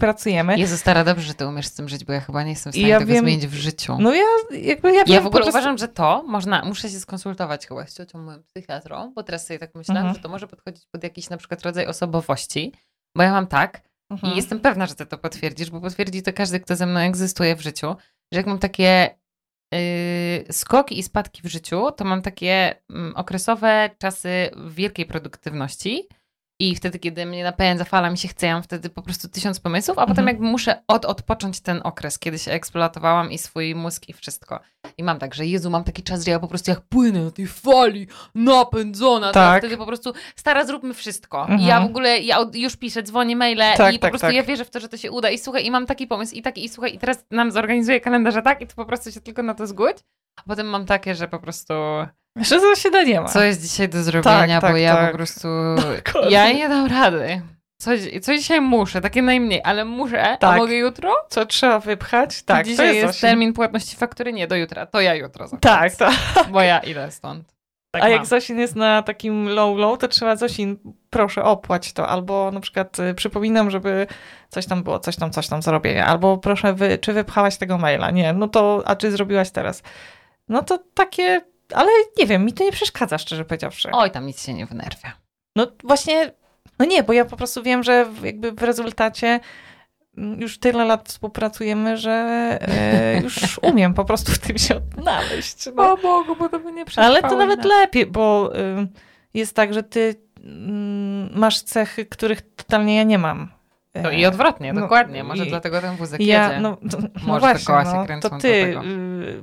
pracujemy, 0.06 0.58
Jezu, 0.58 0.76
stara, 0.78 1.04
dobrze, 1.04 1.26
że 1.26 1.34
ty 1.34 1.46
umiesz 1.46 1.66
z 1.66 1.74
tym 1.74 1.88
żyć, 1.88 2.04
bo 2.04 2.12
ja 2.12 2.20
chyba 2.20 2.42
nie 2.42 2.50
jestem 2.50 2.72
w 2.72 2.76
stanie 2.76 2.88
ja 2.88 2.98
tego 2.98 3.12
wiem- 3.12 3.24
zmienić 3.24 3.46
w 3.46 3.54
życiu. 3.54 3.96
no 4.00 4.14
ja 4.14 4.24
jakby 4.50 4.92
ja, 4.94 5.02
Ja 5.06 5.20
w 5.20 5.26
ogóle 5.26 5.42
prostu- 5.42 5.58
uważam, 5.58 5.78
że 5.78 5.88
to 5.88 6.24
można, 6.28 6.64
muszę 6.64 6.88
się 6.88 7.00
skonsultować 7.00 7.66
chyba 7.66 7.86
z 7.86 7.94
ciocią 7.96 8.18
moją 8.18 8.42
psychiatrą, 8.42 9.12
bo 9.14 9.22
teraz 9.22 9.46
sobie 9.46 9.58
tak 9.58 9.74
myślałam, 9.74 10.02
Mhm. 10.06 10.16
że 10.16 10.22
to 10.22 10.28
może 10.28 10.46
podchodzić 10.46 10.86
pod 10.86 11.02
jakiś 11.04 11.30
na 11.30 11.36
przykład 11.36 11.62
rodzaj 11.62 11.86
osobowości, 11.86 12.72
bo 13.16 13.22
ja 13.22 13.32
mam 13.32 13.46
tak 13.46 13.80
Mhm. 14.10 14.32
i 14.32 14.36
jestem 14.36 14.60
pewna, 14.60 14.86
że 14.86 14.94
ty 14.94 15.06
to 15.06 15.18
potwierdzisz, 15.18 15.70
bo 15.70 15.80
potwierdzi 15.80 16.22
to 16.22 16.32
każdy, 16.32 16.60
kto 16.60 16.76
ze 16.76 16.86
mną 16.86 17.00
egzystuje 17.00 17.56
w 17.56 17.60
życiu, 17.60 17.96
że 18.32 18.38
jak 18.38 18.46
mam 18.46 18.58
takie 18.58 19.10
yy, 19.74 20.52
skoki 20.52 20.98
i 20.98 21.02
spadki 21.02 21.42
w 21.42 21.46
życiu, 21.46 21.90
to 21.96 22.04
mam 22.04 22.22
takie 22.22 22.74
mm, 22.90 23.16
okresowe 23.16 23.90
czasy 23.98 24.50
wielkiej 24.68 25.06
produktywności 25.06 26.08
i 26.62 26.76
wtedy, 26.76 26.98
kiedy 26.98 27.26
mnie 27.26 27.44
napędza 27.44 27.84
fala, 27.84 28.10
mi 28.10 28.18
się 28.18 28.28
chce, 28.28 28.46
ja 28.46 28.54
mam 28.54 28.62
wtedy 28.62 28.90
po 28.90 29.02
prostu 29.02 29.28
tysiąc 29.28 29.60
pomysłów, 29.60 29.98
a 29.98 30.06
potem 30.06 30.18
Mhm. 30.22 30.26
jakby 30.28 30.44
muszę 30.44 30.82
od, 30.88 31.04
odpocząć 31.04 31.60
ten 31.60 31.80
okres, 31.84 32.18
kiedy 32.18 32.38
się 32.38 32.52
eksploatowałam 32.52 33.30
i 33.30 33.38
swój 33.38 33.74
mózg 33.74 34.08
i 34.08 34.12
wszystko. 34.12 34.60
I 34.98 35.02
mam 35.02 35.18
tak, 35.18 35.34
że 35.34 35.46
Jezu, 35.46 35.70
mam 35.70 35.84
taki 35.84 36.02
czas, 36.02 36.24
że 36.24 36.30
ja 36.30 36.38
po 36.38 36.48
prostu 36.48 36.70
jak 36.70 36.80
płynę 36.80 37.24
na 37.24 37.30
tej 37.30 37.46
fali, 37.46 38.06
napędzona, 38.34 39.26
to 39.26 39.32
Tak. 39.32 39.58
wtedy 39.62 39.76
po 39.76 39.86
prostu 39.86 40.12
stara, 40.36 40.64
zróbmy 40.64 40.94
wszystko. 40.94 41.40
Mhm. 41.40 41.60
I 41.60 41.64
ja 41.64 41.80
w 41.80 41.84
ogóle, 41.84 42.20
ja 42.20 42.38
już 42.54 42.76
piszę, 42.76 43.02
dzwonię 43.02 43.36
maile 43.36 43.62
Tak, 43.76 43.94
i 43.94 43.98
po 43.98 44.02
tak, 44.02 44.10
prostu 44.10 44.26
tak. 44.26 44.34
ja 44.36 44.42
wierzę 44.42 44.64
w 44.64 44.70
to, 44.70 44.80
że 44.80 44.88
to 44.88 44.96
się 44.96 45.10
uda 45.10 45.30
i 45.30 45.38
słuchaj, 45.38 45.66
i 45.66 45.70
mam 45.70 45.86
taki 45.86 46.06
pomysł 46.06 46.34
i 46.34 46.42
taki, 46.42 46.64
i 46.64 46.68
słuchaj, 46.68 46.94
i 46.94 46.98
teraz 46.98 47.24
nam 47.30 47.52
zorganizuję 47.52 48.00
kalendarze 48.00 48.42
tak 48.42 48.60
i 48.60 48.66
ty 48.66 48.74
po 48.74 48.84
prostu 48.84 49.12
się 49.12 49.20
tylko 49.20 49.42
na 49.42 49.54
to 49.54 49.66
zgódź. 49.66 49.96
A 50.36 50.42
potem 50.42 50.66
mam 50.66 50.86
takie, 50.86 51.14
że 51.14 51.28
po 51.28 51.38
prostu 51.38 51.74
Że 52.36 52.60
to 52.60 52.74
się 52.74 52.90
da 52.90 53.02
nie 53.02 53.20
ma. 53.20 53.28
co 53.28 53.42
jest 53.42 53.62
dzisiaj 53.62 53.88
do 53.88 54.02
zrobienia, 54.02 54.60
tak, 54.60 54.70
bo 54.72 54.76
ja 54.76 54.94
tak. 54.96 55.10
po 55.10 55.16
prostu, 55.16 55.48
Dokładnie. 56.04 56.30
ja 56.30 56.52
nie 56.52 56.68
dam 56.68 56.86
rady. 56.86 57.42
Co, 57.78 57.90
co 58.22 58.34
dzisiaj 58.36 58.60
muszę, 58.60 59.00
takie 59.00 59.22
najmniej, 59.22 59.60
ale 59.64 59.84
muszę, 59.84 60.22
a 60.22 60.36
Tak. 60.36 60.56
mogę 60.58 60.74
jutro? 60.74 61.14
Co 61.28 61.46
trzeba 61.46 61.78
wypchać? 61.78 62.42
Tak, 62.42 62.58
to 62.64 62.70
Dzisiaj 62.70 62.86
jest, 62.86 62.96
jest 62.98 63.14
Zosia. 63.14 63.26
termin 63.28 63.52
płatności 63.52 63.96
faktury, 63.96 64.32
nie 64.32 64.46
do 64.46 64.56
jutra, 64.56 64.86
to 64.86 65.00
ja 65.00 65.14
jutro 65.14 65.48
zapłacę. 65.48 65.96
Tak, 65.96 66.14
tak. 66.34 66.48
Bo 66.50 66.62
ja 66.62 66.78
idę 66.78 67.10
stąd. 67.10 67.52
Tak 67.90 68.02
A 68.02 68.08
jak 68.08 68.18
mam. 68.18 68.26
Zosin 68.26 68.58
jest 68.58 68.76
na 68.76 69.02
takim 69.02 69.48
low 69.48 69.78
low, 69.78 69.98
to 69.98 70.08
trzeba 70.08 70.36
Zosin, 70.36 70.76
proszę 71.10 71.44
opłać 71.44 71.92
to, 71.92 72.08
albo 72.08 72.50
na 72.50 72.60
przykład 72.60 72.98
y, 72.98 73.14
przypominam, 73.14 73.70
żeby 73.70 74.06
coś 74.48 74.66
tam 74.66 74.82
było, 74.82 74.98
coś 74.98 75.16
tam, 75.16 75.30
coś 75.30 75.48
tam 75.48 75.62
zrobienia, 75.62 76.06
albo 76.06 76.38
proszę, 76.38 76.74
wy, 76.74 76.98
czy 76.98 77.12
wypchałaś 77.12 77.56
tego 77.56 77.78
maila? 77.78 78.10
Nie, 78.10 78.32
no 78.32 78.48
to, 78.48 78.82
a 78.86 78.96
czy 78.96 79.10
zrobiłaś 79.10 79.50
teraz? 79.50 79.82
No 80.48 80.62
to 80.62 80.78
takie, 80.94 81.40
ale 81.74 81.88
nie 82.18 82.26
wiem, 82.26 82.44
mi 82.44 82.52
to 82.52 82.64
nie 82.64 82.72
przeszkadza, 82.72 83.18
szczerze 83.18 83.44
powiedziawszy. 83.44 83.88
Oj, 83.92 84.10
tam 84.10 84.26
nic 84.26 84.46
się 84.46 84.54
nie 84.54 84.66
wnerwia. 84.66 85.12
No 85.56 85.66
właśnie, 85.84 86.32
no 86.78 86.84
nie, 86.84 87.02
bo 87.02 87.12
ja 87.12 87.24
po 87.24 87.36
prostu 87.36 87.62
wiem, 87.62 87.82
że 87.82 88.06
jakby 88.22 88.52
w 88.52 88.62
rezultacie 88.62 89.40
mm, 90.18 90.40
już 90.40 90.58
tyle 90.58 90.84
lat 90.84 91.08
współpracujemy, 91.08 91.96
że 91.96 92.10
e, 92.60 93.20
już 93.24 93.58
umiem 93.62 93.94
po 93.94 94.04
prostu 94.04 94.32
w 94.32 94.38
tym 94.38 94.58
się 94.58 94.76
odnaleźć. 94.76 95.66
No. 95.76 95.92
O 95.92 95.96
Bogu, 95.96 96.36
bo 96.36 96.48
to 96.48 96.58
by 96.58 96.72
nie 96.72 96.84
przetrwało. 96.84 97.16
Ale 97.18 97.30
to 97.30 97.36
nawet 97.36 97.64
lepiej, 97.64 98.06
bo 98.06 98.52
y, 98.56 98.88
jest 99.34 99.56
tak, 99.56 99.74
że 99.74 99.82
ty 99.82 100.14
mm, 100.44 101.38
masz 101.38 101.62
cechy, 101.62 102.06
których 102.06 102.42
totalnie 102.56 102.96
ja 102.96 103.02
nie 103.02 103.18
mam. 103.18 103.48
To 104.02 104.10
i 104.10 104.26
odwrotnie, 104.26 104.72
No, 104.72 104.80
dokładnie. 104.80 105.24
Może 105.24 105.44
i- 105.46 105.48
dlatego 105.48 105.80
ten 105.80 105.96
wózek 105.96 106.20
Ja, 106.20 106.48
jedzie. 106.48 106.60
no, 106.60 106.76
no, 106.82 106.98
no 107.00 107.08
Może 107.26 107.40
te 107.40 107.40
właśnie, 107.40 107.66
koła 107.66 107.84
się 107.84 108.06
no, 108.14 108.20
to 108.20 108.30
do 108.30 108.36
ty 108.38 108.42
tego. 108.66 108.82
y, 108.84 109.42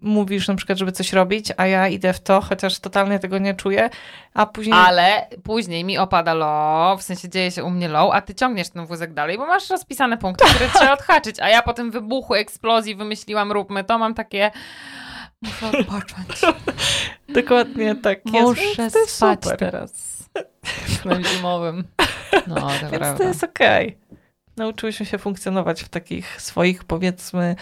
mówisz 0.00 0.48
na 0.48 0.54
przykład, 0.54 0.78
żeby 0.78 0.92
coś 0.92 1.12
robić, 1.12 1.52
a 1.56 1.66
ja 1.66 1.88
idę 1.88 2.12
w 2.12 2.20
to, 2.20 2.40
chociaż 2.40 2.78
totalnie 2.78 3.18
tego 3.18 3.38
nie 3.38 3.54
czuję, 3.54 3.90
a 4.34 4.46
później... 4.46 4.74
Ale 4.78 5.26
później 5.44 5.84
mi 5.84 5.98
opada 5.98 6.34
low, 6.34 7.00
w 7.00 7.02
sensie 7.02 7.28
dzieje 7.28 7.50
się 7.50 7.64
u 7.64 7.70
mnie 7.70 7.88
low, 7.88 8.10
a 8.14 8.20
ty 8.20 8.34
ciągniesz 8.34 8.70
ten 8.70 8.86
wózek 8.86 9.14
dalej, 9.14 9.38
bo 9.38 9.46
masz 9.46 9.70
rozpisane 9.70 10.18
punkty, 10.18 10.44
które 10.44 10.70
trzeba 10.74 10.92
odhaczyć, 10.92 11.40
a 11.40 11.48
ja 11.48 11.62
po 11.62 11.72
tym 11.72 11.90
wybuchu, 11.90 12.34
eksplozji 12.34 12.94
wymyśliłam, 12.94 13.52
róbmy 13.52 13.84
to, 13.84 13.98
mam 13.98 14.14
takie... 14.14 14.50
Muszę 15.42 15.66
odpocząć. 15.66 16.56
Dokładnie 17.28 17.94
tak 17.94 18.18
jest. 18.26 18.46
Muszę 18.46 18.82
jest 18.82 19.10
spać 19.10 19.44
super. 19.44 19.58
teraz. 19.58 20.20
Snem 21.00 21.24
zimowym. 21.24 21.84
No, 22.46 22.54
to 22.54 22.68
Więc 22.68 22.90
prawda. 22.90 23.14
to 23.14 23.24
jest 23.24 23.44
okej. 23.44 23.98
Nauczyłyśmy 24.56 25.06
się 25.06 25.18
funkcjonować 25.18 25.82
w 25.82 25.88
takich 25.88 26.42
swoich, 26.42 26.84
powiedzmy, 26.84 27.56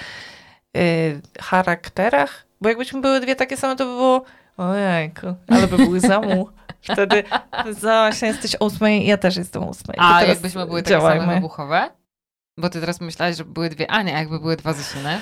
charakterach. 1.40 2.46
Bo 2.60 2.68
jakbyśmy 2.68 3.00
były 3.00 3.20
dwie 3.20 3.36
takie 3.36 3.56
same, 3.56 3.76
to 3.76 3.84
by 3.84 3.90
było 3.90 4.24
ojejku, 4.56 5.26
ale 5.48 5.66
by 5.66 5.76
były 5.76 6.00
zamu. 6.00 6.48
Wtedy 6.92 7.24
Zosia 7.70 8.26
jesteś 8.26 8.56
ósmej, 8.60 9.06
ja 9.06 9.16
też 9.16 9.36
jestem 9.36 9.68
ósmej. 9.68 9.96
A 10.00 10.22
jakbyśmy 10.22 10.66
były 10.66 10.82
takie 10.82 10.90
działajmy. 10.90 11.20
same 11.20 11.34
wybuchowe? 11.34 11.90
Bo 12.58 12.68
ty 12.68 12.80
teraz 12.80 13.00
myślałaś, 13.00 13.36
że 13.36 13.44
były 13.44 13.68
dwie 13.68 13.90
a 13.90 14.02
jakby 14.02 14.40
były 14.40 14.56
dwa 14.56 14.72
Zosiny? 14.72 15.18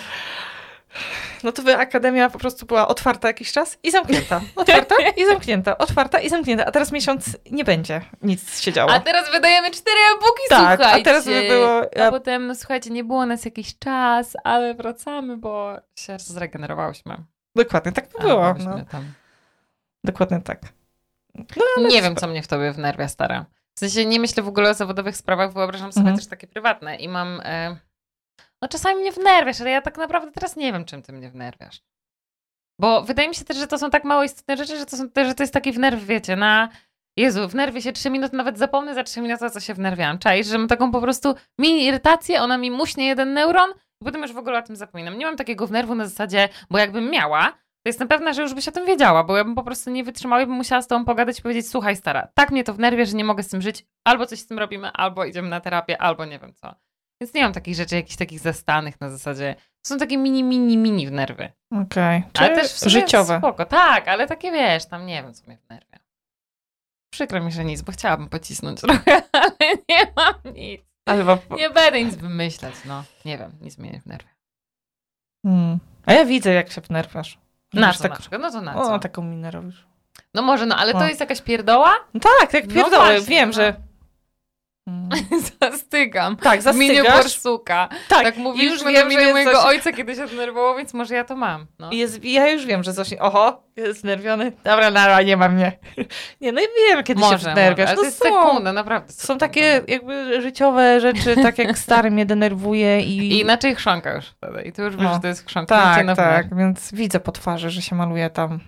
No 1.44 1.52
to 1.52 1.62
by 1.62 1.76
akademia 1.76 2.30
po 2.30 2.38
prostu 2.38 2.66
była 2.66 2.88
otwarta 2.88 3.28
jakiś 3.28 3.52
czas 3.52 3.78
i 3.82 3.90
zamknięta. 3.90 4.40
Otwarta 4.56 4.94
i 5.16 5.26
zamknięta. 5.26 5.78
Otwarta 5.78 6.20
i 6.20 6.28
zamknięta. 6.28 6.64
A 6.66 6.70
teraz 6.70 6.92
miesiąc 6.92 7.36
nie 7.50 7.64
będzie 7.64 8.00
nic 8.22 8.60
się 8.60 8.72
działo. 8.72 8.92
A 8.92 9.00
teraz 9.00 9.30
wydajemy 9.30 9.70
cztery 9.70 9.96
e-booki, 10.16 10.42
Tak, 10.48 10.80
a 10.80 10.82
słuchajcie. 10.82 11.04
teraz 11.04 11.24
by 11.24 11.42
było- 11.48 12.06
A 12.06 12.10
potem, 12.10 12.46
no 12.46 12.54
słuchajcie, 12.54 12.90
nie 12.90 13.04
było 13.04 13.26
nas 13.26 13.44
jakiś 13.44 13.78
czas, 13.78 14.36
ale 14.44 14.74
wracamy, 14.74 15.36
bo 15.36 15.76
się 15.98 16.18
zregenerowałyśmy. 16.18 17.16
Dokładnie 17.56 17.92
tak 17.92 18.08
by 18.08 18.18
A, 18.18 18.22
było. 18.22 18.54
No. 18.64 18.84
tam. 18.90 19.04
Dokładnie 20.04 20.40
tak. 20.40 20.60
No, 21.34 21.88
Nie 21.88 22.02
wiem, 22.02 22.04
super. 22.04 22.20
co 22.20 22.26
mnie 22.26 22.42
w 22.42 22.48
tobie 22.48 22.72
wnerwia, 22.72 23.08
stara. 23.08 23.46
W 23.74 23.78
sensie 23.80 24.04
nie 24.06 24.20
myślę 24.20 24.42
w 24.42 24.48
ogóle 24.48 24.70
o 24.70 24.74
zawodowych 24.74 25.16
sprawach, 25.16 25.52
wyobrażam 25.52 25.92
sobie 25.92 26.00
Mhm. 26.02 26.16
też 26.16 26.26
takie 26.26 26.46
prywatne 26.46 26.96
i 26.96 27.08
mam... 27.08 27.40
E... 27.44 27.76
No 28.62 28.68
czasami 28.68 29.00
mnie 29.00 29.12
wnerwiasz, 29.12 29.60
ale 29.60 29.70
ja 29.70 29.82
tak 29.82 29.98
naprawdę 29.98 30.32
teraz 30.32 30.56
nie 30.56 30.72
wiem, 30.72 30.84
czym 30.84 31.02
ty 31.02 31.12
mnie 31.12 31.30
wnerwiasz. 31.30 31.82
Bo 32.80 33.02
wydaje 33.02 33.28
mi 33.28 33.34
się 33.34 33.44
też, 33.44 33.56
że 33.56 33.66
to 33.66 33.78
są 33.78 33.90
tak 33.90 34.04
mało 34.04 34.24
istotne 34.24 34.56
rzeczy, 34.56 34.78
że 34.78 34.86
to, 34.86 34.96
są, 34.96 35.04
że 35.16 35.34
to 35.34 35.42
jest 35.42 35.52
taki 35.52 35.72
wnerw, 35.72 36.04
wiecie, 36.04 36.36
na... 36.36 36.68
Jezu, 37.18 37.48
wnerwię 37.48 37.82
się 37.82 37.92
trzy 37.92 38.10
minuty, 38.10 38.36
nawet 38.36 38.58
zapomnę 38.58 38.94
za 38.94 39.02
trzy 39.02 39.20
minuty, 39.20 39.46
o 39.46 39.50
co 39.50 39.60
się 39.60 39.74
wnerwiałam. 39.74 40.18
Czaisz, 40.18 40.46
że 40.46 40.58
mam 40.58 40.68
taką 40.68 40.92
po 40.92 41.00
prostu 41.00 41.34
mini 41.58 41.84
irytację, 41.84 42.42
ona 42.42 42.58
mi 42.58 42.70
muśnie 42.70 43.06
jeden 43.06 43.32
neuron 43.32 43.70
i 44.02 44.04
potem 44.04 44.22
już 44.22 44.32
w 44.32 44.38
ogóle 44.38 44.58
o 44.58 44.62
tym 44.62 44.76
zapominam. 44.76 45.18
Nie 45.18 45.26
mam 45.26 45.36
takiego 45.36 45.66
wnerwu 45.66 45.94
na 45.94 46.06
zasadzie, 46.06 46.48
bo 46.70 46.78
jakbym 46.78 47.10
miała, 47.10 47.52
to 47.52 47.88
jestem 47.88 48.08
pewna, 48.08 48.32
że 48.32 48.42
już 48.42 48.54
byś 48.54 48.68
o 48.68 48.72
tym 48.72 48.86
wiedziała, 48.86 49.24
bo 49.24 49.36
ja 49.36 49.44
bym 49.44 49.54
po 49.54 49.62
prostu 49.62 49.90
nie 49.90 50.04
wytrzymała 50.04 50.42
i 50.42 50.46
bym 50.46 50.54
musiała 50.54 50.82
z 50.82 50.86
tobą 50.86 51.04
pogadać 51.04 51.38
i 51.38 51.42
powiedzieć, 51.42 51.68
słuchaj 51.68 51.96
stara, 51.96 52.28
tak 52.34 52.50
mnie 52.50 52.64
to 52.64 52.74
wnerwia, 52.74 53.04
że 53.04 53.16
nie 53.16 53.24
mogę 53.24 53.42
z 53.42 53.48
tym 53.48 53.62
żyć, 53.62 53.86
albo 54.04 54.26
coś 54.26 54.38
z 54.38 54.46
tym 54.46 54.58
robimy, 54.58 54.90
albo 54.92 55.24
idziemy 55.24 55.48
na 55.48 55.60
terapię, 55.60 56.02
albo 56.02 56.24
nie 56.24 56.38
wiem 56.38 56.54
co. 56.54 56.74
Więc 57.20 57.34
nie 57.34 57.42
mam 57.42 57.52
takich 57.52 57.74
rzeczy, 57.74 57.94
jakichś 57.96 58.16
takich 58.16 58.40
zastanych 58.40 59.00
na 59.00 59.10
zasadzie. 59.10 59.54
To 59.54 59.88
są 59.88 59.98
takie 59.98 60.18
mini, 60.18 60.44
mini, 60.44 60.76
mini 60.76 61.06
wnerwy. 61.06 61.52
Okej. 61.82 62.22
Ale 62.38 62.48
Czy 62.48 62.54
też 62.54 62.72
w 62.72 62.88
życiowe. 62.88 63.38
Spoko. 63.38 63.64
Tak, 63.64 64.08
ale 64.08 64.26
takie 64.26 64.52
wiesz, 64.52 64.86
tam 64.86 65.06
nie 65.06 65.22
wiem, 65.22 65.34
co 65.34 65.46
mnie 65.46 65.58
wnerwia. 65.68 65.98
Przykro 67.12 67.40
mi, 67.40 67.52
że 67.52 67.64
nic, 67.64 67.82
bo 67.82 67.92
chciałabym 67.92 68.28
pocisnąć 68.28 68.80
trochę, 68.80 69.22
ale 69.32 69.56
nie 69.88 70.12
mam 70.16 70.54
nic. 70.54 70.80
Ale 71.06 71.18
chyba... 71.18 71.38
Nie 71.56 71.70
będę 71.70 72.04
nic 72.04 72.14
wymyślać, 72.14 72.74
no. 72.84 73.04
Nie 73.24 73.38
wiem, 73.38 73.52
nic 73.60 73.78
mnie 73.78 73.90
nie 73.90 74.00
wnerwia. 74.00 74.30
Hmm. 75.46 75.78
A 76.06 76.12
ja 76.12 76.24
widzę, 76.24 76.52
jak 76.52 76.72
się 76.72 76.80
wnerwiasz. 76.80 77.38
Na 77.74 77.92
co 77.92 78.02
tak... 78.02 78.12
na 78.12 78.18
przykład? 78.18 78.40
No 78.40 78.50
to 78.50 78.60
na 78.60 78.76
O, 78.76 78.84
co? 78.86 78.98
taką 78.98 79.22
minę 79.22 79.50
robisz. 79.50 79.86
No 80.34 80.42
może, 80.42 80.66
no 80.66 80.76
ale 80.76 80.92
to 80.92 80.98
O. 80.98 81.04
jest 81.04 81.20
jakaś 81.20 81.40
pierdoła? 81.42 81.94
No 82.14 82.20
tak, 82.20 82.54
jak 82.54 82.66
No 82.66 82.74
pierdolę, 82.74 83.14
właśnie, 83.14 83.36
wiem, 83.36 83.48
no. 83.48 83.52
że... 83.52 83.74
Hmm. 84.88 85.08
Zastygam. 85.62 86.36
Tak, 86.36 86.60
W 86.62 86.74
imieniu 86.74 86.94
zastygasz. 86.94 87.22
borsuka. 87.22 87.88
Tak, 88.08 88.22
Tak 88.22 88.36
już 88.38 88.84
wiem, 88.84 89.10
że 89.10 89.32
mojego 89.32 89.52
coś... 89.52 89.64
ojca, 89.64 89.92
kiedy 89.92 90.14
się 90.14 90.26
denerwował, 90.26 90.76
więc 90.76 90.94
może 90.94 91.14
ja 91.14 91.24
to 91.24 91.36
mam. 91.36 91.66
No. 91.78 91.90
Jest, 91.92 92.24
ja 92.24 92.48
już 92.48 92.66
wiem, 92.66 92.82
że 92.82 92.92
coś... 92.94 93.12
Oho, 93.20 93.62
jest 93.76 94.00
znerwiony. 94.00 94.52
Dobra, 94.64 94.90
nara, 94.90 95.22
nie 95.22 95.36
ma 95.36 95.48
mnie. 95.48 95.72
Nie, 96.40 96.52
no 96.52 96.60
i 96.60 96.64
wiem, 96.88 97.04
kiedy 97.04 97.20
może, 97.20 97.38
się 97.38 97.50
ale 97.50 97.74
No 97.78 97.94
to 97.96 98.04
jest 98.04 98.18
są. 98.18 98.24
sekunda, 98.24 98.72
naprawdę. 98.72 99.12
Są 99.12 99.20
sekunda. 99.20 99.40
takie 99.46 99.80
jakby 99.88 100.42
życiowe 100.42 101.00
rzeczy, 101.00 101.36
tak 101.42 101.58
jak 101.58 101.78
stary 101.78 102.10
mnie 102.10 102.26
denerwuje 102.26 103.00
i... 103.00 103.16
I 103.32 103.40
inaczej 103.40 103.74
chrząka 103.74 104.14
już 104.14 104.26
wtedy. 104.26 104.62
I 104.62 104.72
ty 104.72 104.82
już 104.82 104.96
wiesz, 104.96 105.04
No. 105.04 105.14
że 105.14 105.20
to 105.20 105.26
jest 105.28 105.46
chrząknięcie 105.46 106.04
tak, 106.06 106.16
tak, 106.16 106.56
więc 106.56 106.92
widzę 106.94 107.20
po 107.20 107.32
twarzy, 107.32 107.70
że 107.70 107.82
się 107.82 107.96
maluje 107.96 108.30
tam. 108.30 108.60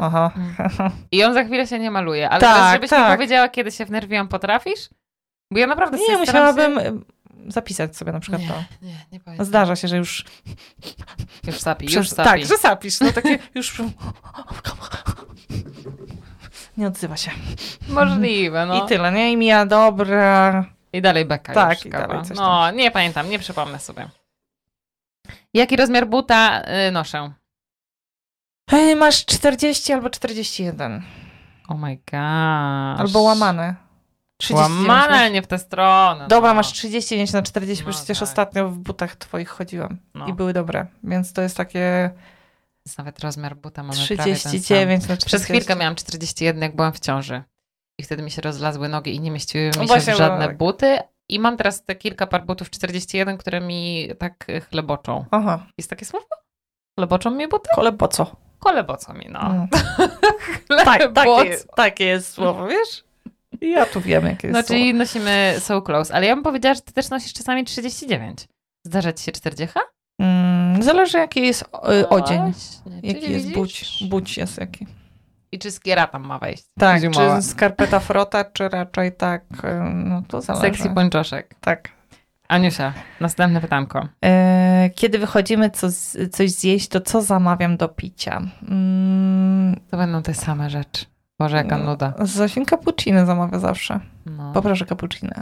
Aha. 0.00 0.30
I 1.12 1.24
on 1.24 1.34
za 1.34 1.44
chwilę 1.44 1.66
się 1.66 1.78
nie 1.78 1.90
maluje. 1.90 2.30
Ale 2.30 2.40
Tak, 2.40 2.54
teraz, 2.54 2.72
żebyś 2.72 2.90
mi 2.90 2.96
tak. 2.96 3.16
powiedziała, 3.16 3.48
kiedy 3.48 3.70
się 3.72 3.84
wnerwiłam, 3.84 4.28
potrafisz? 4.28 4.88
Bo 5.50 5.58
ja 5.58 5.66
naprawdę 5.66 5.98
Nie, 6.08 6.16
musiałabym 6.18 6.80
Się... 6.80 7.00
zapisać 7.48 7.96
sobie 7.96 8.12
na 8.12 8.20
przykład 8.20 8.42
Nie, 8.42 8.48
to. 8.48 8.54
nie, 8.82 8.94
nie 9.12 9.20
pamiętam. 9.20 9.46
Zdarza 9.46 9.76
się, 9.76 9.88
że 9.88 9.96
już... 9.96 10.24
Już 11.46 11.58
sapi, 11.60 11.92
już 11.92 12.08
sapi. 12.08 12.28
tak, 12.30 12.44
że 12.44 12.58
sapisz. 12.58 13.00
No 13.00 13.12
takie 13.12 13.38
już... 13.54 13.82
Nie 16.76 16.86
odzywa 16.86 17.16
się. 17.16 17.30
Możliwe, 17.88 18.66
no. 18.66 18.84
I 18.84 18.88
tyle, 18.88 19.12
nie? 19.12 19.32
I 19.32 19.36
mija 19.36 19.66
dobra. 19.66 20.64
I 20.92 21.02
dalej 21.02 21.24
beka 21.24 21.54
Tak, 21.54 21.78
już 21.78 21.86
i 21.86 21.90
kawa. 21.90 22.06
dalej 22.08 22.24
coś 22.24 22.36
No, 22.36 22.70
nie 22.70 22.90
pamiętam, 22.90 23.30
nie 23.30 23.38
przypomnę 23.38 23.78
sobie. 23.78 24.08
Jaki 25.54 25.76
rozmiar 25.76 26.06
buta 26.06 26.62
y, 26.88 26.92
noszę? 26.92 27.32
Masz 28.96 29.24
40 29.24 29.92
albo 29.92 30.10
41. 30.10 31.02
Oh 31.68 31.78
my 31.78 31.96
gosh. 31.96 33.00
Albo 33.00 33.20
łamane. 33.20 33.74
39 34.40 34.88
Łamane, 34.88 35.08
masz- 35.24 35.32
nie 35.32 35.42
w 35.42 35.46
tę 35.46 35.58
stronę. 35.58 36.28
Dobra, 36.28 36.48
no. 36.50 36.54
masz 36.54 36.72
39 36.72 37.32
na 37.32 37.42
40, 37.42 37.84
bo 37.84 37.90
No 37.90 37.96
przecież 37.96 38.18
tak. 38.18 38.28
ostatnio 38.28 38.68
w 38.68 38.78
butach 38.78 39.16
twoich 39.16 39.48
chodziłam 39.48 39.96
No. 40.14 40.26
i 40.26 40.32
były 40.32 40.52
dobre. 40.52 40.86
Więc 41.04 41.32
to 41.32 41.42
jest 41.42 41.56
takie 41.56 42.10
Jest 42.86 42.98
nawet 42.98 43.20
rozmiar 43.20 43.56
buta 43.56 43.82
mamy 43.82 43.98
prawie 44.06 44.16
ten 44.32 44.36
sam. 44.36 44.50
39 44.50 45.00
na 45.02 45.16
40. 45.16 45.26
Przez 45.26 45.44
chwilkę 45.44 45.76
miałam 45.76 45.94
41, 45.94 46.62
jak 46.62 46.76
byłam 46.76 46.92
w 46.92 47.00
ciąży. 47.00 47.42
I 47.98 48.02
wtedy 48.02 48.22
mi 48.22 48.30
się 48.30 48.42
rozlazły 48.42 48.88
nogi 48.88 49.14
i 49.14 49.20
nie 49.20 49.30
mieściły 49.30 49.64
mi 49.64 49.70
No 49.76 49.82
się 49.82 49.86
właśnie, 49.86 50.16
żadne 50.16 50.46
tak. 50.46 50.56
buty. 50.56 50.98
I 51.28 51.38
mam 51.40 51.56
teraz 51.56 51.84
te 51.84 51.94
kilka 51.94 52.26
par 52.26 52.44
butów 52.46 52.70
41, 52.70 53.38
które 53.38 53.60
mi 53.60 54.08
tak 54.18 54.46
chleboczą. 54.70 55.24
Aha, 55.30 55.66
Jest 55.78 55.90
takie 55.90 56.04
słowo? 56.04 56.26
Chleboczą 56.98 57.30
mi 57.30 57.48
buty? 57.48 57.68
kole 57.74 57.92
po 57.92 58.08
co? 58.08 58.36
Chlebocą 58.64 59.14
mi, 59.14 59.26
no. 59.30 59.40
Mm. 59.40 59.68
Tak, 60.84 61.12
takie, 61.14 61.56
takie 61.76 62.04
jest 62.04 62.32
słowo, 62.32 62.66
wiesz? 62.66 63.04
I 63.60 63.70
ja 63.70 63.86
tu 63.86 64.00
wiem, 64.00 64.26
jakie 64.26 64.48
jest 64.48 64.54
No, 64.54 64.62
słowo. 64.62 64.68
czyli 64.68 64.94
nosimy 64.94 65.54
so 65.58 65.82
close. 65.82 66.14
Ale 66.14 66.26
ja 66.26 66.34
bym 66.34 66.44
powiedziała, 66.44 66.74
że 66.74 66.80
ty 66.80 66.92
też 66.92 67.10
nosisz 67.10 67.32
czasami 67.32 67.64
39. 67.64 68.48
Zdarza 68.86 69.12
ci 69.12 69.24
się 69.24 69.32
40? 69.32 69.78
Mm, 70.20 70.82
zależy 70.82 71.18
jaki 71.18 71.40
jest 71.46 71.62
y, 72.02 72.08
odzień. 72.08 72.40
Właśnie, 72.42 72.92
Jaki 73.08 73.20
czyli 73.20 73.32
jest 73.32 73.44
widzisz? 73.44 73.58
budź. 73.58 74.04
Budź 74.08 74.36
jest 74.36 74.58
jaki. 74.58 74.86
I 75.52 75.58
czy 75.58 75.70
skiera 75.70 76.06
tam 76.06 76.26
ma 76.26 76.38
wejść? 76.38 76.64
Tak, 76.78 77.00
Zimowa. 77.00 77.36
czy 77.36 77.42
skarpeta 77.42 78.00
frota, 78.00 78.44
czy 78.44 78.68
raczej 78.68 79.12
tak, 79.12 79.42
y, 79.64 79.68
no 79.94 80.22
to 80.28 80.40
zależy. 80.40 80.62
Sexy 80.66 80.90
pończoszek. 80.94 81.54
Tak. 81.60 81.88
Aniusia, 82.48 82.92
następne 83.20 83.60
pytanko. 83.60 84.08
E, 84.24 84.90
Kiedy 84.94 85.18
wychodzimy 85.18 85.70
co, 85.70 85.90
z- 85.90 86.30
coś 86.36 86.50
zjeść, 86.50 86.88
to 86.88 87.00
co 87.00 87.22
zamawiam 87.22 87.76
do 87.76 87.88
picia? 87.88 88.42
Mm, 88.68 89.80
To 89.90 89.96
będą 89.96 90.22
te 90.22 90.34
same 90.34 90.70
rzeczy. 90.70 91.04
Boże, 91.40 91.56
jaka 91.56 91.78
No. 91.78 91.84
nuda. 91.84 92.12
Zosin 92.18 92.64
cappuccino 92.66 93.26
zamawia 93.26 93.58
zawsze. 93.58 94.00
No. 94.26 94.52
Poproszę 94.52 94.86
cappuccino. 94.86 95.32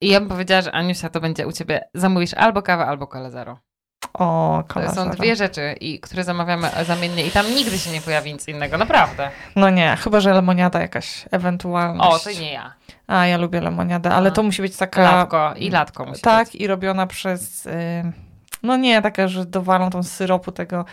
I 0.00 0.08
ja 0.08 0.20
bym 0.20 0.28
powiedziała, 0.28 0.62
że 0.62 0.72
Aniusia 0.72 1.08
to 1.08 1.20
będzie 1.20 1.46
u 1.46 1.52
ciebie, 1.52 1.88
zamówisz 1.94 2.34
albo 2.34 2.62
kawę, 2.62 2.86
albo 2.86 3.06
kole 3.06 3.30
zero. 3.30 3.58
O, 4.14 4.62
To 4.68 4.74
kola 4.74 4.88
są 4.88 5.04
zero. 5.04 5.14
dwie 5.16 5.36
rzeczy, 5.36 5.74
i, 5.80 6.00
które 6.00 6.24
zamawiamy 6.24 6.70
zamiennie 6.86 7.26
i 7.26 7.30
tam 7.30 7.46
nigdy 7.54 7.78
się 7.78 7.90
nie 7.90 8.00
pojawi 8.00 8.32
nic 8.32 8.48
innego, 8.48 8.78
naprawdę. 8.78 9.30
No 9.56 9.70
nie, 9.70 9.96
chyba, 9.96 10.20
że 10.20 10.32
lemoniada 10.34 10.80
jakaś 10.80 11.24
ewentualność. 11.30 12.26
O, 12.26 12.32
to 12.32 12.40
nie 12.40 12.52
ja. 12.52 12.72
A, 13.06 13.26
ja 13.26 13.36
lubię 13.38 13.60
lemoniadę, 13.60 14.10
ale 14.10 14.28
A. 14.28 14.32
to 14.32 14.42
musi 14.42 14.62
być 14.62 14.76
taka... 14.76 15.02
Latko 15.02 15.54
i 15.56 15.70
latko 15.70 16.04
musi 16.04 16.22
Tak, 16.22 16.46
być. 16.48 16.54
i 16.60 16.66
robiona 16.66 17.06
przez... 17.06 17.66
Y... 17.66 18.12
No 18.62 18.76
nie, 18.76 19.02
taka, 19.02 19.28
że 19.28 19.44
dowalą 19.46 19.90
tą 19.90 20.02
syropu 20.02 20.52
tego 20.52 20.84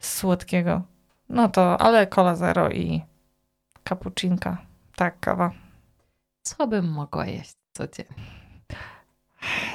słodkiego. 0.00 0.82
No 1.28 1.48
to, 1.48 1.80
ale 1.80 2.06
kola 2.06 2.34
zero 2.34 2.70
i 2.70 3.02
cappuccinka. 3.88 4.58
Tak, 4.96 5.20
kawa. 5.20 5.52
Co 6.42 6.66
bym 6.66 6.88
mogła 6.88 7.26
jeść 7.26 7.52
codziennie? 7.72 8.14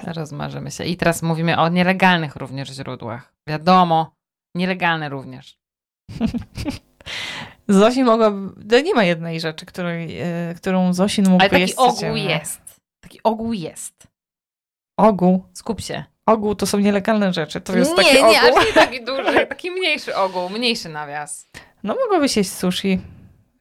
Rozmarzymy 0.04 0.72
się. 0.72 0.84
I 0.84 0.98
teraz 0.98 1.22
mówimy 1.22 1.58
o 1.58 1.70
nielegalnych 1.70 2.36
również 2.36 2.70
źródłach. 2.70 3.34
Wiadomo, 3.48 4.16
nielegalne 4.56 5.10
również. 5.10 5.58
Zosi 7.68 8.04
mogłaby... 8.04 8.38
No 8.72 8.80
nie 8.80 8.94
ma 8.94 9.04
jednej 9.04 9.40
rzeczy, 9.40 9.66
której, 9.66 10.22
y, 10.52 10.56
którą 10.56 10.94
Zosin 10.94 11.26
mógłby 11.26 11.42
Ale 11.42 11.50
taki 11.50 11.62
jeść 11.62 11.74
ogół 11.74 11.94
codziennie. 11.94 12.24
jest. 12.24 12.62
Taki 13.00 13.20
ogół 13.24 13.54
jest. 13.54 14.08
Ogół. 14.98 15.46
Skup 15.54 15.82
się. 15.82 16.04
Ogół 16.26 16.56
to 16.56 16.66
są 16.66 16.80
nielegalne 16.80 17.34
rzeczy. 17.34 17.62
To 17.62 17.78
jest 17.78 17.92
nie, 17.92 17.98
taki 17.98 18.14
nie, 18.16 18.42
ogół. 18.42 18.60
aż 18.60 18.66
nie 18.66 18.74
taki 18.74 19.04
duży, 19.06 19.48
taki 19.48 19.72
mniejszy 19.72 20.16
ogół, 20.16 20.50
mniejszy 20.50 20.90
nawias. 20.90 21.50
No 21.84 21.96
mogłabyś 21.96 22.38
jeść 22.38 22.52
sushi, 22.52 23.02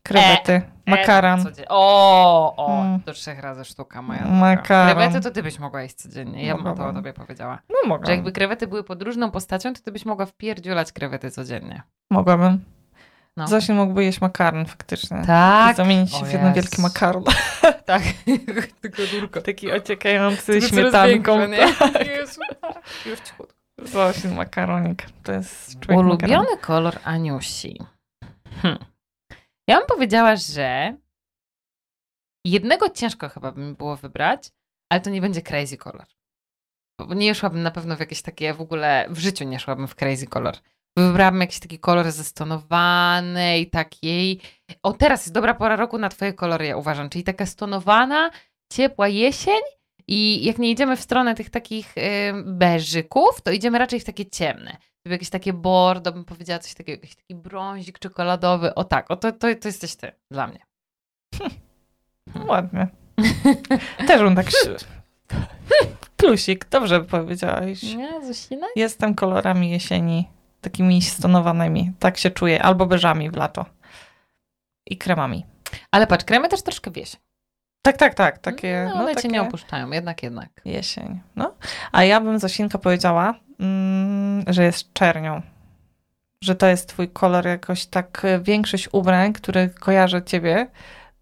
krewety, 0.03 0.63
makaron. 0.87 1.41
E, 1.41 1.45
codzien- 1.45 1.67
o, 1.69 2.57
o, 2.57 2.81
Mm. 2.83 3.01
do 3.07 3.13
trzech 3.13 3.39
razy 3.41 3.65
sztuka 3.65 4.03
moja. 4.03 4.19
droga. 4.19 4.35
Makaron. 4.37 4.97
Krewety 4.97 5.21
to 5.21 5.31
ty 5.31 5.43
byś 5.43 5.59
mogła 5.59 5.83
jeść 5.83 5.95
codziennie. 5.95 6.47
Ja 6.47 6.55
bym 6.55 6.77
to 6.77 6.87
o 6.87 6.93
tobie 6.93 7.13
powiedziała. 7.13 7.59
No 7.71 7.77
mogłabym. 7.83 8.07
Że 8.07 8.13
jakby 8.13 8.33
krewety 8.33 8.67
były 8.67 8.85
podróżną 8.85 9.31
postacią, 9.31 9.73
to 9.75 9.81
ty 9.83 9.93
byś 9.93 10.05
mogła 10.05 10.27
wpierdziulać 10.27 10.93
krewety 10.93 11.31
codziennie. 11.31 11.83
Mogłabym. 12.11 12.65
No. 13.37 13.49
Zosin 13.49 13.77
mógłby 13.77 14.05
jeść 14.05 14.21
makaron 14.21 14.67
faktycznie. 14.67 15.23
Tak. 15.27 15.73
I 15.73 15.77
zamienić 15.77 16.11
się 16.15 16.23
O 16.23 16.25
w 16.25 16.33
jeden 16.33 16.53
wielki 16.53 16.83
makaron. 16.83 17.25
Tak. 17.85 18.03
Tylko 18.83 19.03
durko. 19.13 19.41
Taki 19.41 19.73
ociekający 19.73 20.61
coraz 20.61 20.71
śmietanką. 20.71 21.47
nie? 21.47 21.57
Jezu. 22.19 22.41
Już 23.07 23.21
cichutko. 23.21 23.55
Zosin 23.83 24.35
makaronik. 24.35 25.07
To 25.23 25.33
jest 25.33 25.81
człowiek 25.81 25.89
makaron. 25.89 26.07
Ulubiony 26.07 26.57
kolor 26.61 26.95
Aniusi. 27.05 27.79
Hm. 28.63 28.77
Ja 29.69 29.79
bym 29.79 29.87
powiedziała, 29.87 30.37
że 30.37 30.97
jednego 32.47 32.89
ciężko 32.91 33.29
chyba 33.29 33.53
by 33.53 33.61
mi 33.61 33.75
było 33.75 33.97
wybrać, 33.97 34.51
ale 34.93 35.01
to 35.01 35.11
nie 35.11 35.21
będzie 35.21 35.43
crazy 35.43 35.77
kolor. 35.77 36.07
Bo 36.99 37.15
nie 37.15 37.35
szłabym 37.35 37.63
na 37.63 37.71
pewno 37.71 37.97
w 37.97 38.01
jakieś 38.01 38.23
takie, 38.23 38.55
w 38.55 38.61
ogóle 38.61 39.07
w 39.11 39.19
życiu 39.19 39.45
nie 39.45 39.61
szłabym 39.61 39.89
w 39.89 39.95
crazy 39.95 40.27
kolor. 40.27 40.55
Wybrałabym 40.97 41.41
jakiś 41.41 41.61
taki 41.61 41.79
kolor 41.79 42.13
zestonowanej, 42.13 43.71
takiej... 43.71 44.41
O, 44.83 44.93
teraz 44.93 45.21
jest 45.21 45.35
dobra 45.35 45.55
pora 45.55 45.77
roku 45.77 45.99
na 45.99 46.09
twoje 46.09 46.33
kolory, 46.33 46.67
ja 46.67 46.77
uważam. 46.77 47.11
Czyli 47.11 47.25
taka 47.25 47.47
stonowana, 47.47 48.31
ciepła 48.73 49.09
jesień 49.09 49.61
i 50.09 50.45
jak 50.45 50.59
nie 50.59 50.71
idziemy 50.71 50.97
w 50.97 51.01
stronę 51.01 51.35
tych 51.35 51.51
takich 51.51 51.99
y, 51.99 52.03
beżyków, 52.45 53.41
to 53.43 53.51
idziemy 53.51 53.79
raczej 53.79 54.01
w 54.01 54.05
takie 54.05 54.27
ciemne. 54.27 54.77
Jakieś 55.05 55.31
takie 55.31 55.53
bordo, 55.53 56.13
bym 56.13 56.25
powiedziała 56.25 56.59
coś 56.59 56.75
takiego, 56.75 57.03
jakiś 57.03 57.17
taki 57.17 57.35
brązik 57.35 57.99
czekoladowy. 57.99 58.75
O 58.75 58.85
tak, 58.85 59.11
o 59.11 59.17
to, 59.17 59.33
to, 59.33 59.39
to 59.61 59.69
jesteś 59.69 59.97
ty 59.97 60.13
dla 60.31 60.47
mnie. 60.47 60.59
Ładnie. 62.49 62.89
Też 64.07 64.23
bym 64.23 64.37
tak... 64.37 64.51
się- 64.51 64.77
Plusik, 66.17 66.69
dobrze 66.69 67.05
powiedziałaś. 67.05 67.83
Nie, 67.83 68.27
Zosina? 68.27 68.67
Jestem 68.77 69.15
kolorami 69.15 69.71
jesieni, 69.71 70.29
takimi 70.61 71.03
stonowanymi. 71.03 71.93
Tak 71.99 72.19
się 72.19 72.31
czuję. 72.31 72.63
Albo 72.63 72.87
beżami 72.87 73.31
w 73.31 73.37
lato. 73.37 73.67
I 74.87 74.97
kremami. 74.99 75.47
Ale 75.91 76.07
patrz, 76.07 76.25
kremy 76.25 76.49
też 76.49 76.63
troszkę 76.63 76.91
wieś. 76.91 77.17
Tak, 77.83 77.97
tak, 77.97 78.15
tak. 78.15 78.39
Takie, 78.39 78.85
no, 78.89 78.95
no, 78.95 79.01
ale 79.01 79.15
takie... 79.15 79.23
cię 79.23 79.29
nie 79.29 79.43
opuszczają, 79.43 79.91
jednak, 79.91 80.23
jednak. 80.23 80.49
Jesień. 80.65 81.21
No. 81.37 81.55
A 81.93 82.05
ja 82.05 82.21
bym 82.21 82.39
Zosinka 82.39 82.79
powiedziała, 82.79 83.35
że 84.47 84.65
jest 84.65 84.93
czernią. 84.93 85.43
że 86.45 86.55
to 86.55 86.67
jest 86.67 86.89
twój 86.89 87.09
kolor, 87.09 87.47
jakoś 87.47 87.87
tak 87.87 88.25
e, 88.25 88.41
większość 88.41 88.89
ubrań, 88.93 89.33
które 89.33 89.69
kojarzę 89.69 90.23
ciebie, 90.23 90.67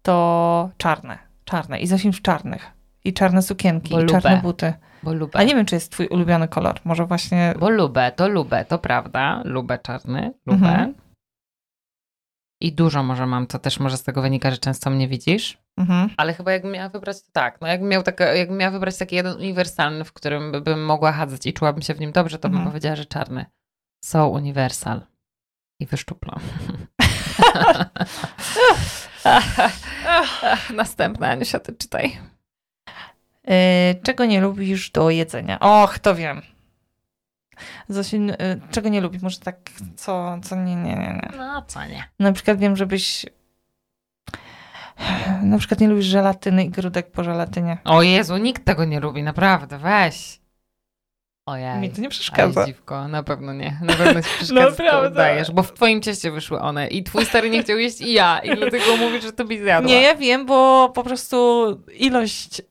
to 0.01 0.69
czarne. 0.77 1.17
Czarne. 1.45 1.79
I 1.79 1.87
Zosim 1.87 2.13
w 2.13 2.21
czarnych. 2.21 2.71
I 3.03 3.13
czarne 3.13 3.41
sukienki, 3.41 3.93
Bo 3.93 4.01
i 4.01 4.05
czarne 4.05 4.41
buty. 4.43 4.73
Bo. 5.03 5.11
A 5.33 5.43
nie 5.43 5.55
wiem, 5.55 5.65
czy 5.65 5.75
jest 5.75 5.91
twój 5.91 6.07
ulubiony 6.07 6.47
kolor. 6.47 6.79
Może 6.83 7.05
właśnie... 7.05 7.53
Bo 7.59 7.69
lubię, 7.69 8.11
to 8.15 8.29
lubię, 8.29 8.65
to 8.65 8.79
prawda. 8.79 9.41
Lubię 9.45 9.79
czarny, 9.83 10.33
lubię. 10.45 10.67
Mhm. 10.67 10.93
I 12.61 12.73
dużo 12.73 13.03
może 13.03 13.25
mam, 13.25 13.47
to 13.47 13.59
też 13.59 13.79
może 13.79 13.97
z 13.97 14.03
tego 14.03 14.21
wynika, 14.21 14.51
że 14.51 14.57
często 14.57 14.89
mnie 14.89 15.07
widzisz. 15.07 15.57
Mhm. 15.77 16.09
Ale 16.17 16.33
chyba 16.33 16.51
jakbym 16.51 16.71
miała 16.71 16.89
wybrać, 16.89 17.21
to 17.21 17.29
tak. 17.33 17.61
No 17.61 17.67
jakbym, 17.67 17.89
miał 17.89 18.03
taka, 18.03 18.25
jakbym 18.33 18.57
miała 18.57 18.71
wybrać 18.71 18.97
taki 18.97 19.15
jeden 19.15 19.35
uniwersalny, 19.37 20.03
w 20.05 20.13
którym 20.13 20.51
by- 20.51 20.61
bym 20.61 20.85
mogła 20.85 21.11
chadzać 21.11 21.45
i 21.45 21.53
czułabym 21.53 21.81
się 21.81 21.93
w 21.93 21.99
nim 21.99 22.11
dobrze, 22.11 22.39
to 22.39 22.49
bym 22.49 22.57
Mhm. 22.57 22.71
powiedziała, 22.71 22.95
że 22.95 23.05
czarny. 23.05 23.45
So 24.05 24.27
uniwersal. 24.29 25.01
I 25.79 25.85
wyszczuplam. 25.85 26.39
Następna, 30.75 31.27
Aniusia, 31.27 31.59
ty 31.59 31.73
czytaj. 31.73 32.17
E, 33.47 33.95
czego 34.03 34.25
nie 34.25 34.41
lubisz 34.41 34.91
do 34.91 35.09
jedzenia? 35.09 35.59
Och, 35.59 35.99
to 35.99 36.15
wiem. 36.15 36.41
Zosin, 37.89 38.29
e, 38.29 38.35
czego 38.71 38.89
nie 38.89 39.01
lubisz? 39.01 39.21
Może 39.21 39.39
tak, 39.39 39.57
co, 39.95 40.37
co 40.43 40.55
nie, 40.55 40.75
nie, 40.75 40.95
nie, 40.95 40.95
nie. 40.95 41.29
No, 41.37 41.61
co 41.67 41.85
nie. 41.85 42.03
Na 42.19 42.31
przykład 42.31 42.59
wiem, 42.59 42.75
żebyś... 42.75 43.25
Na 45.43 45.57
przykład 45.57 45.79
nie 45.79 45.87
lubisz 45.87 46.05
żelatyny 46.05 46.63
i 46.63 46.69
grudek 46.69 47.11
po 47.11 47.23
żelatynie. 47.23 47.77
O 47.83 48.01
Jezu, 48.01 48.37
nikt 48.37 48.65
tego 48.65 48.85
nie 48.85 48.99
lubi, 48.99 49.23
naprawdę, 49.23 49.77
weź. 49.77 50.41
Ojej. 51.45 51.79
Mi 51.79 51.89
to 51.89 52.01
nie 52.01 52.09
przeszkadza. 52.09 52.65
dziwko, 52.65 53.07
na 53.07 53.23
pewno 53.23 53.53
nie. 53.53 53.79
Na 53.81 53.93
pewno 53.93 54.21
ci 54.21 54.29
przeszkadza, 54.37 55.09
dajesz, 55.09 55.51
bo 55.51 55.63
w 55.63 55.73
twoim 55.73 56.01
cieście 56.01 56.31
wyszły 56.31 56.59
one 56.59 56.87
i 56.87 57.03
twój 57.03 57.25
stary 57.25 57.49
nie 57.49 57.63
chciał 57.63 57.77
jeść 57.77 58.01
i 58.01 58.13
ja 58.13 58.39
i 58.39 58.55
dlatego 58.55 58.97
mówisz, 58.97 59.23
że 59.23 59.31
to 59.33 59.45
byś 59.45 59.59
zjadła. 59.59 59.89
Nie, 59.89 60.01
ja 60.01 60.15
wiem, 60.15 60.45
bo 60.45 60.89
po 60.95 61.03
prostu 61.03 61.67
ilość 61.93 62.61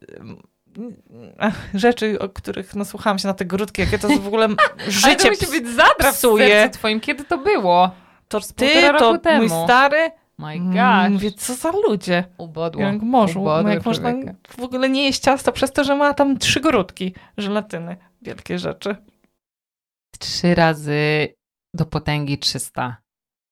rzeczy, 1.75 2.19
o 2.19 2.29
których 2.29 2.75
nasłuchałam 2.75 3.19
się 3.19 3.29
na 3.29 3.35
te 3.35 3.45
grudki, 3.45 3.81
jakie 3.83 3.99
to 3.99 4.09
w 4.09 4.27
ogóle 4.27 4.45
Ale 4.79 4.91
życie 4.91 5.17
to 5.17 5.29
musi 5.31 5.47
być 5.61 5.69
zadra 5.69 6.13
w 6.13 6.15
psuje. 6.15 6.49
sercu 6.49 6.79
twoim. 6.79 7.01
Kiedy 7.01 7.25
to 7.25 7.39
było? 7.39 7.91
To 8.29 8.41
z 8.41 8.53
ty, 8.53 8.93
to 8.99 9.19
temu. 9.19 9.39
mój 9.39 9.65
stary. 9.65 10.11
My 10.39 10.53
Mm, 10.53 10.71
gosh. 10.73 11.13
Mówię, 11.13 11.33
co 11.33 11.55
za 11.55 11.71
ludzie. 11.71 12.25
Ubodło. 12.39 12.83
Jak 12.83 13.03
może, 13.03 13.41
Ubodłe 13.41 13.75
jak 13.75 13.85
można 13.85 14.13
w 14.59 14.63
ogóle 14.63 14.89
nie 14.89 15.05
jeść 15.05 15.21
ciasta 15.21 15.53
przez 15.53 15.73
to, 15.73 15.85
że 15.85 15.97
ma 15.97 16.15
tam 16.15 16.39
trzy 16.39 16.61
grudki 16.61 17.15
żelatyny. 17.37 17.97
Wielkie 18.23 18.59
rzeczy. 18.59 18.97
Trzy 20.19 20.55
razy 20.55 21.29
do 21.75 21.87
potęgi 21.87 22.39
300. 22.39 22.97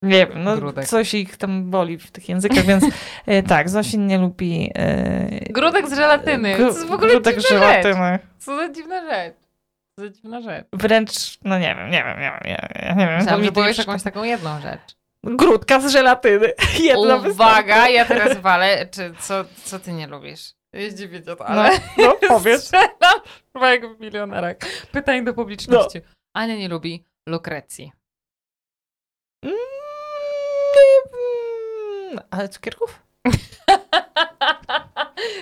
Nie 0.03 0.27
wiem, 0.27 0.45
no 0.45 0.57
Grudek. 0.57 0.87
coś 0.87 1.15
ich 1.15 1.37
tam 1.37 1.71
boli 1.71 1.99
w 1.99 2.11
tych 2.11 2.29
językach, 2.29 2.65
więc 2.65 2.85
e, 3.27 3.43
tak, 3.43 3.69
Zosin 3.69 4.07
nie 4.07 4.19
lubi... 4.19 4.71
E, 4.75 5.29
Grudek 5.53 5.89
z 5.89 5.95
żelatyny. 5.95 6.55
gru- 6.55 6.59
To 6.59 6.67
jest 6.67 6.87
w 6.87 6.93
ogóle 6.93 7.11
grudek 7.11 7.37
dziwna 7.39 7.59
rzecz. 7.59 7.83
żelatyny. 7.85 8.19
Co 8.39 8.57
za 8.57 8.69
dziwna 8.73 9.01
rzecz. 9.11 9.35
Co 9.99 10.05
za 10.05 10.11
dziwna 10.11 10.41
rzecz. 10.41 10.67
Wręcz, 10.73 11.39
no 11.45 11.59
nie 11.59 11.75
wiem, 11.79 11.91
nie 11.91 12.05
wiem, 12.05 12.21
nie 12.21 12.31
wiem, 12.31 12.41
ja, 12.45 12.69
ja 12.89 12.95
nie 12.95 13.07
wiem. 13.07 13.17
Myślałam, 13.19 13.41
mi 13.41 13.47
że 13.47 13.53
powiesz 13.53 13.79
jakąś 13.79 14.03
taką 14.03 14.25
jedną 14.25 14.61
rzecz. 14.61 14.97
Grudka 15.25 15.81
z 15.81 15.93
żelatyny. 15.93 16.53
Jedna 16.81 17.17
Uwaga, 17.17 17.89
ja 17.89 18.05
teraz 18.05 18.37
walę. 18.39 18.87
Czy, 18.91 19.15
co, 19.21 19.45
co 19.65 19.79
ty 19.79 19.93
nie 19.93 20.07
lubisz? 20.07 20.53
Zdziwię 20.89 21.23
cię 21.23 21.37
to, 21.37 21.45
No, 21.45 21.45
ale... 21.45 21.71
no 21.99 22.17
powiedz. 22.29 22.63
Strzelam 22.67 23.97
milionerach. 24.01 24.57
Pytań 24.93 25.25
do 25.25 25.35
publiczności. 25.35 26.01
Ania 26.35 26.57
nie 26.57 26.69
lubi 26.69 27.05
lukrecji. 27.29 27.93
Mm, 29.45 29.57
mm, 32.09 32.25
Ale 32.31 32.49
cukierków? 32.49 33.03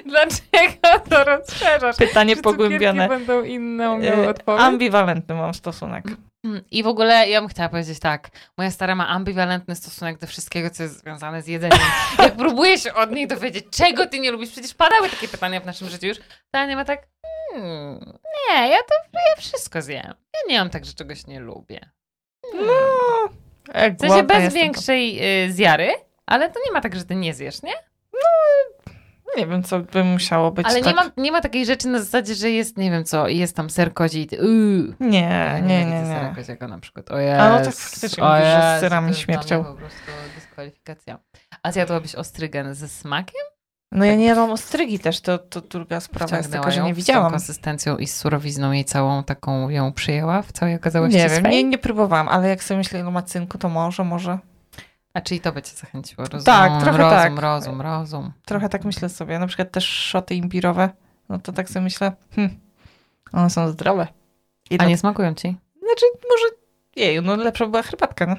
Dlaczego 0.07 1.09
to 1.11 1.25
rozszerzasz? 1.25 1.97
Pytanie 1.97 2.37
Czy 2.37 2.43
pogłębione. 2.43 3.09
będą 3.09 3.43
inną 3.43 3.99
miały 3.99 4.27
E, 4.27 4.29
odpowiedź? 4.29 4.62
Ambiwalentny 4.62 5.35
mam 5.35 5.55
stosunek. 5.55 6.05
Mm, 6.45 6.62
I 6.71 6.83
w 6.83 6.87
ogóle 6.87 7.29
ja 7.29 7.41
bym 7.41 7.49
chciała 7.49 7.69
powiedzieć 7.69 8.01
tak. 8.01 8.31
Moja 8.59 8.71
stara 8.71 8.95
ma 8.95 9.09
ambiwalentny 9.09 9.75
stosunek 9.77 10.19
do 10.19 10.27
wszystkiego, 10.27 10.71
co 10.71 10.83
jest 10.83 11.01
związane 11.01 11.43
z 11.43 11.47
jedzeniem. 11.47 11.79
Jak 12.19 12.37
próbuję 12.37 12.79
się 12.79 12.95
od 12.95 13.11
niej 13.11 13.27
dowiedzieć, 13.27 13.64
czego 13.71 14.07
ty 14.07 14.21
nie 14.21 14.31
lubisz, 14.31 14.51
przecież 14.51 14.75
padały 14.75 15.11
takie 15.11 15.29
pytania 15.29 15.61
w 15.61 15.67
naszym 15.67 15.89
życiu 15.89 16.07
już, 16.07 16.19
to 16.51 16.59
Ania 16.59 16.77
ma 16.77 16.85
tak, 16.85 17.07
hmm, 17.53 18.19
nie, 18.49 18.69
ja 18.69 18.77
to 18.77 19.19
ja 19.29 19.37
wszystko 19.39 19.83
zjem. 19.83 20.14
Ja 20.35 20.41
nie 20.49 20.59
mam 20.59 20.71
tak, 20.71 20.85
że 20.85 20.93
czegoś 20.93 21.27
nie 21.27 21.41
lubię. 21.41 21.91
Hmm. 22.53 22.67
No, 22.67 23.29
jak 23.75 23.97
W 23.97 24.01
sensie 24.01 24.23
bez 24.23 24.55
większej 24.55 25.19
y, 25.47 25.53
zjary, 25.53 25.91
ale 26.27 26.51
to 26.51 26.61
nie 26.66 26.72
ma 26.72 26.81
tak, 26.81 26.97
że 26.97 27.05
ty 27.05 27.14
nie 27.14 27.35
zjesz, 27.35 27.62
nie? 27.62 27.72
to 28.12 29.41
Nie 29.41 29.47
wiem, 29.47 29.62
co 29.62 29.81
by 29.81 30.05
musiało 30.05 30.51
być 30.51 30.66
Ale 30.66 30.74
tak. 30.81 30.87
nie, 30.87 30.95
ma, 30.95 31.11
nie 31.16 31.33
ma 31.33 31.41
takiej 31.41 31.66
rzeczy 31.66 31.89
na 31.89 31.99
zasadzie, 31.99 32.35
że 32.35 32.51
jest, 32.51 32.77
nie 32.79 32.91
wiem 32.91 33.05
co, 33.05 33.29
jest 33.29 33.57
tam 33.57 33.70
ser 33.70 33.95
kozi 33.95 34.20
i 34.20 34.27
ty, 34.27 34.37
uuu. 34.37 34.95
Nie, 35.01 35.61
nie, 35.66 35.85
nie, 35.85 36.07
sera 36.07 36.29
nie. 36.29 36.35
koziego 36.35 36.68
na 36.68 36.79
przykład. 36.79 37.11
O 37.11 37.14
A 37.14 37.49
no 37.59 37.64
tak 37.64 37.74
faktycznie 37.74 38.24
o 38.24 38.29
mówisz, 38.29 38.45
że 38.47 38.77
z 38.79 38.81
serami 38.81 39.09
jest 39.09 39.20
śmiercią. 39.20 39.64
po 39.64 39.74
prostu 39.74 39.99
dyskwalifikacja. 40.35 41.18
A 41.62 41.72
zjadłabyś 41.72 42.14
ostrygen 42.14 42.74
ze 42.74 42.89
smakiem? 42.89 43.41
No 43.93 44.05
ja 44.05 44.14
nie 44.14 44.24
jadłam 44.24 44.51
ostrygi 44.51 44.99
też, 44.99 45.20
to, 45.20 45.39
to 45.39 45.61
druga 45.61 46.01
sprawa 46.01 46.37
jest 46.37 46.53
taka, 46.53 46.70
że 46.70 46.83
nie 46.83 46.95
z 46.95 46.97
widziałam. 46.97 47.31
konsystencją 47.31 47.97
i 47.97 48.07
z 48.07 48.16
surowizną 48.16 48.72
jej 48.72 48.85
całą 48.85 49.24
taką 49.24 49.68
ją 49.70 49.93
przyjęła 49.93 50.43
w 50.43 50.53
całej 50.53 50.74
okazałości 50.74 51.18
Nie 51.18 51.29
wiem, 51.29 51.45
nie, 51.45 51.64
nie 51.64 51.79
próbowałam, 51.79 52.29
ale 52.29 52.49
jak 52.49 52.64
sobie 52.64 52.79
myślę, 52.79 53.01
ile 53.01 53.11
ma 53.11 53.22
cynku, 53.22 53.59
to 53.59 53.68
może, 53.68 54.05
może. 54.05 54.39
A 55.17 55.21
czyli 55.21 55.41
to 55.41 55.53
by 55.53 55.62
cię 55.62 55.77
zachęciło? 55.77 56.25
Rozum, 56.25 56.45
Tak, 56.45 56.83
trochę 56.83 56.99
rozum, 56.99 57.11
tak. 57.11 57.39
rozum, 57.39 57.81
rozum. 57.81 58.33
Trochę 58.45 58.69
tak 58.69 58.85
myślę 58.85 59.09
sobie. 59.09 59.39
Na 59.39 59.47
przykład 59.47 59.71
też 59.71 59.85
szoty 59.89 60.35
imbirowe. 60.35 60.91
No 61.29 61.39
to 61.39 61.53
tak 61.53 61.69
sobie 61.69 61.83
myślę, 61.85 62.12
hm, 62.35 62.51
one 63.33 63.51
są 63.51 63.69
zdrowe. 63.69 64.07
I 64.71 64.75
A 64.75 64.79
to- 64.79 64.89
nie 64.89 64.99
smakują 64.99 65.35
ci? 65.35 65.49
Znaczy, 65.79 66.05
może, 66.31 66.55
jej, 66.97 67.23
no 67.23 67.37
lepsza 67.37 67.67
była 67.67 67.83
herbatka, 67.83 68.27
no. 68.27 68.37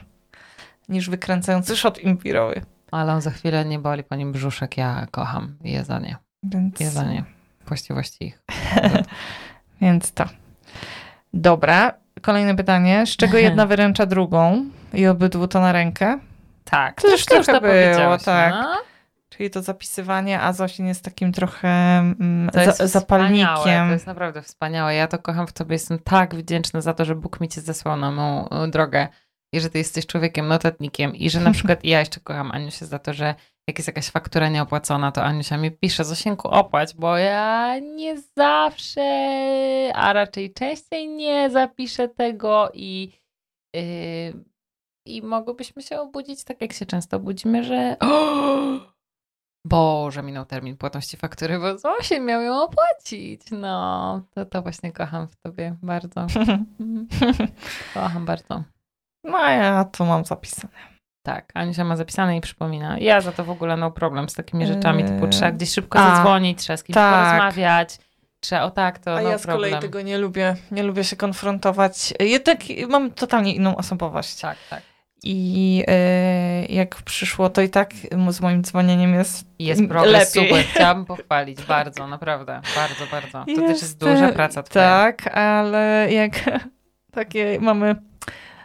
Niż 0.90 1.10
wykręcający 1.10 1.78
szot 1.78 2.00
imbirowy. 2.00 2.62
Ale 2.92 3.14
on 3.14 3.22
za 3.22 3.32
chwilę 3.32 3.66
nie 3.66 3.80
boli 3.80 4.04
po 4.04 4.16
nim 4.16 4.32
brzuszek. 4.32 4.78
Ja 4.78 5.08
kocham 5.12 5.58
jedzenie. 5.64 6.18
Więc, 6.44 6.80
Jedzenie. 6.80 7.24
Właściwości 7.68 8.26
ich. 8.26 8.44
więc 9.82 10.12
to. 10.12 10.26
Dobra, 11.34 11.94
kolejne 12.22 12.56
pytanie. 12.56 13.06
Z 13.06 13.10
czego 13.18 13.38
jedna 13.38 13.66
wyręcza 13.72 14.06
drugą 14.06 14.66
i 14.94 15.08
obydwu 15.08 15.48
to 15.48 15.60
na 15.62 15.72
rękę? 15.72 16.20
Tak. 16.70 17.02
To 17.02 17.08
już 17.12 17.26
to 17.26 17.44
trochę 17.44 17.62
było, 17.62 17.74
powiedziałaś, 17.74 18.24
tak. 18.24 18.54
no. 18.54 18.76
Czyli 19.30 19.50
to 19.50 19.62
zapisywanie, 19.62 20.42
a 20.42 20.54
Zosin 20.54 20.88
jest 20.88 21.04
takim 21.04 21.32
trochę 21.32 21.68
mm, 21.68 22.50
To 22.50 22.62
jest 22.62 22.78
za, 22.78 23.00
wspaniałe, 23.00 23.58
zapalnikiem. 23.58 23.88
To 23.88 23.94
jest 23.94 24.08
naprawdę 24.08 24.42
wspaniałe. 24.42 24.96
Ja 24.96 25.08
to 25.08 25.20
kocham 25.20 25.48
w 25.48 25.54
tobie. 25.54 25.74
Jestem 25.74 26.00
tak 26.00 26.36
wdzięczna 26.36 26.82
za 26.82 26.94
to, 26.94 27.06
że 27.06 27.16
Bóg 27.16 27.42
mi 27.42 27.50
cię 27.50 27.62
zesłał 27.62 27.98
na 27.98 28.12
mą 28.12 28.50
e, 28.50 28.68
drogę 28.68 29.08
i 29.54 29.60
że 29.60 29.70
ty 29.70 29.78
jesteś 29.78 30.06
człowiekiem 30.06 30.48
notatnikiem 30.48 31.16
i 31.16 31.30
że 31.30 31.40
na 31.40 31.52
przykład 31.58 31.84
ja 31.84 32.00
jeszcze 32.00 32.20
kocham 32.20 32.52
Aniusię 32.52 32.86
za 32.86 33.00
to, 33.00 33.14
że 33.14 33.36
jak 33.68 33.78
jest 33.78 33.88
jakaś 33.88 34.10
faktura 34.10 34.50
nieopłacona, 34.50 35.12
to 35.12 35.24
Aniusia 35.24 35.58
mi 35.58 35.72
pisze, 35.72 36.04
Zosieńku 36.04 36.48
opłać, 36.48 36.96
bo 36.96 37.18
ja 37.18 37.80
nie 37.80 38.18
zawsze, 38.38 39.02
a 39.96 40.14
raczej 40.14 40.54
częściej 40.54 41.08
nie 41.08 41.50
zapiszę 41.50 42.08
tego 42.08 42.70
i 42.74 43.12
yy, 43.74 43.82
i 45.16 45.22
mogłybyśmy 45.22 45.82
się 45.82 46.00
obudzić 46.00 46.44
tak, 46.44 46.62
jak 46.62 46.74
się 46.74 46.86
często 46.86 47.20
budzimy, 47.20 47.64
że 47.64 47.96
Boże, 49.66 50.24
minął 50.24 50.46
termin 50.46 50.78
płatności 50.78 51.18
faktury, 51.18 51.60
bo 51.60 51.78
Zosie 51.78 52.20
miał 52.20 52.42
ją 52.42 52.64
opłacić. 52.64 53.42
No, 53.52 54.22
to, 54.36 54.46
to 54.46 54.62
właśnie 54.62 54.92
kocham 54.92 55.28
w 55.28 55.36
tobie 55.36 55.76
bardzo. 55.84 56.28
Kocham 57.94 58.26
bardzo. 58.26 58.64
No 59.24 59.50
ja 59.50 59.86
to 59.86 60.06
mam 60.06 60.26
zapisane. 60.26 60.98
Tak, 61.24 61.52
Aniusia 61.54 61.84
ma 61.84 61.96
zapisane 61.96 62.38
i 62.38 62.42
przypomina. 62.42 63.00
Ja 63.00 63.22
za 63.22 63.32
to 63.32 63.44
w 63.44 63.50
ogóle 63.50 63.78
no 63.78 63.92
problem 63.92 64.30
z 64.30 64.34
takimi 64.34 64.68
rzeczami, 64.68 65.04
typu 65.04 65.26
Eee, 65.26 65.32
trzeba 65.32 65.52
gdzieś 65.52 65.72
szybko 65.72 66.00
a, 66.00 66.16
zadzwonić, 66.16 66.60
trzeba 66.60 66.78
z 66.78 66.84
kimś 66.84 66.94
tak. 66.94 67.26
porozmawiać, 67.26 68.00
trzeba 68.40 68.64
o 68.64 68.72
tak, 68.72 69.00
to 69.00 69.18
A 69.18 69.22
no 69.22 69.30
ja 69.30 69.38
z 69.38 69.46
kolei 69.46 69.72
problem. 69.72 69.82
tego 69.82 70.02
nie 70.02 70.18
lubię. 70.18 70.56
Nie 70.72 70.84
lubię 70.84 71.04
się 71.04 71.16
konfrontować. 71.16 72.14
Jednak 72.20 72.58
mam 72.90 73.12
totalnie 73.12 73.56
inną 73.56 73.76
osobowość. 73.76 74.42
Tak, 74.42 74.58
tak. 74.70 74.82
I 75.24 75.84
e, 75.88 76.66
jak 76.66 76.96
przyszło, 76.96 77.50
to 77.50 77.62
i 77.62 77.70
tak 77.70 77.94
z 78.30 78.42
moim 78.42 78.64
dzwonieniem 78.64 79.14
jest 79.14 79.48
Jest 79.60 79.88
progres, 79.90 80.36
lepiej. 80.36 80.50
super. 80.50 80.66
Chciałabym 80.74 81.06
pochwalić, 81.06 81.62
bardzo, 81.62 82.08
naprawdę, 82.08 82.62
bardzo, 82.76 83.06
bardzo. 83.12 83.46
To 83.56 83.62
też 83.62 83.70
jest 83.70 83.82
Jest, 83.82 83.98
duża 83.98 84.30
e, 84.30 84.34
praca 84.34 84.64
twoja. 84.64 84.86
Tak, 84.86 85.28
ale 85.38 86.08
jak 86.12 86.32
takie 87.12 87.58
mamy. 87.62 87.96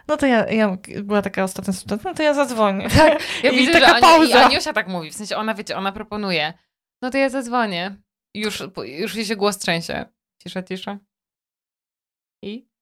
No 0.07 0.17
to 0.17 0.25
ja, 0.25 0.51
ja 0.51 0.77
była 1.03 1.21
taka 1.21 1.43
ostatnia 1.43 1.73
sytuacja, 1.73 2.09
no 2.09 2.15
to 2.15 2.23
ja 2.23 2.33
zadzwonię. 2.33 2.89
Tak, 2.89 3.23
ja 3.43 3.51
I 3.51 3.57
widzę, 3.57 3.71
taka 3.71 3.87
że 3.99 4.05
Ania, 4.05 4.25
i. 4.25 4.33
Aniusia 4.33 4.73
tak 4.73 4.87
mówi, 4.87 5.11
w 5.11 5.13
sensie 5.15 5.37
ona, 5.37 5.53
wiecie, 5.53 5.77
ona 5.77 5.91
proponuje, 5.91 6.53
no 7.01 7.09
to 7.09 7.17
ja 7.17 7.29
zadzwonię. 7.29 7.95
Już, 8.33 8.63
już 8.85 9.15
jej 9.15 9.25
się 9.25 9.35
głos 9.35 9.57
trzęsie. 9.57 10.05
Cisza, 10.43 10.63
cisza. 10.63 10.97
I? 12.41 12.72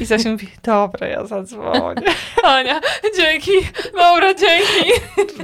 I 0.00 0.04
Zosia 0.04 0.30
mówi, 0.30 0.48
dobra, 0.62 1.06
ja 1.06 1.26
zadzwonię. 1.26 2.02
Ania, 2.44 2.80
dzięki, 3.16 3.50
dobra, 3.92 4.34
dzięki. 4.34 4.90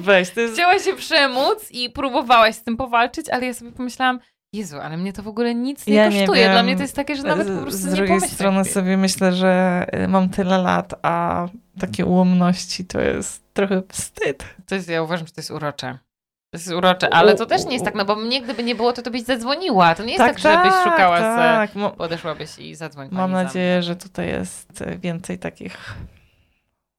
Weź, 0.01 0.31
to 0.31 0.41
jest... 0.41 0.55
Chciałaś 0.55 0.85
się 0.85 0.95
przemóc 0.97 1.71
i 1.71 1.91
próbowałaś 1.91 2.55
z 2.55 2.63
tym 2.63 2.77
powalczyć, 2.77 3.29
ale 3.29 3.47
ja 3.47 3.55
sobie 3.55 3.73
pomyślałam, 3.73 4.21
Jezu, 4.53 4.79
ale 4.81 4.97
mnie 4.97 5.13
to 5.13 5.23
w 5.23 5.29
ogóle 5.29 5.55
nic 5.55 5.87
nie 5.87 5.95
Ja 5.95 6.09
nie 6.09 6.19
kosztuje. 6.21 6.45
Dla 6.45 6.55
wiem. 6.55 6.67
mnie 6.67 6.77
to 6.77 6.83
jest 6.83 6.97
takie, 6.97 7.17
że 7.17 7.23
nawet 7.23 7.49
po 7.49 7.63
prostu 7.63 7.81
Z 7.81 7.85
nie 7.87 7.93
drugiej 7.93 8.21
strony 8.21 8.61
chwili. 8.61 8.75
sobie 8.75 8.97
myślę, 8.97 9.33
że 9.33 9.87
y, 10.05 10.09
mam 10.09 10.29
tyle 10.29 10.59
lat, 10.59 10.95
a 11.03 11.47
takie 11.81 12.07
ułomności 12.07 12.85
to 12.85 13.01
jest 13.01 13.43
trochę 13.55 13.83
wstyd. 13.89 14.45
To 14.67 14.75
jest, 14.75 14.89
ja 14.89 15.03
uważam, 15.03 15.27
że 15.27 15.33
to 15.33 15.41
jest 15.41 15.51
urocze. 15.51 15.99
To 16.51 16.59
jest 16.59 16.73
urocze, 16.73 17.15
ale 17.15 17.35
to 17.35 17.47
też 17.47 17.65
nie 17.65 17.73
jest 17.73 17.85
tak, 17.85 17.95
no 17.95 18.05
bo 18.05 18.17
mnie 18.17 18.43
gdyby 18.43 18.63
nie 18.63 18.75
było, 18.75 18.93
to 18.93 19.03
to 19.03 19.11
byś 19.11 19.23
zadzwoniła. 19.23 19.95
To 19.95 20.03
nie 20.05 20.13
jest 20.13 20.25
tak, 20.25 20.39
żebyś 20.39 20.73
szukała 20.85 21.17
se, 21.17 21.23
tak. 21.23 21.75
Mo- 21.75 21.91
podeszłabyś 21.91 22.59
i 22.59 22.75
zadzwoniła. 22.75 23.17
Mam 23.17 23.33
nadzieję, 23.33 23.83
że 23.83 23.97
tutaj 23.97 24.29
jest 24.29 24.81
y, 24.81 24.99
więcej 24.99 25.39
takich 25.39 25.95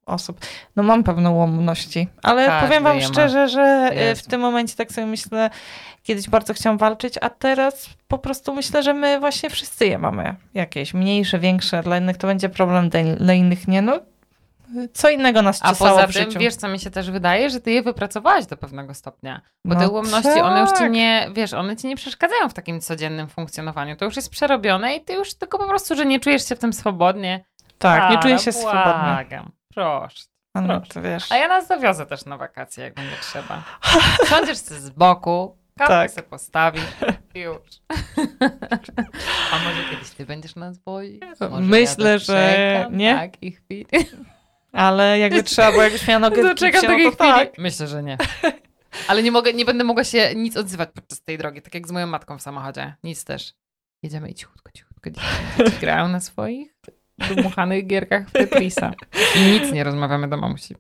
osób. 0.06 0.40
No 0.76 0.84
mam 0.84 1.04
pewne 1.04 1.32
ułomności, 1.32 2.08
ale 2.24 2.46
Każdy 2.46 2.68
powiem 2.68 2.84
wam 2.84 3.02
szczerze, 3.02 3.50
że 3.50 3.90
y, 4.12 4.16
w 4.16 4.24
tym 4.28 4.42
momencie 4.42 4.76
tak 4.76 4.92
sobie 4.92 5.08
myślę, 5.08 5.50
kiedyś 6.04 6.30
bardzo 6.30 6.54
chciałam 6.54 6.78
walczyć, 6.78 7.14
a 7.22 7.30
teraz 7.30 7.90
po 8.08 8.18
prostu 8.18 8.54
myślę, 8.54 8.84
że 8.84 8.94
my 8.94 9.20
właśnie 9.20 9.50
wszyscy 9.50 9.88
je 9.88 9.98
mamy. 9.98 10.36
Jakieś 10.54 10.94
mniejsze, 10.94 11.40
większe, 11.40 11.84
dla 11.84 11.98
innych 11.98 12.18
to 12.18 12.28
będzie 12.28 12.50
problem, 12.50 12.90
dla 13.18 13.34
innych 13.34 13.68
nie. 13.68 13.82
No, 13.82 14.00
co 14.94 15.10
innego 15.10 15.42
nas 15.42 15.60
A 15.64 15.76
poza 15.76 16.08
w 16.08 16.14
tym, 16.14 16.24
życiu. 16.24 16.40
wiesz, 16.40 16.56
co 16.56 16.68
mi 16.68 16.80
się 16.80 16.92
też 16.92 17.12
wydaje, 17.12 17.50
że 17.50 17.62
ty 17.62 17.72
je 17.72 17.82
wypracowałaś 17.84 18.46
do 18.46 18.58
pewnego 18.58 18.94
stopnia. 18.94 19.42
Bo 19.66 19.74
No 19.76 19.80
te 19.82 19.90
ułomności, 19.90 20.30
one 20.42 20.62
już 20.62 20.70
ci 20.70 20.76
tak. 20.78 20.92
nie, 20.92 21.30
wiesz, 21.34 21.54
one 21.54 21.76
ci 21.78 21.88
nie 21.88 21.96
przeszkadzają 21.96 22.50
w 22.50 22.54
takim 22.54 22.82
codziennym 22.82 23.28
funkcjonowaniu. 23.30 23.96
To 23.96 24.06
już 24.06 24.16
jest 24.16 24.30
przerobione 24.30 24.96
i 24.96 25.02
ty 25.06 25.14
już 25.14 25.34
tylko 25.34 25.58
po 25.58 25.68
prostu, 25.68 25.96
że 25.96 26.06
nie 26.06 26.20
czujesz 26.20 26.50
się 26.50 26.56
w 26.56 26.60
tym 26.60 26.74
swobodnie. 26.74 27.46
Tak, 27.78 28.02
nie 28.02 28.08
Ale 28.08 28.20
czuję 28.20 28.40
się 28.40 28.52
swobodnie. 28.52 28.82
błagam, 29.14 29.52
Proszę. 29.74 30.24
A 30.54 30.62
no. 30.62 30.82
A 31.30 31.38
ja 31.38 31.48
nas 31.48 31.68
zawiozę 31.68 32.06
też 32.06 32.26
na 32.26 32.38
wakacje, 32.38 32.84
jak 32.84 32.94
będzie 32.94 33.16
trzeba. 33.22 33.64
Siądziesz 34.30 34.58
z 34.58 34.90
boku, 34.90 35.58
kawę 35.78 35.94
Tak. 35.94 36.12
sobie 36.12 36.28
postawisz 36.28 36.84
i 37.36 37.40
już. 37.40 37.58
A 39.54 39.60
może 39.60 39.84
kiedyś 39.92 40.10
ty 40.10 40.26
będziesz 40.26 40.56
nas 40.56 40.78
wozić? 40.80 41.22
Może 41.50 41.62
Myślę, 41.62 42.10
ja 42.12 42.18
że 42.18 42.88
nie. 42.92 43.16
takiej 43.16 43.52
chwili. 43.52 43.86
Ale 44.72 45.20
jakby 45.20 45.44
trzeba, 45.44 45.72
bo 45.72 45.82
jakbyś 45.82 46.08
miała 46.08 46.20
nogę 46.20 46.44
Doczekam 46.44 46.82
takiej 46.82 47.06
no 47.06 47.12
to 47.12 47.24
chwili. 47.24 47.34
tak. 47.34 47.58
Myślę, 47.58 47.88
że 47.88 48.04
nie. 48.04 48.18
Ale 49.08 49.24
nie 49.24 49.32
mogę, 49.32 49.54
nie 49.54 49.66
będę 49.66 49.84
mogła 49.84 50.04
się 50.04 50.36
nic 50.36 50.58
odzywać 50.58 50.90
podczas 50.94 51.22
tej 51.22 51.38
drogi, 51.38 51.62
tak 51.62 51.74
jak 51.74 51.88
z 51.88 51.92
moją 51.92 52.08
matką 52.08 52.38
w 52.38 52.42
samochodzie. 52.42 52.94
Nic 53.04 53.24
też. 53.26 53.54
Jedziemy 54.04 54.30
i 54.30 54.34
cichutko, 54.34 54.72
cichutko. 54.72 55.10
Dzieci 55.10 55.78
grają 55.82 56.08
na 56.08 56.20
swoich 56.20 56.76
dmuchanych 57.36 57.88
gierkach 57.88 58.30
w 58.30 58.32
Tetrisa. 58.32 58.92
I 59.36 59.40
nic 59.40 59.72
nie 59.72 59.84
rozmawiamy 59.84 60.28
do 60.28 60.38
mamusi. 60.38 60.76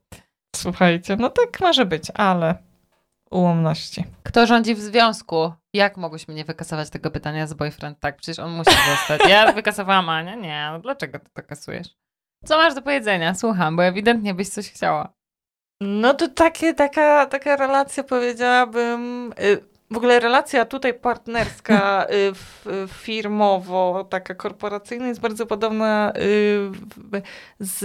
Słuchajcie, 0.55 1.15
no 1.15 1.29
tak 1.29 1.59
może 1.59 1.85
być, 1.85 2.03
ale 2.13 2.55
ułomności. 3.31 4.03
Kto 4.23 4.47
rządzi 4.47 4.75
w 4.75 4.79
związku? 4.79 5.53
Jak 5.73 5.97
mogłyśmy 5.97 6.33
nie 6.33 6.45
wykasować 6.45 6.89
tego 6.89 7.11
pytania 7.11 7.47
z 7.47 7.53
boyfriend? 7.53 7.99
Tak, 7.99 8.17
przecież 8.17 8.39
on 8.39 8.51
musi 8.51 8.71
zostać. 8.89 9.29
Ja 9.29 9.51
wykasowałam 9.53 10.09
Ania. 10.09 10.35
Nie, 10.35 10.69
no 10.71 10.79
dlaczego 10.79 11.19
ty 11.19 11.29
to 11.33 11.43
kasujesz? 11.43 11.87
Co 12.45 12.57
masz 12.57 12.73
do 12.73 12.81
powiedzenia? 12.81 13.35
Słucham, 13.35 13.75
bo 13.75 13.83
ewidentnie 13.83 14.33
byś 14.33 14.49
coś 14.49 14.71
chciała. 14.71 15.13
No 15.81 16.13
to 16.13 16.27
takie, 16.27 16.73
taka, 16.73 17.25
taka 17.25 17.55
relacja 17.55 18.03
powiedziałabym, 18.03 19.33
y, 19.43 19.57
w 19.91 19.97
ogóle 19.97 20.19
relacja 20.19 20.65
tutaj 20.65 20.93
partnerska, 20.93 22.05
y, 22.85 22.87
firmowo, 22.87 24.07
taka 24.09 24.35
korporacyjna 24.35 25.07
jest 25.07 25.19
bardzo 25.21 25.45
podobna 25.45 26.13
y, 26.17 26.69
w- 26.71 27.21
z 27.59 27.81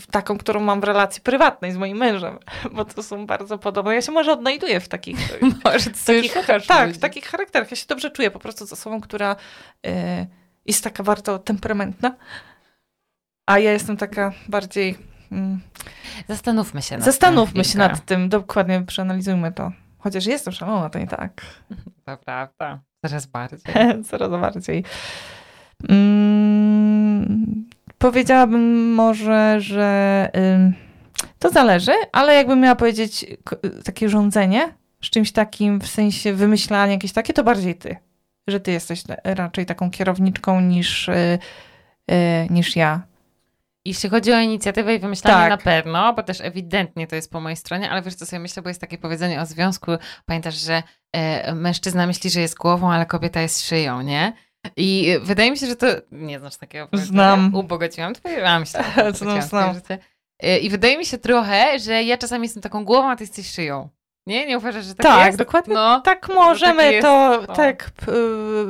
w 0.00 0.06
taką, 0.06 0.38
którą 0.38 0.60
mam 0.60 0.80
w 0.80 0.84
relacji 0.84 1.22
prywatnej 1.22 1.72
z 1.72 1.76
moim 1.76 1.96
mężem, 1.98 2.38
bo 2.72 2.84
to 2.84 3.02
są 3.02 3.26
bardzo 3.26 3.58
podobne. 3.58 3.94
Ja 3.94 4.02
się 4.02 4.12
może 4.12 4.32
odnajduję 4.32 4.80
w 4.80 4.88
takich 4.88 5.16
Może 5.64 5.90
coś 5.90 6.32
takich, 6.32 6.66
tak, 6.66 6.90
w 6.92 6.98
takich 6.98 7.24
charakterach. 7.24 7.70
Ja 7.70 7.76
się 7.76 7.86
dobrze 7.88 8.10
czuję 8.10 8.30
po 8.30 8.38
prostu 8.38 8.66
z 8.66 8.72
osobą, 8.72 9.00
która 9.00 9.36
y, 9.86 9.90
jest 10.66 10.84
taka 10.84 11.02
bardzo 11.02 11.38
temperamentna, 11.38 12.14
a 13.46 13.58
ja 13.58 13.72
jestem 13.72 13.96
taka 13.96 14.32
bardziej... 14.48 14.98
Mm, 15.32 15.60
Zastanówmy 16.28 16.82
się 16.82 16.96
nad 16.96 17.04
zastanówmy 17.04 17.54
tym 17.54 17.64
się 17.64 17.70
chwilkę. 17.70 17.88
nad 17.88 18.04
tym, 18.04 18.28
dokładnie 18.28 18.82
przeanalizujmy 18.86 19.52
to. 19.52 19.72
Chociaż 19.98 20.26
jestem 20.26 20.52
szalona, 20.52 20.90
to 20.90 20.98
nie 20.98 21.06
tak. 21.06 21.42
To 22.04 22.16
prawda. 22.16 22.80
Coraz 23.06 23.26
bardziej. 23.26 23.74
Coraz 24.10 24.30
bardziej. 24.30 24.84
Mm, 25.88 27.64
powiedziałabym 27.98 28.94
może, 28.94 29.60
że 29.60 30.30
to 31.38 31.50
zależy, 31.50 31.92
ale 32.12 32.34
jakbym 32.34 32.60
miała 32.60 32.74
powiedzieć 32.74 33.26
takie 33.84 34.08
rządzenie 34.08 34.74
z 35.02 35.10
czymś 35.10 35.32
takim, 35.32 35.80
w 35.80 35.86
sensie 35.86 36.32
wymyślanie 36.32 36.92
jakieś 36.92 37.12
takie, 37.12 37.32
to 37.32 37.44
bardziej 37.44 37.74
ty. 37.74 37.96
Że 38.48 38.60
ty 38.60 38.72
jesteś 38.72 39.02
raczej 39.24 39.66
taką 39.66 39.90
kierowniczką 39.90 40.60
niż, 40.60 41.08
y, 41.08 41.38
y, 42.10 42.46
niż 42.50 42.76
ja. 42.76 43.02
Jeśli 43.84 44.10
chodzi 44.10 44.32
o 44.32 44.40
inicjatywę 44.40 44.94
i 44.94 44.98
wymyślanie 44.98 45.36
Tak. 45.36 45.50
na 45.50 45.56
pewno, 45.72 46.14
bo 46.14 46.22
też 46.22 46.40
ewidentnie 46.40 47.06
to 47.06 47.16
jest 47.16 47.30
po 47.30 47.40
mojej 47.40 47.56
stronie, 47.56 47.90
ale 47.90 48.02
wiesz 48.02 48.14
co 48.14 48.26
sobie 48.26 48.40
myślę, 48.40 48.62
bo 48.62 48.68
jest 48.68 48.80
takie 48.80 48.98
powiedzenie 48.98 49.40
o 49.40 49.46
związku, 49.46 49.90
pamiętasz, 50.26 50.54
że 50.54 50.82
e, 51.12 51.54
mężczyzna 51.54 52.06
myśli, 52.06 52.30
że 52.30 52.40
jest 52.40 52.56
głową, 52.56 52.92
ale 52.92 53.06
kobieta 53.06 53.40
jest 53.40 53.66
szyją, 53.68 54.02
nie? 54.02 54.32
I 54.76 55.16
wydaje 55.22 55.50
mi 55.50 55.58
się, 55.58 55.66
że 55.66 55.76
to, 55.76 55.86
nie 56.12 56.38
znasz 56.38 56.56
takiego? 56.56 56.88
Znam. 56.92 57.54
Ubogaciłam 57.54 58.14
twoje, 58.14 58.58
myślałam, 58.60 59.14
Znam, 59.14 59.42
znam. 59.42 59.76
I 60.62 60.70
wydaje 60.70 60.98
mi 60.98 61.06
się 61.06 61.18
trochę, 61.18 61.78
że 61.78 62.02
ja 62.02 62.18
czasami 62.18 62.42
jestem 62.42 62.62
taką 62.62 62.84
głową, 62.84 63.10
a 63.10 63.16
ty 63.16 63.24
jesteś 63.24 63.50
szyją. 63.50 63.88
Nie? 64.26 64.46
Nie 64.46 64.58
uważasz, 64.58 64.84
że 64.84 64.94
tak, 64.94 65.06
Tak, 65.06 65.26
jest? 65.26 65.38
dokładnie 65.38 65.74
No. 65.74 66.00
Tak 66.00 66.28
możemy 66.28 66.82
takie 66.82 66.92
jest 66.92 67.06
to, 67.06 67.42
to. 67.46 67.52
tak 67.52 67.90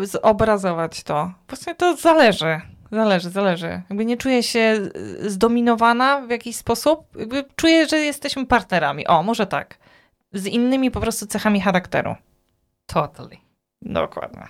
y, 0.03 0.07
zobrazować 0.07 1.03
to. 1.03 1.33
Właśnie 1.49 1.75
to 1.75 1.97
zależy. 1.97 2.61
Zależy, 2.93 3.31
zależy. 3.31 3.83
Jakby 3.91 4.05
nie 4.05 4.17
czuję 4.17 4.43
się 4.43 4.59
y, 4.97 5.31
zdominowana 5.31 6.21
w 6.21 6.31
jakiś 6.31 6.57
sposób. 6.57 7.17
Jakby 7.17 7.45
czuję, 7.57 7.87
że 7.89 7.99
jesteśmy 7.99 8.47
partnerami. 8.47 9.07
O, 9.07 9.23
może 9.23 9.47
tak. 9.47 9.79
Z 10.33 10.47
innymi 10.47 10.91
po 10.91 11.01
prostu 11.01 11.27
cechami 11.27 11.61
charakteru. 11.61 12.15
Totally. 12.87 13.37
Dokładnie. 13.83 14.43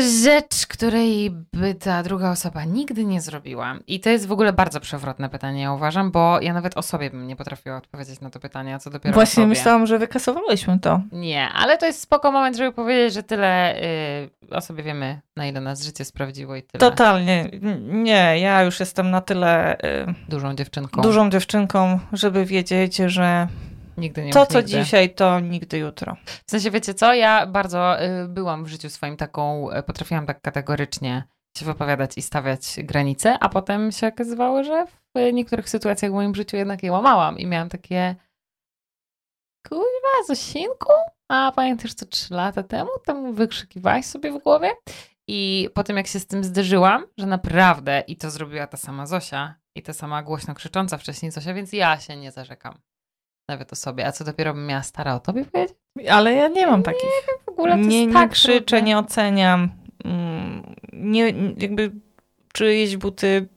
Rzecz, 0.00 0.66
której 0.66 1.30
by 1.52 1.74
ta 1.74 2.02
druga 2.02 2.30
osoba 2.30 2.64
nigdy 2.64 3.04
nie 3.04 3.20
zrobiła. 3.20 3.74
I 3.86 4.00
to 4.00 4.10
jest 4.10 4.26
w 4.26 4.32
ogóle 4.32 4.52
bardzo 4.52 4.80
przewrotne 4.80 5.28
pytanie, 5.28 5.62
ja 5.62 5.72
uważam, 5.72 6.10
bo 6.10 6.40
ja 6.40 6.52
nawet 6.52 6.76
o 6.76 6.82
sobie 6.82 7.10
bym 7.10 7.26
nie 7.26 7.36
potrafiła 7.36 7.76
odpowiedzieć 7.76 8.20
na 8.20 8.30
to 8.30 8.40
pytanie, 8.40 8.74
a 8.74 8.78
co 8.78 8.90
dopiero 8.90 9.12
o 9.12 9.14
Właśnie 9.14 9.30
sobie. 9.34 9.46
myślałam, 9.46 9.86
że 9.86 9.98
wykasowałyśmy 9.98 10.78
to. 10.80 11.00
Nie, 11.12 11.48
ale 11.48 11.78
to 11.78 11.86
jest 11.86 12.00
spoko 12.00 12.32
moment, 12.32 12.56
żeby 12.56 12.72
powiedzieć, 12.72 13.14
że 13.14 13.22
tyle 13.22 13.76
y, 13.82 14.30
o 14.50 14.60
sobie 14.60 14.82
wiemy, 14.82 15.20
na 15.36 15.46
ile 15.46 15.60
nas 15.60 15.84
życie 15.84 16.04
sprawdziło 16.04 16.56
i 16.56 16.62
tyle. 16.62 16.80
Totalnie. 16.80 17.50
Nie, 17.80 18.38
ja 18.38 18.62
już 18.62 18.80
jestem 18.80 19.10
na 19.10 19.20
tyle 19.20 19.78
y, 19.78 20.14
Dużą 20.28 20.54
dziewczynką. 20.54 21.02
dużą 21.02 21.30
dziewczynką, 21.30 21.98
żeby 22.12 22.44
wiedzieć, 22.44 22.96
że 22.96 23.48
Nigdy 23.96 24.24
nie 24.24 24.32
to, 24.32 24.46
co 24.46 24.58
nigdy. 24.58 24.70
dzisiaj, 24.72 25.14
to 25.14 25.40
nigdy 25.40 25.78
jutro. 25.78 26.16
W 26.46 26.50
sensie, 26.50 26.70
wiecie 26.70 26.94
co, 26.94 27.14
ja 27.14 27.46
bardzo 27.46 28.02
y, 28.02 28.28
byłam 28.28 28.64
w 28.64 28.68
życiu 28.68 28.90
swoim 28.90 29.16
taką, 29.16 29.70
y, 29.70 29.82
potrafiłam 29.82 30.26
tak 30.26 30.40
kategorycznie 30.40 31.24
się 31.58 31.64
wypowiadać 31.64 32.18
i 32.18 32.22
stawiać 32.22 32.60
granice, 32.78 33.38
a 33.40 33.48
potem 33.48 33.92
się 33.92 34.06
okazywało, 34.06 34.64
że 34.64 34.86
w 35.14 35.32
niektórych 35.32 35.68
sytuacjach 35.68 36.10
w 36.10 36.14
moim 36.14 36.34
życiu 36.34 36.56
jednak 36.56 36.82
je 36.82 36.92
łamałam 36.92 37.38
i 37.38 37.46
miałam 37.46 37.68
takie 37.68 38.16
kurwa, 39.68 40.26
Zosinku? 40.26 40.92
A 41.28 41.52
pamiętasz 41.56 41.94
co 41.94 42.06
trzy 42.06 42.34
lata 42.34 42.62
temu 42.62 42.90
tam 43.04 43.34
wykrzykiwałaś 43.34 44.04
sobie 44.04 44.32
w 44.32 44.42
głowie? 44.42 44.70
I 45.28 45.68
po 45.74 45.84
tym 45.84 45.96
jak 45.96 46.06
się 46.06 46.20
z 46.20 46.26
tym 46.26 46.44
zderzyłam, 46.44 47.06
że 47.18 47.26
naprawdę 47.26 48.04
i 48.06 48.16
to 48.16 48.30
zrobiła 48.30 48.66
ta 48.66 48.76
sama 48.76 49.06
Zosia 49.06 49.54
i 49.74 49.82
ta 49.82 49.92
sama 49.92 50.22
głośno 50.22 50.54
krzycząca 50.54 50.98
wcześniej 50.98 51.32
Zosia, 51.32 51.54
więc 51.54 51.72
ja 51.72 52.00
się 52.00 52.16
nie 52.16 52.32
zarzekam. 52.32 52.78
Nawet 53.48 53.72
o 53.72 53.76
sobie. 53.76 54.06
A 54.06 54.12
co 54.12 54.24
dopiero 54.24 54.54
bym 54.54 54.66
miała 54.66 54.82
stara 54.82 55.14
o 55.14 55.20
tobie 55.20 55.44
powiedzieć? 55.44 55.76
Ale 56.10 56.32
ja 56.32 56.48
nie 56.48 56.66
mam 56.66 56.82
takich. 56.82 57.10
W 57.46 57.48
ogóle 57.48 57.72
to 57.72 57.78
nie, 57.78 57.96
jest 58.00 58.08
nie 58.08 58.12
tak 58.12 58.30
krzyczę, 58.30 58.60
trudne. 58.60 58.82
nie 58.82 58.98
oceniam. 58.98 59.68
Mm, 60.04 60.74
Nie, 60.92 61.32
nie- 61.32 61.54
jakby 61.58 61.90
czyjeś 62.52 62.96
buty. 62.96 63.48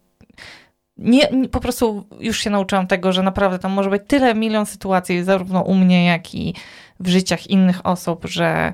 Nie, 0.97 1.27
nie, 1.31 1.49
po 1.49 1.59
prostu 1.59 2.05
już 2.19 2.39
się 2.39 2.49
nauczyłam 2.49 2.88
tego, 2.88 3.13
że 3.13 3.23
naprawdę 3.23 3.59
tam 3.59 3.71
może 3.71 3.89
być 3.89 4.03
tyle 4.07 4.35
milion 4.35 4.65
sytuacji, 4.65 5.23
zarówno 5.23 5.61
u 5.61 5.73
mnie, 5.73 6.05
jak 6.05 6.35
i 6.35 6.55
w 6.99 7.07
życiach 7.07 7.47
innych 7.47 7.85
osób, 7.85 8.25
że 8.25 8.73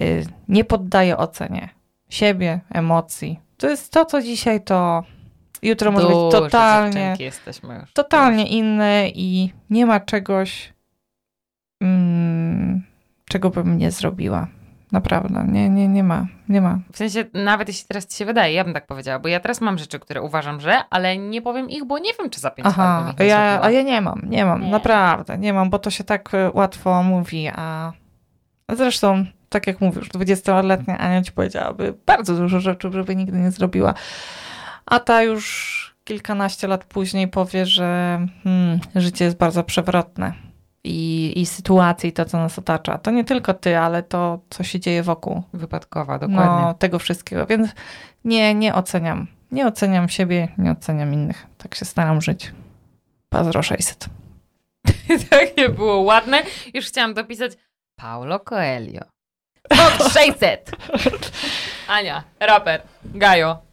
y, 0.00 0.26
nie 0.48 0.64
poddaję 0.64 1.16
ocenie 1.16 1.68
siebie, 2.08 2.60
emocji. 2.70 3.40
To 3.56 3.68
jest 3.68 3.92
to, 3.92 4.04
co 4.04 4.22
dzisiaj, 4.22 4.64
to 4.64 5.02
jutro 5.62 5.92
może 5.92 6.06
być 6.06 6.16
totalnie, 6.30 7.16
jesteśmy 7.18 7.74
już. 7.80 7.92
totalnie 7.92 8.46
inne 8.46 9.08
i 9.14 9.52
nie 9.70 9.86
ma 9.86 10.00
czegoś, 10.00 10.72
mm, 11.82 12.82
czego 13.28 13.50
bym 13.50 13.78
nie 13.78 13.90
zrobiła. 13.90 14.46
Naprawdę, 14.92 15.44
nie, 15.48 15.68
nie, 15.68 15.88
nie 15.88 16.04
ma, 16.04 16.26
nie 16.48 16.60
ma. 16.60 16.78
W 16.92 16.96
sensie, 16.96 17.24
nawet 17.34 17.68
jeśli 17.68 17.88
teraz 17.88 18.06
ci 18.06 18.16
się 18.16 18.24
wydaje, 18.24 18.54
ja 18.54 18.64
bym 18.64 18.74
tak 18.74 18.86
powiedziała, 18.86 19.18
bo 19.18 19.28
ja 19.28 19.40
teraz 19.40 19.60
mam 19.60 19.78
rzeczy, 19.78 19.98
które 19.98 20.22
uważam, 20.22 20.60
że, 20.60 20.76
ale 20.90 21.18
nie 21.18 21.42
powiem 21.42 21.70
ich, 21.70 21.84
bo 21.84 21.98
nie 21.98 22.10
wiem, 22.18 22.30
czy 22.30 22.40
za 22.40 22.50
pięć 22.50 22.64
lat 22.66 22.74
Aha, 22.78 23.02
bym 23.04 23.12
ich 23.12 23.18
nie 23.20 23.26
ja, 23.26 23.36
zrobiła. 23.50 23.66
a 23.66 23.70
ja 23.70 23.82
nie 23.82 24.00
mam, 24.00 24.20
nie 24.26 24.44
mam, 24.44 24.62
Nie. 24.62 24.70
naprawdę, 24.70 25.38
nie 25.38 25.52
mam, 25.52 25.70
bo 25.70 25.78
to 25.78 25.90
się 25.90 26.04
tak 26.04 26.34
e, 26.34 26.50
łatwo 26.54 27.02
mówi, 27.02 27.48
a 27.56 27.92
zresztą, 28.72 29.24
tak 29.48 29.66
jak 29.66 29.80
mówisz, 29.80 30.08
20-letnia 30.08 30.98
Ania 30.98 31.22
ci 31.22 31.32
powiedziałaby 31.32 31.94
bardzo 32.06 32.36
dużo 32.36 32.60
rzeczy, 32.60 32.88
żeby 32.92 33.16
nigdy 33.16 33.38
nie 33.38 33.50
zrobiła, 33.50 33.94
a 34.90 35.00
ta 35.00 35.22
już 35.22 35.94
kilkanaście 36.04 36.66
lat 36.66 36.84
później 36.84 37.28
powie, 37.28 37.66
że 37.66 38.20
hmm, 38.44 38.80
życie 38.96 39.24
jest 39.24 39.36
bardzo 39.36 39.64
przewrotne 39.64 40.32
i, 40.84 41.32
i 41.36 41.46
sytuacje 41.46 42.10
i 42.10 42.12
to, 42.12 42.24
co 42.24 42.38
nas 42.38 42.58
otacza. 42.58 42.98
To 42.98 43.10
nie 43.10 43.24
tylko 43.24 43.54
ty, 43.54 43.78
ale 43.78 44.02
to, 44.02 44.40
co 44.50 44.64
się 44.64 44.80
dzieje 44.80 45.02
wokół. 45.02 45.42
Wypadkowa, 45.52 46.18
dokładnie. 46.18 46.62
No, 46.62 46.74
tego 46.74 46.98
wszystkiego, 46.98 47.46
więc 47.46 47.70
nie, 48.24 48.54
nie 48.54 48.74
oceniam. 48.74 49.26
Nie 49.52 49.66
oceniam 49.66 50.08
siebie, 50.08 50.48
nie 50.58 50.70
oceniam 50.70 51.14
innych. 51.14 51.46
Tak 51.58 51.74
się 51.74 51.84
staram 51.84 52.22
żyć. 52.22 52.52
Pazro 53.28 53.62
600. 53.62 54.06
Takie 55.30 55.68
było 55.68 56.00
ładne. 56.00 56.42
Już 56.74 56.86
chciałam 56.86 57.14
dopisać 57.14 57.52
Paulo 57.96 58.40
Coelho. 58.40 59.04
Od 59.70 60.12
600. 60.14 60.70
Ania, 61.88 62.24
raper, 62.40 62.82
Gajo. 63.04 63.69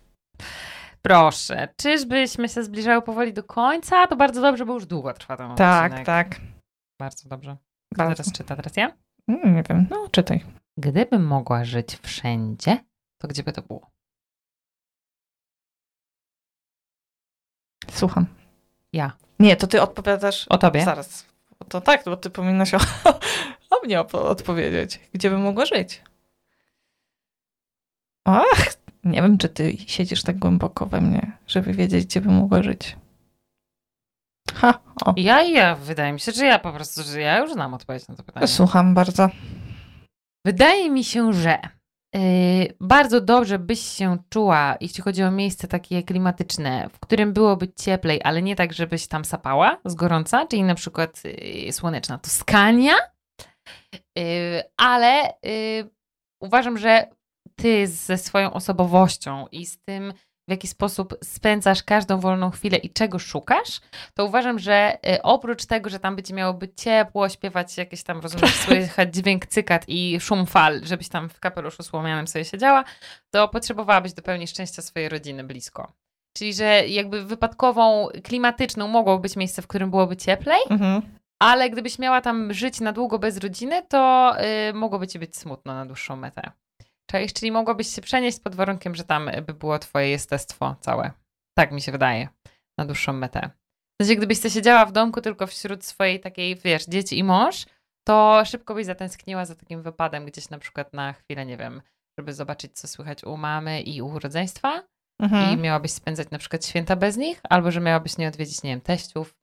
Proszę, 1.08 1.68
czyżbyśmy 1.78 2.50
się 2.50 2.64
zbliżały 2.64 3.02
powoli 3.02 3.34
do 3.34 3.44
końca? 3.44 4.08
To 4.08 4.16
bardzo 4.16 4.42
dobrze, 4.42 4.66
bo 4.66 4.74
już 4.74 4.86
długo 4.86 5.14
trwa 5.14 5.38
ten 5.38 5.56
Tak, 5.56 5.86
odcinek. 5.92 6.06
tak. 6.06 6.42
Bardzo 7.00 7.30
dobrze. 7.30 7.58
Kto 7.94 8.04
Bardzo. 8.04 8.24
teraz 8.24 8.34
czyta? 8.38 8.56
Teraz 8.56 8.76
ja? 8.78 8.92
Mm, 9.28 9.56
Nie 9.56 9.64
wiem, 9.64 9.88
no 9.90 10.08
czytaj. 10.12 10.46
Gdybym 10.78 11.28
mogła 11.28 11.64
żyć 11.66 11.96
wszędzie, 12.04 12.84
to 13.22 13.28
gdzie 13.28 13.44
by 13.44 13.54
to 13.54 13.62
było? 13.62 13.90
Słucham. 17.92 18.26
Ja. 18.94 19.12
Nie, 19.40 19.56
to 19.56 19.68
ty 19.68 19.82
odpowiadasz. 19.82 20.48
O 20.48 20.58
tobie? 20.58 20.84
Zaraz. 20.86 21.26
To 21.70 21.82
tak, 21.82 22.04
bo 22.06 22.18
ty 22.18 22.30
powinnaś 22.30 22.74
o, 22.74 22.78
o 23.78 23.80
mnie 23.86 24.00
op- 24.00 24.16
odpowiedzieć. 24.16 25.00
Gdzie 25.14 25.30
bym 25.30 25.42
mogła 25.42 25.66
żyć? 25.66 26.04
Ach, 28.26 28.74
nie 29.12 29.22
wiem, 29.22 29.38
czy 29.38 29.50
ty 29.50 29.78
siedzisz 29.78 30.24
tak 30.24 30.40
głęboko 30.40 30.86
we 30.86 31.02
mnie, 31.02 31.32
żeby 31.48 31.74
wiedzieć, 31.74 32.06
gdzie 32.06 32.22
bym 32.22 32.34
mogła 32.34 32.64
żyć. 32.64 32.96
Ha, 34.54 34.80
o. 35.06 35.14
Ja 35.18 35.42
i 35.42 35.52
ja, 35.52 35.76
wydaje 35.76 36.14
mi 36.14 36.20
się, 36.20 36.32
że 36.32 36.46
ja 36.46 36.60
po 36.60 36.74
prostu, 36.74 37.04
że 37.04 37.22
ja 37.22 37.38
już 37.38 37.54
znam 37.54 37.74
odpowiedź 37.74 38.08
na 38.08 38.16
to 38.16 38.24
pytanie. 38.24 38.48
Słucham 38.48 38.94
bardzo. 38.94 39.30
Wydaje 40.46 40.90
mi 40.90 41.04
się, 41.04 41.34
że 41.34 41.60
yy, 42.16 42.22
bardzo 42.82 43.22
dobrze 43.22 43.60
byś 43.60 43.80
się 43.80 44.18
czuła, 44.30 44.78
jeśli 44.82 45.04
chodzi 45.04 45.24
o 45.24 45.32
miejsce 45.32 45.68
takie 45.68 46.04
klimatyczne, 46.04 46.90
w 46.94 47.00
którym 47.00 47.34
byłoby 47.34 47.74
cieplej, 47.74 48.22
ale 48.24 48.42
nie 48.42 48.56
tak, 48.56 48.74
żebyś 48.74 49.08
tam 49.08 49.26
sapała 49.26 49.78
z 49.86 49.96
gorąca, 49.96 50.46
czyli 50.46 50.64
na 50.64 50.76
przykład 50.76 51.24
yy, 51.66 51.74
słoneczna 51.74 52.18
Toskania, 52.18 52.94
yy, 53.94 54.24
ale 54.78 55.34
yy, 55.44 55.90
uważam, 56.42 56.78
że 56.78 57.17
ty 57.58 57.88
ze 57.88 58.18
swoją 58.18 58.54
osobowością 58.54 59.46
i 59.52 59.66
z 59.66 59.78
tym, 59.80 60.14
w 60.48 60.52
jaki 60.52 60.68
sposób 60.68 61.16
spędzasz 61.24 61.84
każdą 61.84 62.20
wolną 62.20 62.52
chwilę 62.52 62.78
i 62.78 62.90
czego 62.90 63.20
szukasz, 63.20 63.82
to 64.14 64.26
uważam, 64.26 64.60
że 64.60 64.98
y, 65.16 65.22
oprócz 65.22 65.66
tego, 65.66 65.90
że 65.90 66.00
tam 66.00 66.16
będzie 66.16 66.34
miało 66.34 66.54
być 66.54 66.72
ciepło, 66.82 67.30
śpiewać 67.30 67.78
jakieś 67.78 68.04
tam, 68.04 68.20
rozumiesz, 68.20 68.56
słychać 68.56 69.16
dźwięk 69.16 69.46
cykat 69.46 69.86
i 69.88 70.20
szum 70.20 70.46
fal, 70.46 70.82
żebyś 70.84 71.10
tam 71.10 71.30
w 71.30 71.40
kapeluszu 71.40 71.84
słomianym 71.84 72.28
sobie 72.28 72.46
siedziała, 72.46 72.84
to 73.34 73.48
potrzebowałabyś 73.48 74.14
do 74.14 74.22
pełni 74.22 74.48
szczęścia 74.48 74.82
swojej 74.82 75.10
rodziny 75.10 75.44
blisko. 75.44 75.92
Czyli, 76.38 76.54
że 76.54 76.88
jakby 76.88 77.26
wypadkową, 77.26 78.08
klimatyczną 78.24 78.88
mogło 78.88 79.20
być 79.20 79.36
miejsce, 79.36 79.62
w 79.62 79.68
którym 79.68 79.90
byłoby 79.90 80.18
cieplej, 80.18 80.60
Mhm. 80.70 81.02
ale 81.42 81.70
gdybyś 81.70 82.00
miała 82.00 82.22
tam 82.22 82.54
żyć 82.54 82.80
na 82.80 82.92
długo 82.94 83.20
bez 83.20 83.38
rodziny, 83.38 83.82
to 83.90 84.34
y, 84.70 84.74
mogłoby 84.74 85.08
ci 85.08 85.20
być 85.20 85.38
smutno 85.38 85.74
na 85.74 85.86
dłuższą 85.86 86.16
metę. 86.16 86.52
Czaisz, 87.12 87.34
czyli 87.34 87.52
mogłabyś 87.52 87.96
się 87.96 88.02
przenieść 88.02 88.40
pod 88.40 88.56
warunkiem, 88.56 88.96
że 88.96 89.04
tam 89.04 89.32
by 89.46 89.54
było 89.54 89.80
twoje 89.80 90.10
jestestwo 90.10 90.76
całe. 90.82 91.12
Tak 91.58 91.72
mi 91.72 91.82
się 91.82 91.92
wydaje, 91.92 92.28
na 92.78 92.86
dłuższą 92.86 93.14
metę. 93.14 93.50
W 94.02 94.04
sensie, 94.04 94.16
gdybyś 94.16 94.38
sobie 94.38 94.52
siedziała 94.52 94.86
w 94.86 94.92
domku 94.92 95.22
tylko 95.22 95.48
wśród 95.48 95.86
swojej 95.86 96.20
takiej, 96.20 96.56
wiesz, 96.56 96.86
dzieci 96.86 97.18
i 97.20 97.24
mąż, 97.24 97.66
to 98.08 98.42
szybko 98.46 98.74
byś 98.74 98.86
zatęskniła 98.86 99.46
za 99.46 99.56
takim 99.56 99.82
wypadem 99.82 100.26
gdzieś 100.26 100.50
na 100.50 100.58
przykład 100.60 100.94
na 100.94 101.14
chwilę, 101.14 101.46
nie 101.46 101.58
wiem, 101.58 101.82
żeby 102.20 102.34
zobaczyć, 102.34 102.80
co 102.80 102.88
słychać 102.88 103.24
u 103.24 103.38
mamy 103.38 103.82
i 103.82 104.02
u 104.02 104.20
rodzeństwa 104.20 104.84
Mhm. 105.22 105.54
i 105.54 105.62
miałabyś 105.62 105.92
spędzać 105.92 106.30
na 106.30 106.38
przykład 106.38 106.66
święta 106.66 106.96
bez 106.96 107.18
nich, 107.18 107.42
albo 107.50 107.72
że 107.72 107.82
miałabyś 107.82 108.18
nie 108.18 108.28
odwiedzić, 108.28 108.64
nie 108.64 108.70
wiem, 108.70 108.82
teściów. 108.82 109.36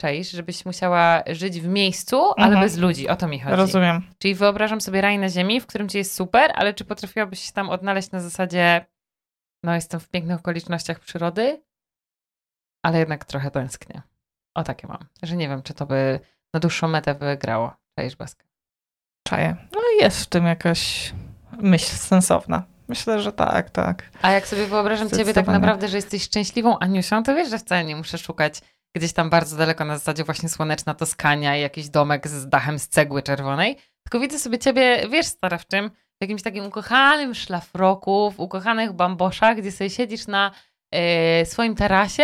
Czaisz, 0.00 0.30
żebyś 0.30 0.64
musiała 0.64 1.22
żyć 1.26 1.60
w 1.60 1.68
miejscu, 1.68 2.22
ale 2.36 2.46
Mhm. 2.46 2.60
bez 2.64 2.76
ludzi. 2.76 3.08
O 3.08 3.16
to 3.16 3.28
mi 3.28 3.40
chodzi. 3.40 3.56
Rozumiem. 3.56 4.02
Czyli 4.18 4.34
wyobrażam 4.34 4.80
sobie 4.80 5.00
raj 5.00 5.18
na 5.18 5.28
ziemi, 5.28 5.60
w 5.60 5.66
którym 5.66 5.88
ci 5.88 5.98
jest 5.98 6.14
super, 6.14 6.52
ale 6.54 6.74
czy 6.74 6.84
potrafiłabyś 6.84 7.40
się 7.42 7.52
tam 7.52 7.68
odnaleźć 7.70 8.10
na 8.10 8.20
zasadzie 8.20 8.86
no 9.62 9.74
jestem 9.74 10.00
w 10.00 10.08
pięknych 10.08 10.38
okolicznościach 10.38 11.00
przyrody, 11.00 11.62
ale 12.82 12.98
jednak 12.98 13.24
trochę 13.24 13.50
tęsknię. 13.50 14.02
O 14.54 14.62
takie 14.64 14.86
mam. 14.86 15.04
Że 15.22 15.36
nie 15.36 15.48
wiem, 15.48 15.62
czy 15.62 15.74
to 15.74 15.86
by 15.86 16.20
na 16.54 16.60
dłuższą 16.60 16.88
metę 16.88 17.14
wygrało. 17.14 17.76
Czaisz 17.98 18.16
Baskę. 18.16 18.44
Czaję. 19.28 19.56
No 19.74 19.80
i 19.98 20.02
jest 20.02 20.22
w 20.22 20.26
tym 20.26 20.46
jakaś 20.46 21.12
myśl 21.52 21.86
sensowna. 21.96 22.62
Myślę, 22.88 23.20
że 23.20 23.32
tak, 23.32 23.70
tak. 23.70 24.10
A 24.22 24.30
jak 24.32 24.46
sobie 24.46 24.66
wyobrażam 24.66 25.10
ciebie 25.10 25.34
tak 25.34 25.46
naprawdę, 25.46 25.88
że 25.88 25.96
jesteś 25.96 26.22
szczęśliwą 26.22 26.78
Aniusią, 26.78 27.22
to 27.22 27.34
wiesz, 27.34 27.50
że 27.50 27.58
wcale 27.58 27.84
nie 27.84 27.96
muszę 27.96 28.18
szukać 28.18 28.60
gdzieś 28.96 29.12
tam 29.12 29.30
bardzo 29.30 29.56
daleko 29.56 29.84
na 29.84 29.98
zasadzie 29.98 30.24
właśnie 30.24 30.48
słoneczna 30.48 30.94
Toskania 30.94 31.56
i 31.56 31.60
jakiś 31.60 31.88
domek 31.88 32.28
z 32.28 32.48
dachem 32.48 32.78
z 32.78 32.88
cegły 32.88 33.22
czerwonej, 33.22 33.76
tylko 34.02 34.20
widzę 34.20 34.38
sobie 34.38 34.58
ciebie, 34.58 35.08
wiesz, 35.10 35.26
stara 35.26 35.58
w 35.58 35.66
czym? 35.66 35.90
W 35.90 36.20
jakimś 36.20 36.42
takim 36.42 36.64
ukochanym 36.66 37.34
szlafroku, 37.34 38.30
w 38.30 38.40
ukochanych 38.40 38.92
bamboszach, 38.92 39.56
gdzie 39.56 39.72
sobie 39.72 39.90
siedzisz 39.90 40.26
na 40.26 40.50
e, 40.94 41.46
swoim 41.46 41.74
tarasie 41.74 42.22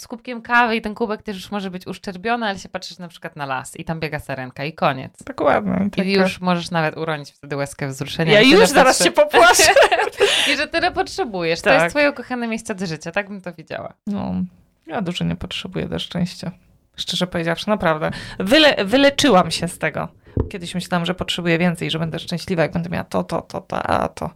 z 0.00 0.08
kubkiem 0.08 0.42
kawy 0.42 0.76
i 0.76 0.80
ten 0.82 0.94
kubek 0.94 1.22
też 1.22 1.36
już 1.36 1.50
może 1.50 1.70
być 1.70 1.86
uszczerbiony, 1.86 2.46
ale 2.46 2.58
się 2.58 2.68
patrzysz 2.68 2.98
na 2.98 3.08
przykład 3.08 3.36
na 3.36 3.46
las 3.46 3.76
i 3.76 3.84
tam 3.84 4.00
biega 4.00 4.18
sarenka 4.20 4.64
i 4.64 4.72
koniec. 4.72 5.22
Dokładnie. 5.26 5.86
I 5.86 5.90
taka- 5.90 6.02
już 6.08 6.40
możesz 6.40 6.70
nawet 6.70 6.96
uronić 6.96 7.30
wtedy 7.30 7.56
łezkę 7.56 7.88
wzruszenia. 7.88 8.32
Ja 8.32 8.40
już 8.40 8.68
zaraz 8.68 8.98
potrze- 8.98 9.04
się 9.04 9.10
popłaczę. 9.10 9.72
I 10.52 10.56
że 10.56 10.68
tyle 10.68 10.90
potrzebujesz. 10.92 11.60
To 11.60 11.64
Tak. 11.70 11.82
jest 11.82 11.92
twoje 11.92 12.10
ukochane 12.10 12.48
miejsce 12.48 12.74
do 12.74 12.86
życia. 12.86 13.12
Tak 13.12 13.28
bym 13.28 13.40
to 13.40 13.52
widziała. 13.52 13.94
No, 14.06 14.34
ja 14.86 15.02
dużo 15.02 15.24
nie 15.24 15.36
potrzebuję 15.36 15.88
do 15.88 15.98
szczęścia. 15.98 16.50
Szczerze 16.96 17.26
powiedziawszy, 17.26 17.68
naprawdę. 17.68 18.10
Wyle, 18.38 18.84
wyleczyłam 18.84 19.50
się 19.50 19.68
z 19.68 19.78
tego. 19.78 20.08
Kiedyś 20.50 20.74
myślałam, 20.74 21.06
że 21.06 21.14
potrzebuję 21.14 21.58
więcej, 21.58 21.90
że 21.90 21.98
będę 21.98 22.18
szczęśliwa, 22.18 22.62
jak 22.62 22.72
będę 22.72 22.90
miała 22.90 23.04
to, 23.04 23.24
to, 23.24 23.42
to, 23.42 23.60
to, 23.60 23.82
a 23.82 24.08
to. 24.08 24.30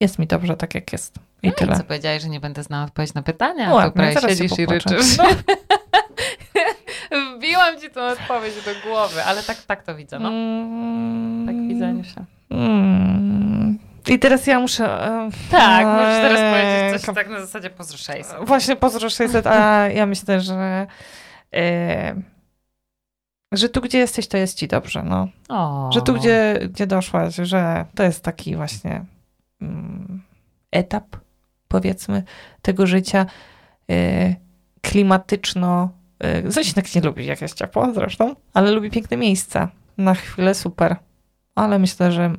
Jest 0.00 0.18
mi 0.18 0.26
dobrze 0.26 0.56
tak, 0.56 0.74
jak 0.74 0.92
jest. 0.92 1.14
I 1.42 1.48
No 1.48 1.54
tyle. 1.54 1.76
co 1.76 1.84
powiedziałeś, 1.84 2.22
że 2.22 2.28
nie 2.28 2.40
będę 2.40 2.62
znała 2.62 2.84
odpowiedź 2.84 3.14
na 3.14 3.22
pytania. 3.22 3.64
No 3.64 3.70
to 3.70 3.76
ładnie, 3.76 4.12
zaraz 4.12 4.30
się 4.30 4.36
siedzisz 4.36 4.58
i 4.58 4.66
ryczysz. 4.66 5.16
No. 5.18 5.24
Wbiłam 7.36 7.80
ci 7.80 7.90
tą 7.90 8.00
odpowiedź 8.08 8.54
do 8.64 8.88
głowy, 8.90 9.24
ale 9.24 9.42
tak, 9.42 9.62
tak 9.62 9.82
to 9.82 9.94
widzę, 9.94 10.18
no. 10.18 10.28
Mm, 10.28 11.46
Tak 11.46 11.68
widzę, 11.68 11.86
Aniusia. 11.88 12.24
mm. 12.50 13.49
I 14.08 14.18
teraz 14.18 14.46
ja 14.46 14.60
muszę... 14.60 14.84
e, 15.06 15.30
Tak, 15.50 15.86
możesz 15.86 16.14
teraz 16.22 16.40
powiedzieć 16.54 16.94
e, 16.94 17.06
coś 17.06 17.14
tak 17.14 17.28
na 17.28 17.40
zasadzie 17.40 17.70
pozdroszej 17.70 18.24
sobie. 18.24 18.46
Właśnie 18.46 18.76
pozdro 18.76 19.10
600, 19.10 19.46
a 19.46 19.88
ja 19.88 20.06
myślę, 20.06 20.40
że 20.40 20.86
e, 21.54 22.14
że 23.52 23.68
tu, 23.68 23.80
gdzie 23.80 23.98
jesteś, 23.98 24.28
to 24.28 24.36
jest 24.36 24.58
ci 24.58 24.68
dobrze, 24.68 25.02
no. 25.02 25.28
O. 25.48 25.90
Że 25.92 26.02
tu, 26.02 26.14
gdzie, 26.14 26.58
gdzie 26.72 26.86
doszłaś, 26.86 27.34
że 27.34 27.84
to 27.94 28.02
jest 28.02 28.24
taki 28.24 28.56
właśnie 28.56 29.04
mm, 29.62 30.22
etap, 30.72 31.16
powiedzmy, 31.68 32.22
tego 32.62 32.86
życia 32.86 33.26
e, 33.90 34.34
klimatyczno. 34.80 35.90
E, 36.20 36.50
Zoś 36.50 36.72
tak 36.72 36.94
nie 36.94 37.00
lubi, 37.00 37.26
jak 37.26 37.40
jest 37.40 37.54
ciepło 37.58 37.92
zresztą, 37.94 38.34
ale 38.54 38.70
lubi 38.70 38.90
piękne 38.90 39.16
miejsca. 39.16 39.68
Na 39.98 40.14
chwilę 40.14 40.54
super. 40.54 40.96
Ale 41.54 41.78
myślę, 41.78 42.12
że 42.12 42.32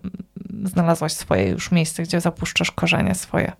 znalazłaś 0.64 1.14
swoje 1.14 1.49
już 1.49 1.72
miejsce, 1.72 2.04
gdzie 2.04 2.22
zapuszczasz 2.22 2.72
korzenie 2.72 3.16
swoje. 3.16 3.52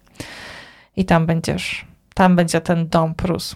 I 0.96 1.06
tam 1.06 1.26
będziesz, 1.26 1.86
tam 2.14 2.36
będzie 2.36 2.62
ten 2.62 2.90
dom 2.90 3.16
Prus. 3.16 3.56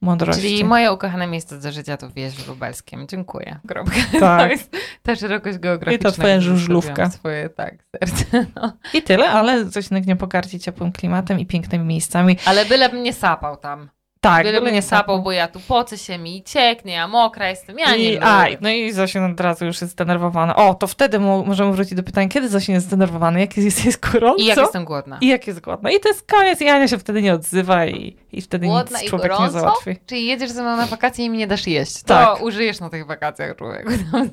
Mądrości. 0.00 0.42
Czyli 0.42 0.64
moje 0.64 0.92
ukochane 0.92 1.26
miejsce 1.26 1.60
do 1.60 1.72
życia 1.72 1.96
to 1.96 2.10
wieś 2.10 2.34
w 2.34 2.48
Lubelskiem. 2.48 3.08
Dziękuję. 3.08 3.58
Kropka. 3.68 3.96
To 4.12 4.20
Tak. 4.20 4.50
jest 4.50 4.76
ta 5.02 5.16
szerokość 5.16 5.58
geograficzna. 5.58 6.08
I 6.08 6.12
to 6.12 6.18
twoja 6.20 6.40
żużlówka. 6.40 7.10
Swoje, 7.10 7.48
tak, 7.48 7.74
serce. 7.90 8.46
No. 8.56 8.72
I 8.94 9.02
tyle, 9.02 9.30
ale 9.30 9.70
coś 9.70 9.90
nie 9.90 10.16
pogardzi 10.16 10.60
ciepłym 10.60 10.92
klimatem 10.92 11.38
i 11.40 11.46
pięknymi 11.46 11.84
miejscami. 11.84 12.36
Ale 12.44 12.64
bylebym 12.64 13.02
nie 13.02 13.12
sapał 13.12 13.56
tam. 13.56 13.88
Tak, 14.20 14.42
byle 14.46 14.60
mnie 14.60 14.82
sapał, 14.82 15.22
bo 15.22 15.32
ja 15.32 15.48
tu 15.48 15.60
poce 15.60 15.98
się 15.98 16.18
mi, 16.18 16.42
cieknie, 16.42 16.92
ja 16.92 17.08
mokra 17.08 17.48
jestem, 17.50 17.78
ja 17.78 17.90
nie 17.90 17.98
I, 17.98 18.14
lubię. 18.14 18.26
a, 18.26 18.46
no 18.60 18.68
i 18.70 18.92
Zosia 18.92 19.26
od 19.26 19.40
razu 19.40 19.64
już 19.64 19.80
jest 19.80 19.92
zdenerwowana. 19.92 20.56
O, 20.56 20.74
to 20.74 20.86
wtedy 20.86 21.18
mo- 21.18 21.44
możemy 21.44 21.72
wrócić 21.72 21.94
do 21.94 22.02
pytania, 22.02 22.28
kiedy 22.28 22.48
Zosia 22.48 22.72
jest 22.72 22.86
zdenerwowana, 22.86 23.40
jak 23.40 23.56
jest, 23.56 23.84
jest 23.84 24.10
gorąco 24.12 24.42
I 24.42 24.46
jak 24.46 24.58
jestem 24.58 24.84
głodna. 24.84 25.18
i 25.20 25.26
jak 25.26 25.46
jest 25.46 25.60
głodna. 25.60 25.90
I 25.90 26.00
to 26.00 26.08
jest 26.08 26.26
koniec 26.32 26.60
i 26.60 26.68
Ania 26.68 26.88
się 26.88 26.98
wtedy 26.98 27.22
nie 27.22 27.34
odzywa 27.34 27.86
i, 27.86 28.16
i 28.32 28.42
wtedy 28.42 28.66
Głodna 28.66 29.00
nic 29.00 29.08
człowiek 29.10 29.32
nie 29.40 29.50
załatwi. 29.50 29.96
Czyli 30.06 30.26
jedziesz 30.26 30.50
ze 30.50 30.62
mną 30.62 30.76
na 30.76 30.86
wakacje 30.86 31.24
i 31.24 31.30
mi 31.30 31.38
nie 31.38 31.46
dasz 31.46 31.66
jeść. 31.66 32.02
To 32.02 32.08
Tak. 32.08 32.42
użyjesz 32.42 32.80
na 32.80 32.90
tych 32.90 33.06
wakacjach, 33.06 33.56
człowieku. 33.56 33.90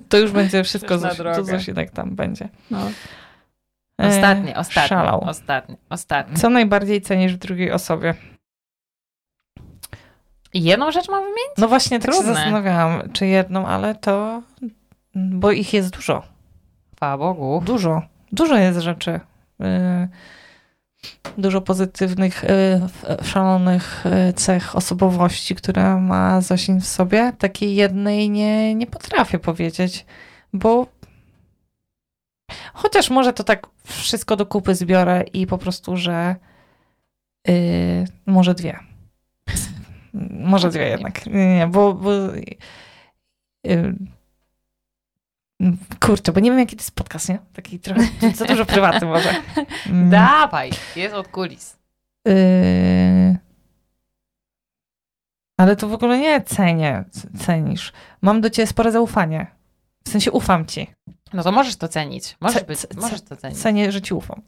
To 0.09 0.17
już 0.17 0.31
będzie 0.31 0.63
wszystko, 0.63 0.95
Zosi- 0.95 1.35
to. 1.35 1.43
Zosinek 1.43 1.91
tam 1.91 2.15
będzie. 2.15 2.49
No. 2.71 2.79
E, 4.01 4.07
Ostatnie, 4.07 4.55
ostatnie, 4.55 4.87
szalał. 4.89 5.23
ostatnie, 5.29 5.75
ostatnie. 5.89 6.37
Co 6.37 6.49
najbardziej 6.49 7.01
cenisz 7.01 7.33
w 7.33 7.37
drugiej 7.37 7.71
osobie? 7.71 8.13
Jedną 10.53 10.91
rzecz 10.91 11.09
mam 11.09 11.19
wymienić? 11.21 11.57
No 11.57 11.67
właśnie, 11.67 11.99
tak 11.99 12.11
się 12.11 12.17
Trudne. 12.17 12.33
zastanawiałam, 12.33 13.01
czy 13.13 13.25
jedną, 13.27 13.67
ale 13.67 13.95
to... 13.95 14.41
Bo 15.15 15.51
ich 15.51 15.73
jest 15.73 15.89
dużo. 15.89 16.23
Chwała 16.95 17.17
Bogu. 17.17 17.61
Dużo. 17.65 18.01
Dużo 18.31 18.55
jest 18.57 18.79
rzeczy. 18.79 19.19
Y, 19.61 20.07
Dużo 21.37 21.61
pozytywnych, 21.61 22.43
y, 22.43 22.79
szalonych 23.23 24.03
y, 24.29 24.33
cech 24.33 24.75
osobowości, 24.75 25.55
które 25.55 25.95
ma 25.97 26.41
Zosin 26.41 26.81
w 26.81 26.87
sobie. 26.87 27.33
Takiej 27.37 27.75
jednej 27.75 28.29
nie, 28.29 28.75
nie 28.75 28.87
potrafię 28.87 29.39
powiedzieć, 29.39 30.05
bo 30.53 30.87
chociaż 32.73 33.09
może 33.09 33.33
to 33.33 33.43
tak 33.43 33.67
wszystko 33.83 34.35
do 34.35 34.45
kupy 34.45 34.75
zbiorę 34.75 35.23
i 35.33 35.47
po 35.47 35.57
prostu, 35.57 35.97
że 35.97 36.35
y, 37.49 38.05
może 38.25 38.53
dwie. 38.53 38.79
Może 40.29 40.69
dwie 40.69 40.87
jednak. 40.89 41.25
Nie, 41.25 41.55
nie, 41.57 41.67
bo, 41.67 41.93
bo 41.93 42.11
y, 43.67 43.95
Kurczę, 45.99 46.31
bo 46.31 46.39
nie 46.39 46.49
wiem, 46.51 46.59
jaki 46.59 46.75
to 46.75 46.81
jest 46.81 46.95
podcast, 46.95 47.29
nie? 47.29 47.39
Taki 47.53 47.79
trochę 47.79 48.01
za 48.35 48.45
dużo 48.45 48.65
prywaty 48.65 49.05
może. 49.05 49.29
Mm, 49.89 50.09
Dawaj, 50.09 50.71
jest 50.95 51.15
od 51.15 51.27
kulis. 51.27 51.77
y, 52.27 53.37
ale 55.57 55.75
to 55.75 55.87
w 55.87 55.93
ogóle 55.93 56.19
nie 56.19 56.41
cenię, 56.41 57.03
cenisz. 57.45 57.93
Mam 58.21 58.41
do 58.41 58.49
ciebie 58.49 58.67
spore 58.67 58.91
zaufanie. 58.91 59.47
W 60.05 60.09
sensie 60.09 60.31
ufam 60.31 60.65
ci. 60.65 60.87
No 61.33 61.43
to 61.43 61.51
możesz 61.51 61.75
to 61.75 61.87
cenić. 61.87 62.37
Możesz, 62.39 62.63
być, 62.63 62.79
możesz 63.01 63.21
to 63.21 63.35
cenić. 63.35 63.59
Cenię, 63.59 63.91
że 63.91 64.01
ci 64.01 64.13
ufam. 64.13 64.41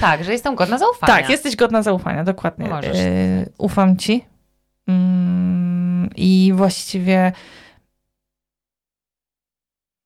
Tak, 0.00 0.24
że 0.24 0.32
jestem 0.32 0.54
godna 0.54 0.78
zaufania. 0.78 1.14
Tak, 1.14 1.30
jesteś 1.30 1.56
godna 1.56 1.82
zaufania, 1.82 2.24
dokładnie. 2.24 2.68
Możesz. 2.68 2.96
Y, 2.98 3.52
ufam 3.58 3.96
ci. 3.96 4.24
Mm, 4.92 6.10
I 6.16 6.52
właściwie 6.54 7.32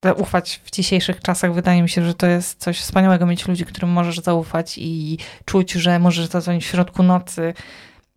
te 0.01 0.15
ufać 0.15 0.61
w 0.65 0.71
dzisiejszych 0.71 1.21
czasach 1.21 1.55
wydaje 1.55 1.83
mi 1.83 1.89
się, 1.89 2.05
że 2.05 2.15
to 2.15 2.27
jest 2.27 2.61
coś 2.61 2.81
wspaniałego 2.81 3.27
mieć 3.27 3.49
ludzi, 3.49 3.65
którym 3.65 3.91
możesz 3.91 4.21
zaufać 4.21 4.79
i 4.79 5.19
czuć, 5.45 5.73
że 5.73 5.99
możesz 5.99 6.27
zadzwonić 6.27 6.65
w 6.65 6.69
środku 6.69 7.03
nocy 7.03 7.55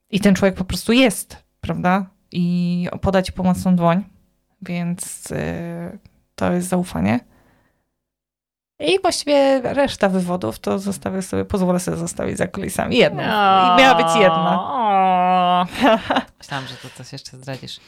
i 0.10 0.20
ten 0.20 0.36
człowiek 0.36 0.56
po 0.56 0.66
prostu 0.66 0.94
jest, 0.94 1.44
prawda? 1.62 2.06
I 2.32 2.88
podać 3.02 3.32
pomocną 3.32 3.76
dłoń, 3.76 4.04
więc 4.62 5.32
y, 5.32 6.00
to 6.36 6.52
jest 6.54 6.68
zaufanie. 6.68 7.20
I 8.80 9.02
właściwie 9.02 9.62
reszta 9.62 10.10
wywodów 10.10 10.60
to 10.60 10.80
zostawię 10.80 11.22
sobie, 11.22 11.46
pozwolę 11.46 11.80
sobie 11.80 11.98
zostawić 11.98 12.38
za 12.38 12.48
kulisami. 12.48 12.98
Jedną. 12.98 13.22
I 13.22 13.82
miała 13.82 13.96
być 13.96 14.16
jedna. 14.16 14.80
Myślałam, 16.40 16.68
że 16.68 16.76
to 16.76 16.90
coś 16.90 17.12
jeszcze 17.12 17.38
zdradzisz. 17.38 17.80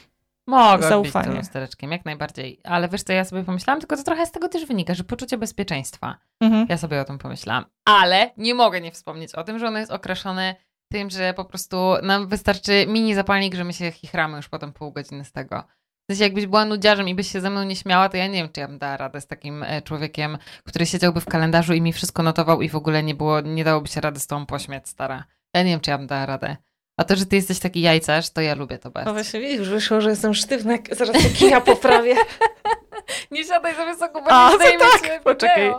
Mogę 0.46 0.88
Zaufanie. 0.88 1.28
być 1.28 1.38
lustereczkiem, 1.38 1.92
jak 1.92 2.04
najbardziej. 2.04 2.60
Ale 2.64 2.88
wiesz 2.88 3.02
co, 3.02 3.12
ja 3.12 3.24
sobie 3.24 3.44
pomyślałam, 3.44 3.80
tylko 3.80 3.96
to 3.96 4.02
trochę 4.02 4.26
z 4.26 4.32
tego 4.32 4.48
też 4.48 4.66
wynika, 4.66 4.94
że 4.94 5.04
poczucie 5.04 5.38
bezpieczeństwa. 5.38 6.18
Mhm. 6.40 6.66
Ja 6.68 6.76
sobie 6.76 7.00
o 7.00 7.04
tym 7.04 7.18
pomyślałam. 7.18 7.64
Ale 7.84 8.30
nie 8.36 8.54
mogę 8.54 8.80
nie 8.80 8.92
wspomnieć 8.92 9.34
o 9.34 9.44
tym, 9.44 9.58
że 9.58 9.68
ono 9.68 9.78
jest 9.78 9.92
okraszone 9.92 10.54
tym, 10.92 11.10
że 11.10 11.34
po 11.34 11.44
prostu 11.44 11.94
nam 12.02 12.28
wystarczy 12.28 12.86
mini 12.88 13.14
zapalnik, 13.14 13.54
że 13.54 13.64
my 13.64 13.72
się 13.72 13.92
chichramy 13.92 14.36
już 14.36 14.48
potem 14.48 14.72
pół 14.72 14.92
godziny 14.92 15.24
z 15.24 15.32
tego. 15.32 15.64
W 16.02 16.12
sensie, 16.12 16.24
jakbyś 16.24 16.46
była 16.46 16.64
nudziarzem 16.64 17.08
i 17.08 17.14
byś 17.14 17.32
się 17.32 17.40
ze 17.40 17.50
mną 17.50 17.64
nie 17.64 17.76
śmiała, 17.76 18.08
to 18.08 18.16
ja 18.16 18.26
nie 18.26 18.32
wiem, 18.32 18.48
czy 18.52 18.60
ja 18.60 18.68
bym 18.68 18.78
dała 18.78 18.96
radę 18.96 19.20
z 19.20 19.26
takim 19.26 19.62
e, 19.62 19.82
człowiekiem, 19.82 20.38
który 20.64 20.86
siedziałby 20.86 21.20
w 21.20 21.26
kalendarzu 21.26 21.74
i 21.74 21.80
mi 21.80 21.92
wszystko 21.92 22.22
notował 22.22 22.62
i 22.62 22.68
w 22.68 22.76
ogóle 22.76 23.02
nie 23.02 23.14
było, 23.14 23.40
nie 23.40 23.64
dałoby 23.64 23.88
się 23.88 24.00
rady 24.00 24.20
z 24.20 24.26
tą 24.26 24.46
pośmiać, 24.46 24.88
stara. 24.88 25.24
Ja 25.54 25.62
nie 25.62 25.70
wiem, 25.70 25.80
czy 25.80 25.90
ja 25.90 25.98
bym 25.98 26.06
dała 26.06 26.26
radę. 26.26 26.56
A 26.96 27.04
to, 27.04 27.16
że 27.16 27.26
ty 27.26 27.36
jesteś 27.36 27.58
taki 27.58 27.80
jajcarz, 27.80 28.30
to 28.30 28.40
ja 28.40 28.54
lubię 28.54 28.78
to 28.78 28.90
bardzo. 28.90 29.10
No 29.10 29.14
właśnie 29.14 29.40
widzisz, 29.40 29.68
wyszło, 29.68 30.00
że 30.00 30.10
jestem 30.10 30.34
sztywna, 30.34 30.74
zaraz 30.92 31.22
te 31.22 31.28
kija 31.28 31.60
poprawię. 31.60 32.14
Nie 33.30 33.44
siadaj 33.44 33.76
za 33.76 33.84
wysoko, 33.86 34.22
bo 34.22 34.30
A, 34.30 34.46
nie 34.46 34.52
to 34.52 34.58
zdejmie 34.58 34.78
tak, 35.02 35.22
poczekaj. 35.22 35.72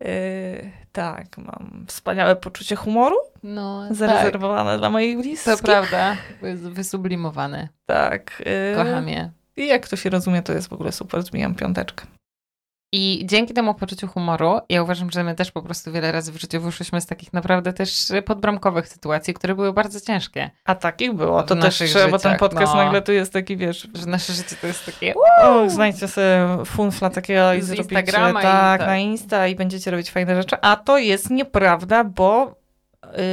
Yy, 0.00 0.70
tak, 0.92 1.38
mam 1.38 1.84
wspaniałe 1.88 2.36
poczucie 2.36 2.76
humoru, 2.76 3.16
No, 3.42 3.84
tak. 3.88 3.96
zarezerwowane 3.96 4.78
dla 4.78 4.90
moich 4.90 5.16
bliskich. 5.16 5.56
To 5.56 5.62
prawda, 5.62 6.16
wysublimowane. 6.56 7.68
Tak. 7.86 8.42
Yy, 8.46 8.76
Kocham 8.76 9.08
je. 9.08 9.30
I 9.56 9.66
jak 9.66 9.88
to 9.88 9.96
się 9.96 10.10
rozumie, 10.10 10.42
to 10.42 10.52
jest 10.52 10.68
w 10.68 10.72
ogóle 10.72 10.92
super, 10.92 11.22
zbijam 11.22 11.54
piąteczkę. 11.54 12.06
I 12.94 13.22
dzięki 13.24 13.54
temu 13.54 13.74
poczuciu 13.74 14.08
humoru, 14.08 14.60
ja 14.68 14.82
uważam, 14.82 15.10
że 15.10 15.24
my 15.24 15.34
też 15.34 15.50
po 15.50 15.62
prostu 15.62 15.92
wiele 15.92 16.12
razy 16.12 16.32
w 16.32 16.40
życiu 16.40 16.60
wyszłyśmy 16.60 17.00
z 17.00 17.06
takich 17.06 17.32
naprawdę 17.32 17.72
też 17.72 18.12
podbramkowych 18.26 18.88
sytuacji, 18.88 19.34
które 19.34 19.54
były 19.54 19.72
bardzo 19.72 20.00
ciężkie. 20.00 20.50
A 20.64 20.74
takich 20.74 21.12
było, 21.12 21.42
to 21.42 21.56
też 21.56 21.74
trzeba, 21.74 22.08
bo 22.08 22.18
ten 22.18 22.32
życiach, 22.32 22.38
podcast 22.38 22.74
no. 22.74 22.84
nagle 22.84 23.02
tu 23.02 23.12
jest 23.12 23.32
taki, 23.32 23.56
wiesz, 23.56 23.88
Że 23.94 24.06
nasze 24.06 24.32
życie 24.32 24.56
to 24.60 24.66
jest 24.66 24.86
takie... 24.86 25.14
o, 25.42 25.70
znajdźcie 25.70 26.08
sobie 26.08 26.48
funfla 26.64 27.10
takiego 27.10 27.54
i 27.54 27.62
Z 27.62 27.64
zrobicie 27.64 27.82
Instagrama 27.82 28.40
i 28.40 28.42
tak, 28.42 28.80
tak. 28.80 28.88
na 28.88 28.98
Insta 28.98 29.48
i 29.48 29.54
będziecie 29.54 29.90
robić 29.90 30.10
fajne 30.10 30.36
rzeczy, 30.36 30.56
a 30.60 30.76
to 30.76 30.98
jest 30.98 31.30
nieprawda, 31.30 32.04
bo 32.04 32.54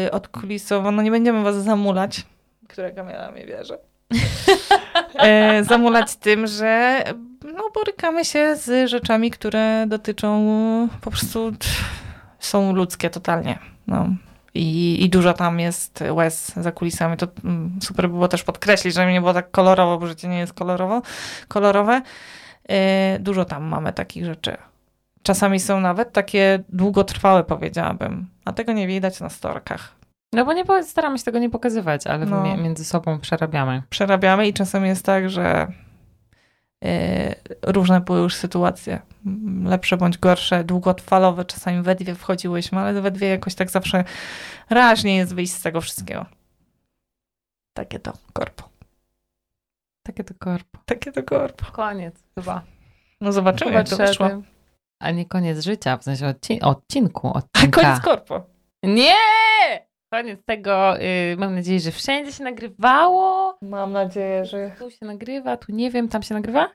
yy, 0.03 0.12
odkulisowo, 0.12 0.91
no 0.91 1.01
nie 1.01 1.12
będziemy 1.12 1.43
was 1.43 1.55
zamulać, 1.55 2.26
którego 2.68 3.03
miała 3.03 3.32
mnie 3.32 3.45
wierzy. 3.45 3.78
e, 5.20 5.64
zamulać 5.64 6.16
tym, 6.16 6.47
że 6.47 7.03
no, 7.43 7.70
borykamy 7.74 8.26
się 8.26 8.55
z 8.55 8.89
rzeczami, 8.89 9.32
które 9.32 9.86
dotyczą 9.88 10.89
po 11.01 11.12
prostu 11.12 11.51
są 12.39 12.74
ludzkie 12.74 13.10
totalnie. 13.10 13.60
No. 13.88 14.10
I, 14.53 15.03
I 15.03 15.10
dużo 15.10 15.34
tam 15.34 15.60
jest 15.60 16.03
łez 16.12 16.53
za 16.57 16.72
kulisami. 16.72 17.18
To 17.18 17.28
mm, 17.43 17.80
super 17.82 18.07
by 18.07 18.14
było 18.14 18.28
też 18.28 18.43
podkreślić, 18.43 18.93
żeby 18.93 19.12
nie 19.12 19.22
było 19.22 19.34
tak 19.34 19.51
kolorowo, 19.51 19.97
bo 19.97 20.07
życie 20.07 20.28
nie 20.28 20.39
jest 20.39 20.53
kolorowo, 20.53 21.01
kolorowe. 21.47 22.01
E, 22.70 23.20
dużo 23.20 23.45
tam 23.45 23.64
mamy 23.64 23.93
takich 23.93 24.26
rzeczy. 24.26 24.57
Czasami 25.24 25.60
są 25.60 25.80
nawet 25.80 26.14
takie 26.14 26.64
długotrwałe, 26.70 27.43
powiedziałabym. 27.43 28.28
A 28.45 28.53
tego 28.53 28.74
nie 28.74 28.88
widać 28.88 29.20
na 29.20 29.30
storkach. 29.30 29.99
No 30.34 30.46
bo 30.46 30.54
nie 30.54 30.64
staramy 30.84 31.18
się 31.18 31.24
tego 31.24 31.40
nie 31.40 31.50
pokazywać, 31.50 32.08
ale 32.08 32.26
No. 32.26 32.44
mi- 32.44 32.58
między 32.64 32.86
sobą 32.86 33.20
przerabiamy. 33.20 33.84
przerabiamy 33.90 34.48
i 34.48 34.54
czasem 34.54 34.86
jest 34.86 35.06
tak, 35.06 35.30
że 35.30 35.68
e, 36.86 37.36
różne 37.64 38.02
były 38.02 38.20
już 38.20 38.36
sytuacje, 38.36 39.00
lepsze 39.64 39.98
bądź 39.98 40.18
gorsze, 40.18 40.64
długotrwalowe, 40.64 41.46
czasami 41.46 41.82
we 41.82 41.96
dwie 41.96 42.16
wchodziłyśmy, 42.16 42.80
ale 42.80 43.02
we 43.02 43.12
dwie 43.12 43.28
jakoś 43.28 43.56
tak 43.56 43.70
zawsze 43.72 44.04
raźniej 44.70 45.18
jest 45.18 45.36
wyjść 45.36 45.54
z 45.54 45.62
tego 45.62 45.82
wszystkiego. 45.82 46.26
Takie 47.74 48.00
to 48.00 48.14
korpo. 48.34 48.70
Takie 50.04 50.24
to 50.24 50.34
korpo. 50.40 50.80
Takie 50.86 51.12
to 51.12 51.24
korpo. 51.24 51.66
Koniec 51.72 52.16
chyba. 52.36 52.62
No 53.22 53.32
zobaczymy, 53.32 53.72
jak 53.72 53.90
to 53.90 53.98
wyszło. 53.98 54.30
A 55.00 55.12
nie 55.12 55.26
koniec 55.26 55.64
życia, 55.64 55.98
w 55.98 56.04
sensie 56.04 56.26
odcin- 56.26 56.64
odcinku, 56.64 57.28
A 57.28 57.32
odcinka. 57.34 57.82
koniec 57.82 58.00
korpo. 58.02 58.46
Nie! 58.84 59.14
Koniec 60.14 60.39
tego, 60.45 61.01
y, 61.01 61.36
mam 61.38 61.55
nadzieję, 61.55 61.80
że 61.80 61.91
wszędzie 61.91 62.32
się 62.32 62.43
nagrywało. 62.43 63.57
Mam 63.62 63.91
nadzieję, 63.91 64.45
że... 64.45 64.72
Tu 64.80 64.91
się 64.91 65.05
nagrywa, 65.05 65.57
tu 65.57 65.72
nie 65.72 65.91
wiem, 65.91 66.07
tam 66.10 66.24
się 66.24 66.34
nagrywa? 66.36 66.70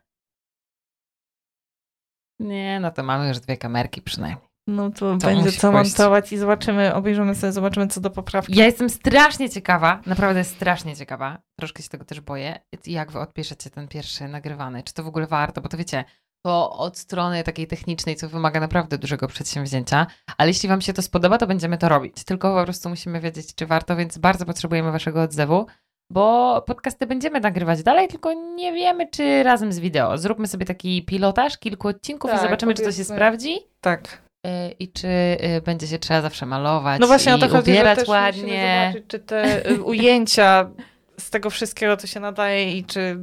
Nie, 2.40 2.80
no 2.80 2.90
to 2.90 3.02
mamy 3.02 3.28
już 3.28 3.40
dwie 3.40 3.56
kamerki 3.56 4.02
przynajmniej. 4.02 4.48
No 4.66 4.90
to, 4.90 4.98
To 4.98 5.26
będzie 5.26 5.52
co 5.52 5.72
pójść. 5.72 5.90
montować 5.98 6.32
i 6.32 6.38
zobaczymy, 6.38 6.94
obejrzymy 6.94 7.34
sobie, 7.34 7.52
zobaczymy 7.52 7.86
co 7.86 8.00
do 8.00 8.10
poprawki. 8.10 8.56
Ja 8.58 8.64
jestem 8.64 8.90
strasznie 8.90 9.50
ciekawa, 9.50 10.00
naprawdę 10.06 10.44
strasznie 10.44 10.96
ciekawa, 10.96 11.42
troszkę 11.58 11.82
się 11.82 11.88
tego 11.88 12.04
też 12.04 12.20
boję, 12.20 12.60
jak 12.86 13.12
wy 13.12 13.18
odpiszecie 13.20 13.70
ten 13.70 13.88
pierwszy 13.88 14.28
nagrywany, 14.28 14.82
czy 14.82 14.94
to 14.94 15.02
w 15.02 15.06
ogóle 15.06 15.26
warto, 15.26 15.60
bo 15.60 15.68
to 15.68 15.76
wiecie, 15.76 16.04
to 16.44 16.70
od 16.70 16.98
strony 16.98 17.44
takiej 17.44 17.66
technicznej, 17.66 18.16
co 18.16 18.28
wymaga 18.28 18.60
naprawdę 18.60 18.98
dużego 18.98 19.26
przedsięwzięcia, 19.28 20.06
ale 20.38 20.50
jeśli 20.50 20.68
wam 20.68 20.80
się 20.80 20.92
to 20.92 21.02
spodoba, 21.02 21.38
to 21.38 21.46
będziemy 21.46 21.78
to 21.78 21.88
robić, 21.88 22.24
tylko 22.24 22.54
po 22.54 22.64
prostu 22.64 22.88
musimy 22.88 23.20
wiedzieć, 23.20 23.54
czy 23.54 23.66
warto, 23.66 23.96
więc 23.96 24.18
bardzo 24.18 24.46
potrzebujemy 24.46 24.92
waszego 24.92 25.22
odzewu, 25.22 25.66
bo 26.10 26.62
podcasty 26.66 27.06
będziemy 27.06 27.40
nagrywać 27.40 27.82
dalej, 27.82 28.08
tylko 28.08 28.32
nie 28.32 28.72
wiemy, 28.72 29.08
czy 29.08 29.42
razem 29.42 29.72
z 29.72 29.78
wideo. 29.78 30.18
Zróbmy 30.18 30.46
sobie 30.46 30.66
taki 30.66 31.04
pilotaż, 31.04 31.58
kilku 31.58 31.88
odcinków 31.88 32.30
Tak, 32.30 32.40
i 32.40 32.42
zobaczymy, 32.42 32.74
czy 32.74 32.82
to 32.82 32.88
się 32.90 32.94
powiedzmy. 32.94 33.14
sprawdzi. 33.16 33.58
Tak. 33.80 34.22
y, 34.46 34.50
I 34.78 34.88
czy 34.92 35.08
y, 35.08 35.62
będzie 35.64 35.86
się 35.86 35.98
trzeba 35.98 36.22
zawsze 36.22 36.46
malować 36.46 37.00
No 37.00 37.06
właśnie 37.06 37.32
i 37.32 37.34
o 37.34 37.38
to 37.38 37.48
chodzi, 37.48 37.70
ubierać 37.70 37.98
też 37.98 38.08
ładnie. 38.08 38.82
zobaczyć, 38.92 39.10
czy 39.10 39.18
te 39.18 39.70
y, 39.70 39.82
ujęcia 39.82 40.70
z 41.18 41.30
tego 41.30 41.50
wszystkiego, 41.50 41.96
co 41.96 42.06
się 42.06 42.20
nadaje 42.20 42.78
i 42.78 42.84
czy... 42.84 43.18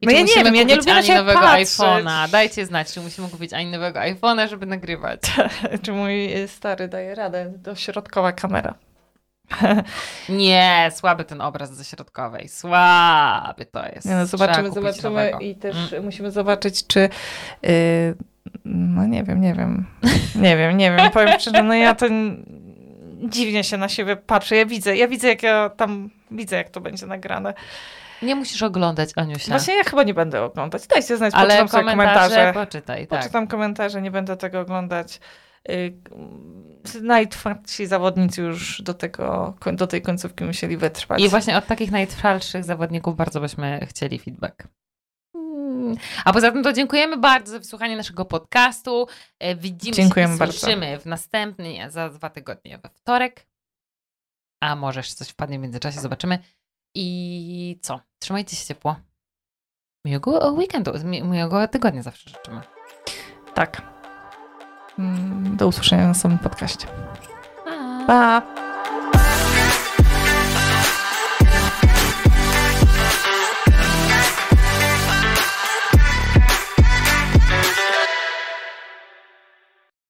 I 0.00 0.06
no 0.06 0.12
ja 0.12 0.20
nie 0.20 0.44
wiem, 0.44 0.54
ja 0.54 0.62
nie 0.62 0.76
lubię 0.76 0.92
Ani 0.94 1.08
nowego 1.08 1.40
patrzeć. 1.40 1.68
iPhone'a. 1.68 2.28
Dajcie 2.30 2.66
znać, 2.66 2.92
czy 2.92 3.00
musimy 3.00 3.28
kupić 3.28 3.52
Ani 3.52 3.70
nowego 3.70 4.00
iPhone'a, 4.00 4.48
żeby 4.48 4.66
nagrywać. 4.66 5.20
czy 5.82 5.92
mój 5.92 6.28
stary 6.46 6.88
daje 6.88 7.14
radę, 7.14 7.52
dośrodkowa 7.56 8.32
kamera. 8.32 8.74
Nie, 10.28 10.90
słaby 10.94 11.24
ten 11.24 11.40
obraz 11.40 11.74
ze 11.74 11.84
środkowej. 11.84 12.48
Słaby 12.48 13.64
to 13.66 13.86
jest. 13.86 14.06
No, 14.06 14.26
zobaczymy, 14.26 14.70
zobaczymy 14.72 15.02
nowego. 15.10 15.38
i 15.38 15.54
też 15.54 15.76
Mm. 15.92 16.04
musimy 16.04 16.30
zobaczyć, 16.30 16.86
czy... 16.86 17.08
y, 17.66 18.14
no 18.64 19.06
nie 19.06 19.24
wiem, 19.24 19.40
nie 19.40 19.54
wiem. 19.54 19.86
Nie 20.34 20.56
wiem, 20.56 20.76
nie 20.76 20.96
wiem. 20.96 21.10
Powiem 21.10 21.40
szczerze, 21.40 21.62
no 21.62 21.74
ja 21.74 21.94
to 21.94 22.06
dziwnie 23.28 23.64
się 23.64 23.76
na 23.76 23.88
siebie 23.88 24.16
patrzę. 24.16 24.56
Ja 24.56 24.66
widzę, 24.66 24.96
ja 24.96 25.08
widzę, 25.08 25.28
jak 25.28 25.42
ja 25.42 25.70
tam 25.76 26.10
widzę, 26.30 26.56
jak 26.56 26.70
to 26.70 26.80
będzie 26.80 27.06
nagrane. 27.06 27.54
Nie 28.22 28.36
musisz 28.36 28.62
oglądać, 28.62 29.10
Aniusia. 29.16 29.48
Właśnie 29.48 29.74
ja 29.74 29.84
chyba 29.84 30.02
nie 30.02 30.14
będę 30.14 30.42
oglądać. 30.42 30.86
Dajcie 30.86 31.16
znać, 31.16 31.34
Ale 31.36 31.58
poczytam 31.58 31.86
komentarze, 31.86 32.34
komentarze. 32.36 32.52
poczytaj, 32.52 33.06
tak. 33.06 33.20
Poczytam 33.20 33.46
komentarze, 33.46 34.02
nie 34.02 34.10
będę 34.10 34.36
tego 34.36 34.60
oglądać. 34.60 35.20
Y, 35.70 35.98
Najtwardsi 37.02 37.86
zawodnicy 37.86 38.42
już 38.42 38.82
do, 38.82 38.94
tego, 38.94 39.54
do 39.72 39.86
tej 39.86 40.02
końcówki 40.02 40.44
musieli 40.44 40.76
wytrwać. 40.76 41.20
I 41.22 41.28
właśnie 41.28 41.56
od 41.56 41.66
takich 41.66 41.90
najtrwalszych 41.90 42.64
zawodników 42.64 43.16
bardzo 43.16 43.40
byśmy 43.40 43.86
chcieli 43.88 44.18
feedback. 44.18 44.68
Mm. 45.34 45.96
A 46.24 46.32
poza 46.32 46.52
tym 46.52 46.62
to 46.62 46.72
dziękujemy 46.72 47.16
bardzo 47.16 47.52
za 47.52 47.58
wysłuchanie 47.58 47.96
naszego 47.96 48.24
podcastu. 48.24 49.06
E, 49.38 49.54
Widzimy 49.56 49.96
Dziękujemy 49.96 50.32
się 50.32 50.36
i 50.36 50.38
bardzo. 50.38 50.58
słyszymy 50.58 50.98
w 50.98 51.06
następny, 51.06 51.90
za 51.90 52.08
dwa 52.08 52.30
tygodnie 52.30 52.78
we 52.78 52.88
wtorek. 52.88 53.46
A 54.60 54.76
może 54.76 55.00
jeszcze 55.00 55.14
coś 55.14 55.28
wpadnie 55.28 55.58
w 55.58 55.62
międzyczasie, 55.62 56.00
zobaczymy. 56.00 56.38
I 56.94 57.78
co? 57.82 58.00
Trzymajcie 58.18 58.56
się 58.56 58.66
ciepło. 58.66 58.96
Miłego 60.04 60.52
weekendu, 60.52 60.92
mi- 61.04 61.22
miłego 61.22 61.68
tygodnia 61.68 62.02
zawsze 62.02 62.30
życzymy. 62.30 62.60
Tak. 63.54 63.82
Mm, 64.98 65.56
Do 65.56 65.66
usłyszenia 65.68 66.06
na 66.08 66.14
samym 66.14 66.38
podcaście. 66.38 66.86
Pa! 68.06 68.42
Pa! 68.46 68.67